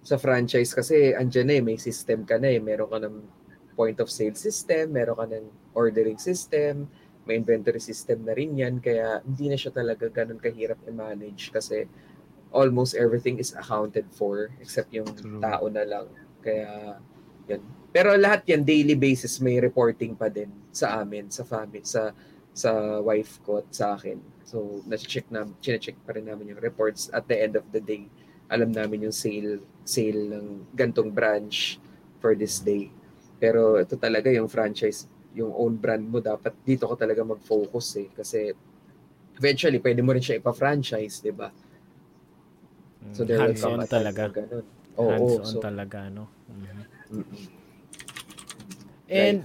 [0.00, 3.16] sa franchise kasi andyan na eh, may system ka na eh meron ka ng
[3.76, 6.84] point of sale system meron ka ng ordering system
[7.28, 11.84] may inventory system na rin yan, kaya hindi na siya talaga ganun kahirap i-manage kasi
[12.50, 15.38] almost everything is accounted for except yung True.
[15.38, 16.06] tao na lang.
[16.42, 16.98] Kaya,
[17.46, 17.62] yan.
[17.90, 22.14] Pero lahat yan, daily basis, may reporting pa din sa amin, sa family, sa
[22.50, 24.18] sa wife ko at sa akin.
[24.46, 28.10] So, na-check na, check pa rin namin yung reports at the end of the day.
[28.50, 31.78] Alam namin yung sale, sale ng gantong branch
[32.18, 32.90] for this day.
[33.38, 38.08] Pero ito talaga yung franchise yung own brand mo, dapat dito ka talaga mag-focus eh.
[38.10, 38.50] Kasi
[39.38, 41.48] eventually, pwede mo rin siya ipa-franchise, di ba?
[43.14, 44.28] So there Hands-on talaga.
[44.28, 44.66] Ganun.
[44.98, 46.28] Oo, Hands-on so, talaga, no?
[47.10, 47.58] Mm-hmm.
[49.10, 49.42] And,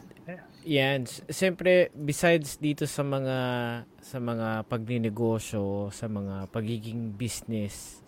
[0.66, 3.38] yan, siyempre, besides dito sa mga
[4.02, 8.02] sa mga pagninegosyo, sa mga pagiging business,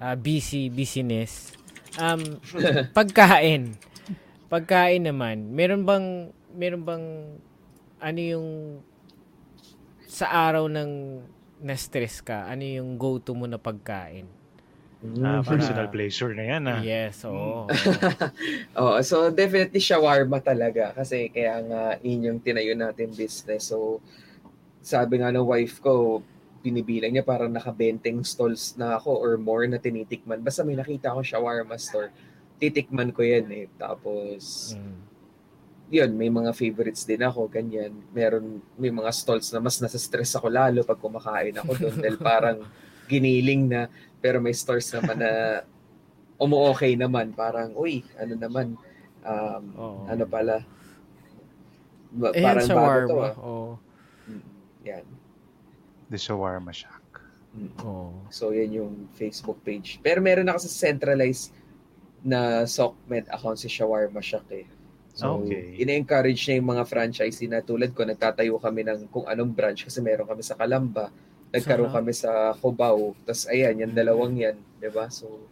[0.00, 1.56] uh, busy business,
[1.96, 2.20] um,
[2.96, 3.76] pagkain.
[4.46, 7.06] Pagkain naman, meron bang meron bang
[8.00, 8.48] ano yung
[10.08, 11.20] sa araw ng
[11.60, 14.28] na-stress ka, ano yung go-to mo na pagkain?
[15.20, 16.80] Ah, personal pleasure na yan ah.
[16.80, 17.68] Yes, oo.
[18.76, 18.96] Oh.
[18.96, 23.70] oh, so definitely shawarma talaga kasi kaya nga inyong tinayo natin business.
[23.70, 24.00] So
[24.80, 26.24] sabi nga ng wife ko,
[26.64, 30.42] binibilang niya parang nakabenteng stalls na ako or more na tinitikman.
[30.42, 32.10] Basta may nakita ako shawarma store,
[32.58, 33.66] titikman ko yan eh.
[33.78, 35.15] Tapos, mm
[35.86, 37.94] yun, may mga favorites din ako, ganyan.
[38.10, 42.58] Meron, may mga stalls na mas nasa-stress ako lalo pag kumakain ako doon dahil parang
[43.06, 43.86] giniling na,
[44.18, 45.62] pero may stores naman na
[46.42, 47.30] umu-okay naman.
[47.30, 48.74] Parang, uy, ano naman,
[49.22, 50.02] um, oh.
[50.10, 50.66] ano pala,
[52.10, 53.18] ba, eh, parang bago to.
[53.22, 53.34] Ah.
[53.38, 53.72] Oh.
[54.86, 55.06] Yan.
[56.10, 57.02] The Shawarma Shack.
[57.54, 57.72] Mm.
[57.82, 58.14] Oh.
[58.30, 59.98] So, yan yung Facebook page.
[60.02, 61.54] Pero meron na kasi centralized
[62.26, 64.66] na SOCMED account si Shawarma Shack eh.
[65.16, 65.80] So, okay.
[65.80, 70.04] ina-encourage niya yung mga franchisee na tulad ko, nagtatayo kami ng kung anong branch kasi
[70.04, 71.08] meron kami sa Kalamba,
[71.56, 71.96] nagkaroon Sarap.
[72.04, 75.08] kami sa Cubao, tapos ayan, yung dalawang yan, di ba?
[75.08, 75.48] So,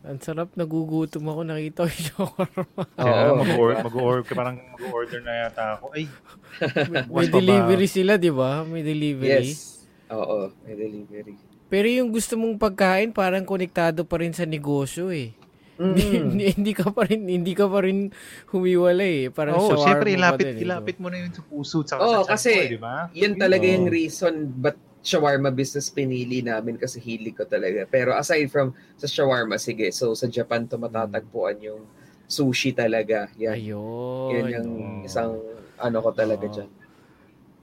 [0.00, 2.82] ang sarap, nagugutom ako, nakita ko yung shawarma.
[3.04, 5.92] Oo, mag-order, mag-order, parang mag-order na yata ako.
[5.92, 6.04] Ay,
[6.92, 7.94] may, may delivery ba?
[7.96, 8.64] sila, di ba?
[8.64, 9.52] May delivery.
[9.52, 9.84] Yes.
[10.08, 11.36] Oo, may delivery.
[11.68, 15.36] Pero yung gusto mong pagkain, parang konektado pa rin sa negosyo eh.
[15.80, 15.96] Mm.
[15.96, 18.12] hindi, hindi ka pa rin hindi ka pa rin
[18.52, 19.28] humiwalay eh.
[19.32, 22.36] Parang oh, shawarma syempre ilapit din, ilapit mo na yun sa puso sa oh, sa
[22.36, 22.96] kasi mo, di ba?
[23.16, 23.72] Yan talaga oh.
[23.72, 27.88] yung reason but shawarma business pinili namin kasi hilig ko talaga.
[27.88, 31.88] Pero aside from sa shawarma, sige, so sa Japan to matatagpuan yung
[32.28, 33.32] sushi talaga.
[33.40, 33.56] Yan.
[33.56, 34.30] Ayun.
[34.36, 34.70] Yan yung
[35.02, 35.08] oh.
[35.08, 35.40] isang
[35.80, 36.52] ano ko talaga oh.
[36.52, 36.70] dyan.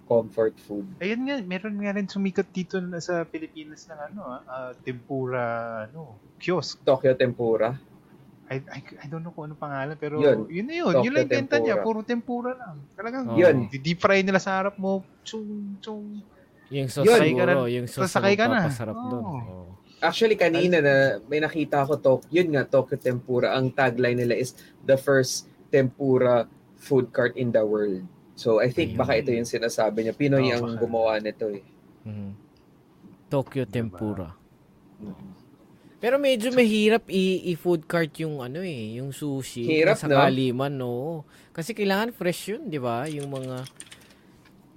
[0.08, 0.88] Comfort food.
[1.04, 6.82] Ayun nga, meron nga rin sumikat dito sa Pilipinas ng ano, uh, tempura, ano, kiosk.
[6.82, 7.76] Tokyo Tempura.
[8.48, 10.94] I, I, I don't know kung ano pangalan, pero yun, yun na yun.
[10.96, 11.84] Tokyo yun lang benta niya.
[11.84, 12.80] Puro tempura lang.
[12.96, 13.36] Talagang, oh.
[13.36, 13.68] yun.
[13.68, 15.04] deep fry nila sa harap mo.
[15.28, 16.24] Chung, chung.
[16.72, 17.54] Yung sasakay ka na.
[17.68, 18.60] Yung sasakay ka na.
[18.72, 19.10] Papasarap oh.
[19.12, 19.24] doon.
[19.28, 19.68] Oh.
[20.00, 23.58] Actually, kanina na may nakita ko, to, yun nga, Tokyo Tempura.
[23.58, 24.56] Ang tagline nila is,
[24.88, 26.48] the first tempura
[26.80, 28.06] food cart in the world.
[28.38, 29.02] So, I think Ayun.
[29.02, 30.16] baka ito yung sinasabi niya.
[30.16, 30.80] Pinoy oh, ang baka.
[30.80, 31.66] gumawa nito eh.
[32.06, 32.32] Mm-hmm.
[33.28, 34.30] Tokyo Tempura.
[35.02, 35.37] Mm-hmm.
[35.98, 39.66] Pero medyo mahirap i-food cart yung ano eh, yung sushi.
[39.66, 40.22] Hirap, sa no?
[40.54, 41.26] man, no?
[41.50, 43.10] Kasi kailangan fresh yun, di ba?
[43.10, 43.66] Yung mga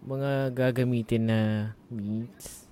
[0.00, 1.40] mga gagamitin na
[1.92, 2.64] meats.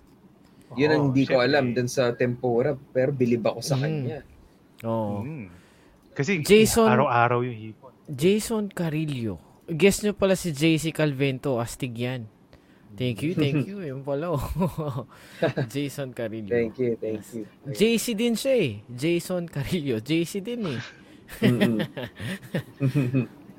[0.81, 3.83] Yun ang hindi ko alam dun sa tempura, pero bilib ako sa mm.
[3.85, 4.21] kanya.
[4.85, 5.21] Oo.
[5.21, 5.21] Oh.
[5.25, 5.49] Mm.
[6.17, 7.93] Kasi Jason, araw-araw yung hipon.
[8.09, 9.37] Jason Carillo.
[9.69, 12.25] Guess nyo pala si JC Calvento, astig yan.
[12.99, 13.79] Thank you, thank you.
[13.87, 14.35] Yung pala.
[14.59, 15.07] Oh.
[15.71, 16.51] Jason Carillo.
[16.51, 17.47] Thank you, thank you.
[17.71, 18.73] JC din siya eh.
[18.91, 20.03] Jason Carillo.
[20.03, 20.83] JC din eh.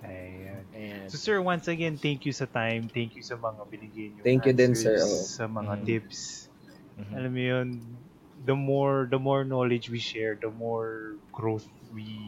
[0.03, 1.07] Ayan.
[1.07, 2.91] So sir, once again, thank you sa time.
[2.91, 4.21] Thank you sa mga binigay niyo.
[4.27, 4.99] Thank you din sir.
[4.99, 5.23] Oh.
[5.23, 5.83] Sa mga mm.
[5.87, 6.51] tips.
[6.99, 7.15] Mm-hmm.
[7.15, 7.67] Alam mo yun,
[8.43, 12.19] the more the more knowledge we share, the more growth we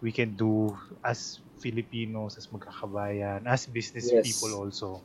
[0.00, 0.72] we can do
[1.04, 4.24] as Filipinos, as magkakabayan, as business yes.
[4.24, 5.04] people also.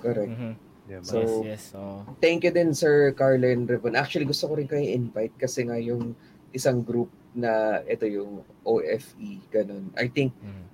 [0.00, 0.32] Correct.
[0.32, 0.54] Mm-hmm.
[0.88, 1.04] Diba?
[1.04, 1.62] So, yes, yes.
[1.76, 1.80] So,
[2.18, 3.92] thank you din Sir Carlen Revon.
[3.92, 6.16] Actually, gusto ko rin kayo invite kasi nga yung
[6.56, 9.92] isang group na ito yung OFE, ganun.
[10.00, 10.64] I think mm-hmm.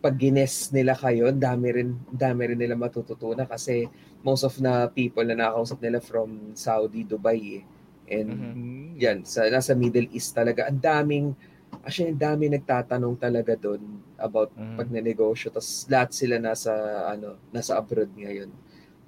[0.00, 3.90] pag gines nila kayo, dami rin, dami rin nila matututunan kasi
[4.24, 7.64] most of na people na nakakausap nila from Saudi, Dubai eh.
[8.08, 8.52] And Mhm.
[8.56, 8.88] Mm.
[8.96, 11.36] yan, sa, nasa Middle East talaga, ang daming,
[11.84, 14.76] actually, ang daming nagtatanong talaga doon about Mhm.
[14.80, 15.52] pag nanegosyo.
[15.52, 16.72] Tapos lahat sila nasa,
[17.04, 18.48] ano, nasa abroad ngayon.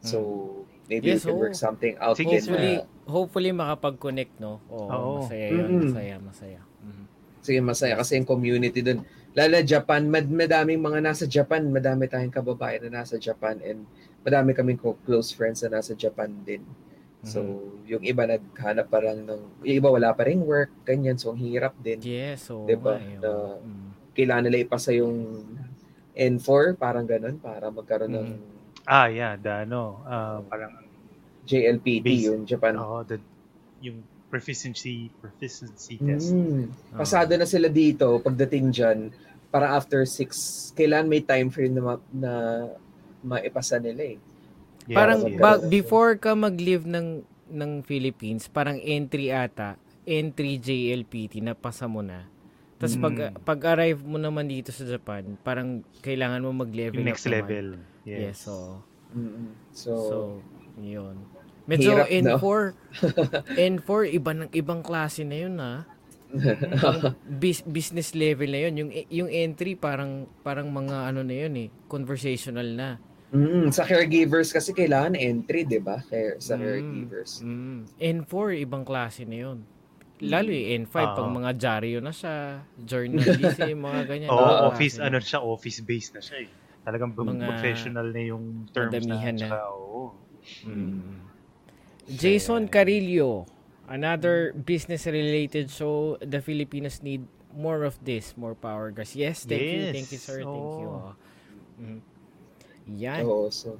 [0.00, 0.18] So,
[0.86, 1.42] maybe Yes, we can oo.
[1.42, 4.58] work something out Sige, din Hopefully, na- hopefully makapag-connect, no?
[4.66, 5.12] Oo, Oo.
[5.22, 5.60] masaya yun.
[5.62, 5.82] Mm-mm.
[5.86, 6.60] Masaya, masaya.
[6.80, 7.04] Mhm.
[7.40, 9.00] Sige, masaya kasi yung community doon.
[9.30, 13.86] Lalo na Japan, mad madaming mga nasa Japan, madami tayong kababayan na nasa Japan and
[14.20, 16.64] madami kaming ko- close friends na nasa Japan din.
[17.22, 17.44] So,
[17.84, 21.14] yung iba naghanap parang ng, yung iba wala pa ring work, ganyan.
[21.14, 22.00] So, ang hirap din.
[22.00, 22.96] Yes, so Diba?
[22.96, 23.20] nga, yun.
[23.20, 23.88] Na- Mm.
[24.10, 25.44] Kailangan nila ipasa yung
[26.10, 28.28] N4, parang ganun, para magkaroon ng
[28.84, 30.72] Ah, yeah, the ano, ah, parang
[31.42, 32.74] JLPT, Base- yung Japan.
[32.76, 33.18] oh, the
[33.80, 36.30] yung proficiency proficiency test.
[36.30, 36.70] Mm.
[36.94, 38.98] Pasado na sila dito pagdating dyan.
[39.50, 40.30] Para after six,
[40.72, 42.32] kailan may time frame na, ma- na
[43.20, 44.18] maipasa nila eh.
[44.86, 45.36] Yes, parang yes.
[45.36, 49.74] ba- before ka mag-leave ng ng Philippines, parang entry ata,
[50.06, 52.30] entry JLPT na pasa mo na.
[52.78, 53.42] Tapos pag Mm.
[53.42, 57.82] pag-arrive mo naman dito sa Japan, parang kailangan mo mag-level yung up next naman.
[58.10, 58.36] Yes, Yes.
[58.40, 59.54] so Mm-mm.
[59.70, 60.16] So, so
[60.76, 61.18] yun.
[61.64, 62.14] Medyo Hirap, no?
[62.38, 62.60] N4
[63.76, 65.82] N4 iba ng ibang klase na yun ha.
[66.30, 66.98] Ibang
[67.42, 68.74] bus- business level na yun.
[68.76, 70.12] Yung yung entry parang
[70.42, 72.88] parang mga ano na yun eh, conversational na.
[73.30, 76.02] mm, sa caregivers kasi kailangan entry, di ba?
[76.38, 76.60] Sa Mm.
[76.60, 77.32] caregivers.
[77.40, 77.80] Mm.
[77.96, 79.58] N4, ibang klase na yun.
[80.20, 81.14] Lalo yung N5, Oo.
[81.16, 82.34] pag mga dyaryo na siya,
[82.76, 84.28] journalism, mga ganyan.
[84.28, 86.50] Oo, klase office, ano siya, office-based na siya eh.
[86.80, 89.20] Talagang Mga professional na yung terms na.
[89.30, 89.48] na.
[89.68, 90.16] Oo.
[90.64, 91.20] Mm.
[92.10, 93.44] Jason Carillo,
[93.86, 96.16] another business-related show.
[96.18, 99.14] The Filipinos need more of this, more power guys.
[99.14, 99.94] Yes, thank you, Yes.
[99.94, 100.90] thank you sir, thank you.
[101.78, 102.00] Mm.
[102.98, 103.22] Yan.
[103.28, 103.76] Oo, so.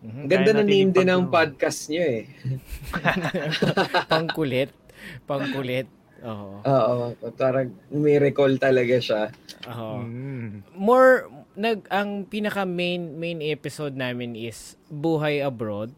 [0.00, 0.20] Mhm.
[0.24, 2.24] Ang ganda na name din ng podcast nyo eh.
[4.10, 4.72] Pangkulit.
[5.28, 5.86] Pangkulit.
[6.24, 6.60] Oo.
[6.64, 6.96] Oo,
[7.36, 9.22] parang miracle talaga siya.
[9.68, 10.00] Oo.
[10.00, 10.64] Mm.
[10.72, 11.28] more
[11.58, 15.90] nag ang pinaka main main episode namin is buhay abroad.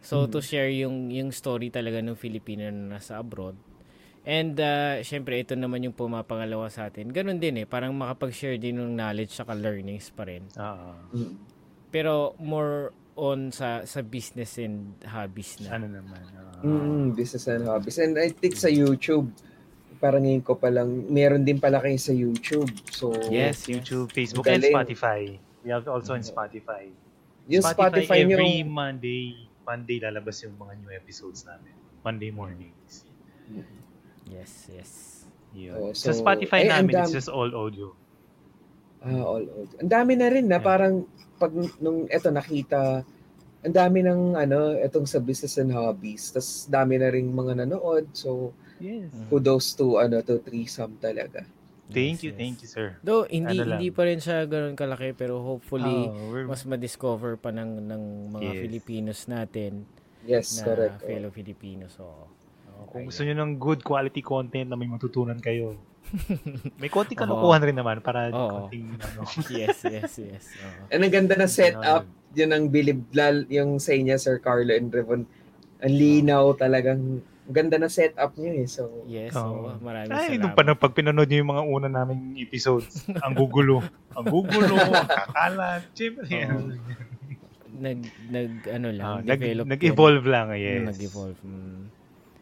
[0.00, 3.54] So to share yung yung story talaga ng Filipino na nasa abroad.
[4.24, 7.08] And uh, syempre ito naman yung pumapangalawa sa atin.
[7.12, 10.44] Ganun din eh, parang makapag-share din ng knowledge saka learnings pa rin.
[10.56, 11.36] Mm.
[11.88, 15.76] Pero more on sa sa business and hobbies na.
[15.76, 16.22] ano naman.
[16.36, 16.64] ah.
[16.64, 17.96] Mm, business and hobbies.
[18.00, 19.32] And I think sa YouTube,
[20.00, 22.66] parang ngayon ko palang, meron din pala kayo sa YouTube.
[22.88, 24.72] So, Yes, YouTube, Facebook, and Galing.
[24.72, 25.20] Spotify.
[25.60, 26.88] We have also in Spotify.
[27.44, 29.22] yung Spotify, nyo, every Monday,
[29.60, 31.74] Monday lalabas yung mga new episodes namin.
[32.00, 33.04] Monday mornings.
[34.24, 34.90] Yes, yes.
[35.52, 35.74] Yun.
[35.76, 37.18] Oh, sa so- Spotify ay, ang namin, it's dami.
[37.18, 37.90] just all audio.
[39.00, 39.66] ah, all, all.
[39.80, 40.64] Ang dami na rin na Yeah.
[40.64, 40.94] parang
[41.36, 41.50] pag
[41.80, 43.02] nung eto nakita,
[43.60, 46.30] ang dami ng ano, etong sa business and hobbies.
[46.30, 48.08] Tapos dami na rin mga nanood.
[48.14, 49.12] So, Yes.
[49.28, 51.44] kudos to ano to threesome talaga.
[51.86, 52.38] Thank Yes, you, yes.
[52.38, 52.86] thank you, sir.
[53.00, 57.34] Though hindi Ano hindi pa rin siya ganoon kalaki pero hopefully Oh, we're- mas ma-discover
[57.34, 58.60] pa ng ng mga Yes.
[58.60, 59.72] Filipinos natin
[60.22, 60.98] Yes, na correct.
[60.98, 61.06] Oh.
[61.06, 61.92] fellow Filipinos.
[61.92, 62.06] So,
[62.72, 65.76] Oh, kung gusto nyo ng good quality content na may matutunan kayo,
[66.80, 67.20] may konti Oo.
[67.20, 68.48] kalukuhan rin naman para Oo.
[68.64, 69.20] konting ano.
[69.52, 70.44] yes, yes, yes.
[70.56, 70.88] Oo.
[70.88, 74.88] And ang ganda na setup, yun ang bilib lal yung sa inyo Sir Carlo and
[74.88, 75.26] Revon.
[75.80, 77.20] Ang linaw talagang
[77.50, 78.66] ang ganda na setup niyo eh.
[78.66, 79.74] So, Yes, Oo.
[79.74, 80.38] so, maraming Ay, salamat.
[80.38, 83.82] nung pa, pag pinanood nyo yung mga una naming episodes, ang gugulo.
[84.16, 85.82] ang gugulo, kakalat.
[85.90, 86.70] Siyempre, Oo.
[87.74, 87.98] nag
[88.28, 89.72] nag ano lang, Ah, nag, develop yun.
[89.72, 90.82] nag-evolve lang, Mm, yes.
[90.86, 91.38] Nag-evolve.
[91.40, 91.82] mm.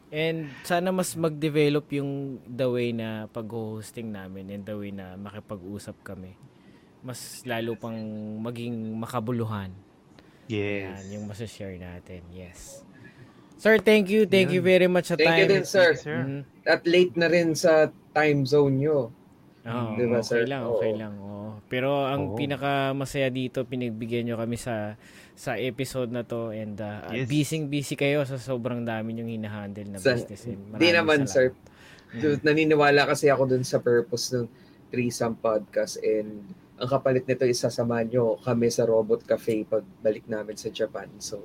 [0.08, 6.00] And sana mas mag-develop yung the way na pag-hosting namin and the way na makipag-usap
[6.02, 6.32] kami.
[7.00, 7.96] Mas lalo pang
[8.40, 9.72] maging makabuluhan.
[10.48, 11.04] Yes.
[11.04, 12.24] Yan, yung masashare natin.
[12.28, 12.80] Yes.
[13.58, 14.22] Sir, thank you.
[14.24, 15.40] Thank you very much sa Thank time.
[15.40, 15.88] you din, sir.
[15.92, 16.18] Sir.
[16.22, 16.40] Mhm.
[16.64, 17.72] At late na rin sa
[18.12, 19.10] time zone nyo.
[19.66, 20.42] Oo, Di ba, okay sir?
[20.46, 20.96] lang, okay Oo.
[20.96, 21.14] lang.
[21.18, 21.50] oo.
[21.66, 22.36] Pero ang Oo.
[22.38, 24.94] pinaka masaya dito, pinagbigyan nyo kami sa
[25.34, 27.26] sa episode na to and uh, Yes.
[27.26, 30.46] busy-busy kayo sa sobrang dami yung hinahandle na Sa- business.
[30.46, 31.50] and Di maraming naman, sir.
[31.50, 31.66] salamat.
[32.16, 34.48] Dude, naniniwala kasi ako dun sa purpose ng
[34.88, 36.42] threesome podcast and
[36.74, 41.10] ang kapalit nito is sasamahan nyo kami sa Robot Cafe pag balik namin sa Japan.
[41.18, 41.38] So,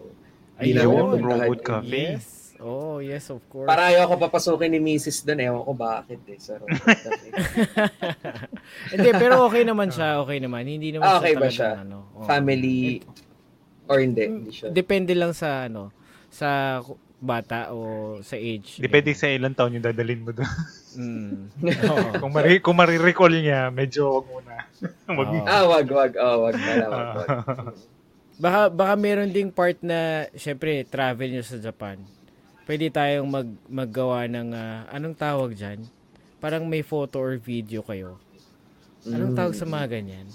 [0.59, 1.17] Di Ayun.
[1.17, 1.57] yun.
[1.59, 2.19] Cafe.
[2.19, 2.43] Yes.
[2.63, 3.67] Oh, yes, of course.
[3.67, 5.27] para ayaw ko papasukin ni Mrs.
[5.27, 5.43] dun.
[5.43, 7.27] Ewan ko bakit eh, sa Robot Cafe.
[8.95, 10.23] Hindi, pero okay naman siya.
[10.23, 10.63] Okay naman.
[10.63, 11.71] Hindi naman Ah, okay siya ba talagang siya?
[11.83, 12.23] Ano, oo.
[12.23, 13.03] Family
[13.91, 14.23] or hindi?
[14.31, 14.71] Hindi siya.
[14.71, 15.91] Depende lang sa ano,
[16.31, 16.79] sa
[17.19, 18.79] bata o sa age.
[18.79, 20.47] Depende sa ilang taon yung dadalhin mo doon.
[20.93, 21.35] Mm.
[22.23, 24.53] Kung, mari kung marirecall niya, medyo wag muna.
[25.19, 25.43] Wag Oo.
[25.47, 26.11] Ah, wag, wag.
[26.19, 27.75] Oh, wag wag, wag.
[28.35, 29.99] Baka, baka meron ding part na,
[30.33, 32.01] syempre, travel nyo sa Japan.
[32.63, 35.83] Pwede tayong mag, maggawa ng, ah, anong tawag dyan?
[36.39, 38.17] Parang may photo or video kayo.
[39.05, 39.37] Anong Mm.
[39.37, 40.27] tawag sa mga ganyan?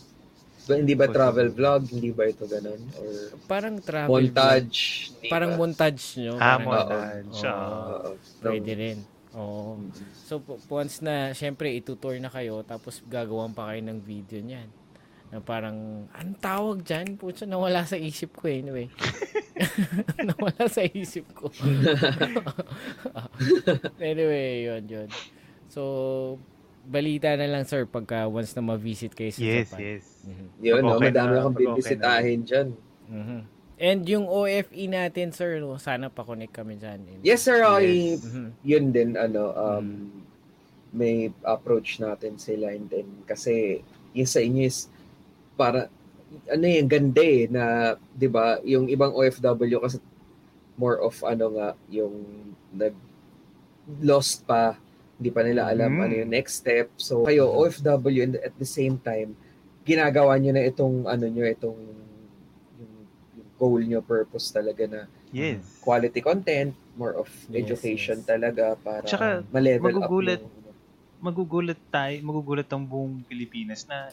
[0.62, 1.88] Ba, hindi ba travel vlog?
[1.88, 2.76] Hindi ba ito ganun?
[2.94, 3.12] Or
[3.48, 4.28] Parang travel vlog.
[4.28, 5.08] montage?
[5.10, 5.58] Hindi Parang ba?
[5.58, 6.32] montage nyo.
[6.34, 7.40] Ah, parang- montage.
[7.40, 7.48] Oo.
[7.48, 7.96] ah.
[8.04, 8.10] Oo.
[8.38, 8.98] Pwede rin.
[9.32, 9.80] Oo.
[10.22, 14.68] So, pu- once na, syempre, itutour na kayo, tapos gagawan pa kayo ng video niyan.
[15.28, 17.14] Na parang, anong tawag dyan?
[17.14, 18.64] Pucha, nawala sa isip ko eh.
[18.64, 18.86] Anyway.
[20.28, 21.52] nawala sa isip ko.
[24.00, 25.08] anyway, yun, yun.
[25.68, 26.40] So,
[26.88, 29.80] balita na lang, sir, pagka once na ma-visit kayo sa Yes, Japan.
[29.84, 30.04] yes.
[30.24, 30.46] Mhm.
[30.64, 30.88] Yun, no?
[30.96, 32.68] Okay Madami na, akong pag okay bibisitahin dyan.
[33.06, 33.40] Mhm.
[33.78, 37.04] And yung OFE natin, sir, no, sana pa-connect kami dyan.
[37.20, 37.60] Yes, sir.
[37.62, 38.48] I, Mhm.
[38.64, 40.08] yun din, ano, um, Mm.
[40.90, 41.14] may
[41.44, 43.84] approach natin sila and then, kasi,
[44.16, 44.88] yung sa inyo is,
[45.58, 45.90] para,
[46.46, 47.64] ano yung ganda eh, na,
[48.14, 49.98] di ba, yung ibang OFW kasi,
[50.78, 52.14] more of, ano nga, yung,
[52.70, 52.94] nag,
[53.98, 54.78] lost pa,
[55.18, 56.02] hindi pa nila alam Mm.
[56.04, 56.94] ano yung next step.
[56.94, 59.34] So, kayo, OFW, and at the same time,
[59.82, 61.80] ginagawa nyo na itong, ano nyo, itong,
[62.78, 62.94] yung,
[63.34, 65.60] yung goal nyo, purpose talaga na, Yes.
[65.84, 68.28] quality content, more of Yes, education yes.
[68.28, 70.40] talaga para Tsaka, ma-level magugulat.
[70.40, 70.56] up yung,
[71.18, 74.08] magugulat tayo, magugulat ang buong Pilipinas na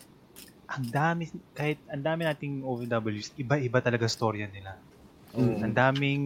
[0.65, 1.23] ang dami,
[1.53, 4.81] kahit ang dami nating OFWs, iba-iba talaga storya nila.
[5.35, 5.67] Mm.
[5.67, 6.23] Ang daming,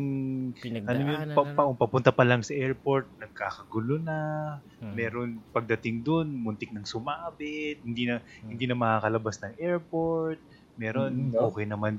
[0.85, 1.33] ano yun, Pinagdaanan.
[1.33, 4.19] pa, pa, papunta pa lang sa airport, nagkakagulo na,
[4.79, 4.93] Mhm.
[4.93, 10.37] meron pagdating doon, muntik nang sumabit, hindi na hindi na makakalabas ng airport,
[10.77, 11.49] meron Mm, no?
[11.49, 11.97] okay naman,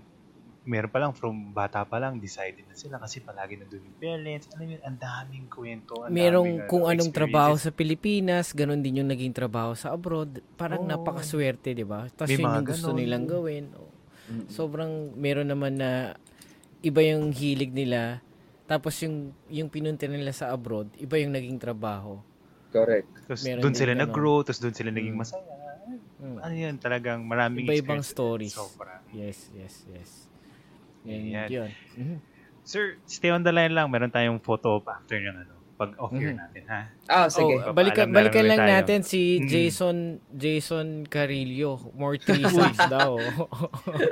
[0.60, 3.96] meron pa lang from bata pa lang, decided na sila kasi palagi na doon yung
[3.96, 8.52] parents, ano yun, ang daming kwento, ang Merong daming, kung ano, anong trabaho sa Pilipinas,
[8.52, 10.44] ganun din yung naging trabaho sa abroad.
[10.60, 10.90] Parang Oo.
[10.90, 12.06] napakaswerte, di ba?
[12.12, 13.00] Tapos yun yung gusto ganun.
[13.00, 13.64] nilang gawin.
[13.72, 13.88] Oh.
[14.46, 16.14] Sobrang meron naman na
[16.80, 18.22] iba yung hilig nila.
[18.70, 22.20] Tapos yung yung pinunta nila sa abroad, iba yung naging trabaho.
[22.70, 23.10] correct.
[23.26, 24.02] Tapos doon sila ganun.
[24.06, 25.22] nag-grow, tapos doon sila naging Mm.
[25.26, 25.58] masaya.
[26.22, 26.38] Mm.
[26.38, 28.54] Ano yan, talagang maraming Iba-ibang stories.
[28.54, 29.02] Sobra.
[29.10, 30.29] Yes, yes, yes.
[31.02, 31.70] Yan, yun.
[31.94, 32.18] Mhm.
[32.60, 33.88] Sir, stay on the line lang.
[33.88, 36.38] Meron tayong photo op after yung ano, pag off-air Mhm.
[36.38, 36.80] natin, ha?
[37.08, 37.56] Ah, sige.
[37.58, 38.72] Oh, balikan balikan lang tayo.
[38.76, 39.40] natin si.
[39.42, 39.96] Jason
[40.28, 41.80] Jason Carillo.
[41.94, 43.16] More threesomes daw.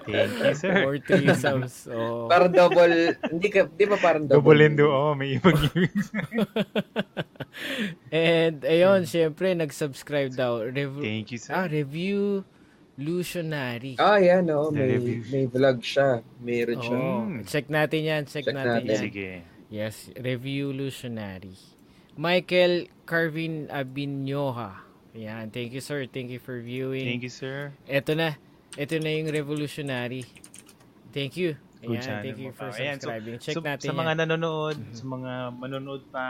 [0.03, 0.73] Thank you, sir.
[0.81, 1.85] More threesomes.
[1.87, 2.25] Oh.
[2.25, 4.41] Parang double, hindi ka, di ba parang double?
[4.41, 5.55] Double endo, oh, may ibang
[8.11, 10.65] And ayun, syempre nag-subscribe daw.
[10.65, 11.53] Rev- Thank you, sir.
[11.53, 12.49] ah, review
[12.99, 13.95] Lutionary.
[13.97, 14.75] Ah, yan, no.
[14.75, 16.19] The May, may vlog siya.
[16.43, 16.99] Meron siya.
[16.99, 17.47] Oh, Mm.
[17.47, 18.91] check natin yan, check, Check natin, natin.
[18.91, 19.01] yan.
[19.01, 19.29] Sige.
[19.71, 21.55] Yes, Revolutionary.
[22.19, 24.83] Michael Carvin Abinyoha.
[25.15, 26.11] Yan, thank you sir.
[26.11, 27.07] Thank you for viewing.
[27.07, 27.71] Thank you, sir.
[27.87, 28.35] Ito na.
[28.75, 30.27] Ito na yung Revolutionary.
[31.11, 31.55] Thank you.
[31.79, 32.75] Good Ayan, channel thank you for pa.
[32.75, 33.37] Ayan, so- subscribing.
[33.39, 34.07] Check so, natin sa mga yan.
[34.11, 34.23] Mm-hmm.
[34.27, 36.27] nanonood, sa mga manonood pa,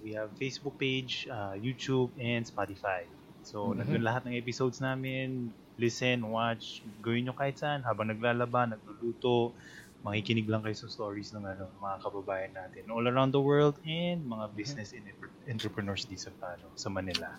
[0.00, 3.04] we have Facebook page, uh, YouTube, and Spotify.
[3.44, 3.84] So, Mhm.
[3.84, 5.52] nandun lahat ng episodes namin.
[5.78, 7.86] Listen, watch, gawin nyo kahit saan.
[7.86, 9.54] Habang naglalaba, nagluluto,
[10.02, 14.22] makikinig lang kayo sa stories ng ano, mga kababayan natin all around the world and
[14.26, 14.34] Mm-hmm.
[14.34, 15.06] mga business and
[15.46, 17.30] entrepreneurs dito sa, ano, sa Manila.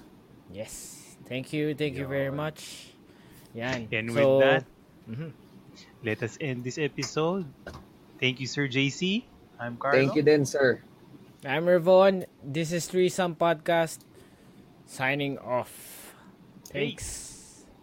[0.49, 1.03] Yes.
[1.27, 1.75] Thank you.
[1.75, 2.89] Thank you very much.
[3.53, 3.91] Yan.
[3.91, 4.63] And So, with that,
[5.05, 5.29] mhm.
[6.01, 7.43] let us end this episode.
[8.17, 9.27] Thank you, Sir JC.
[9.59, 9.99] I'm Carlo.
[9.99, 10.79] Thank you din, sir.
[11.43, 12.23] I'm Revon.
[12.39, 13.99] This is Threesome Podcast.
[14.87, 15.71] Signing off.
[16.71, 17.28] Thanks.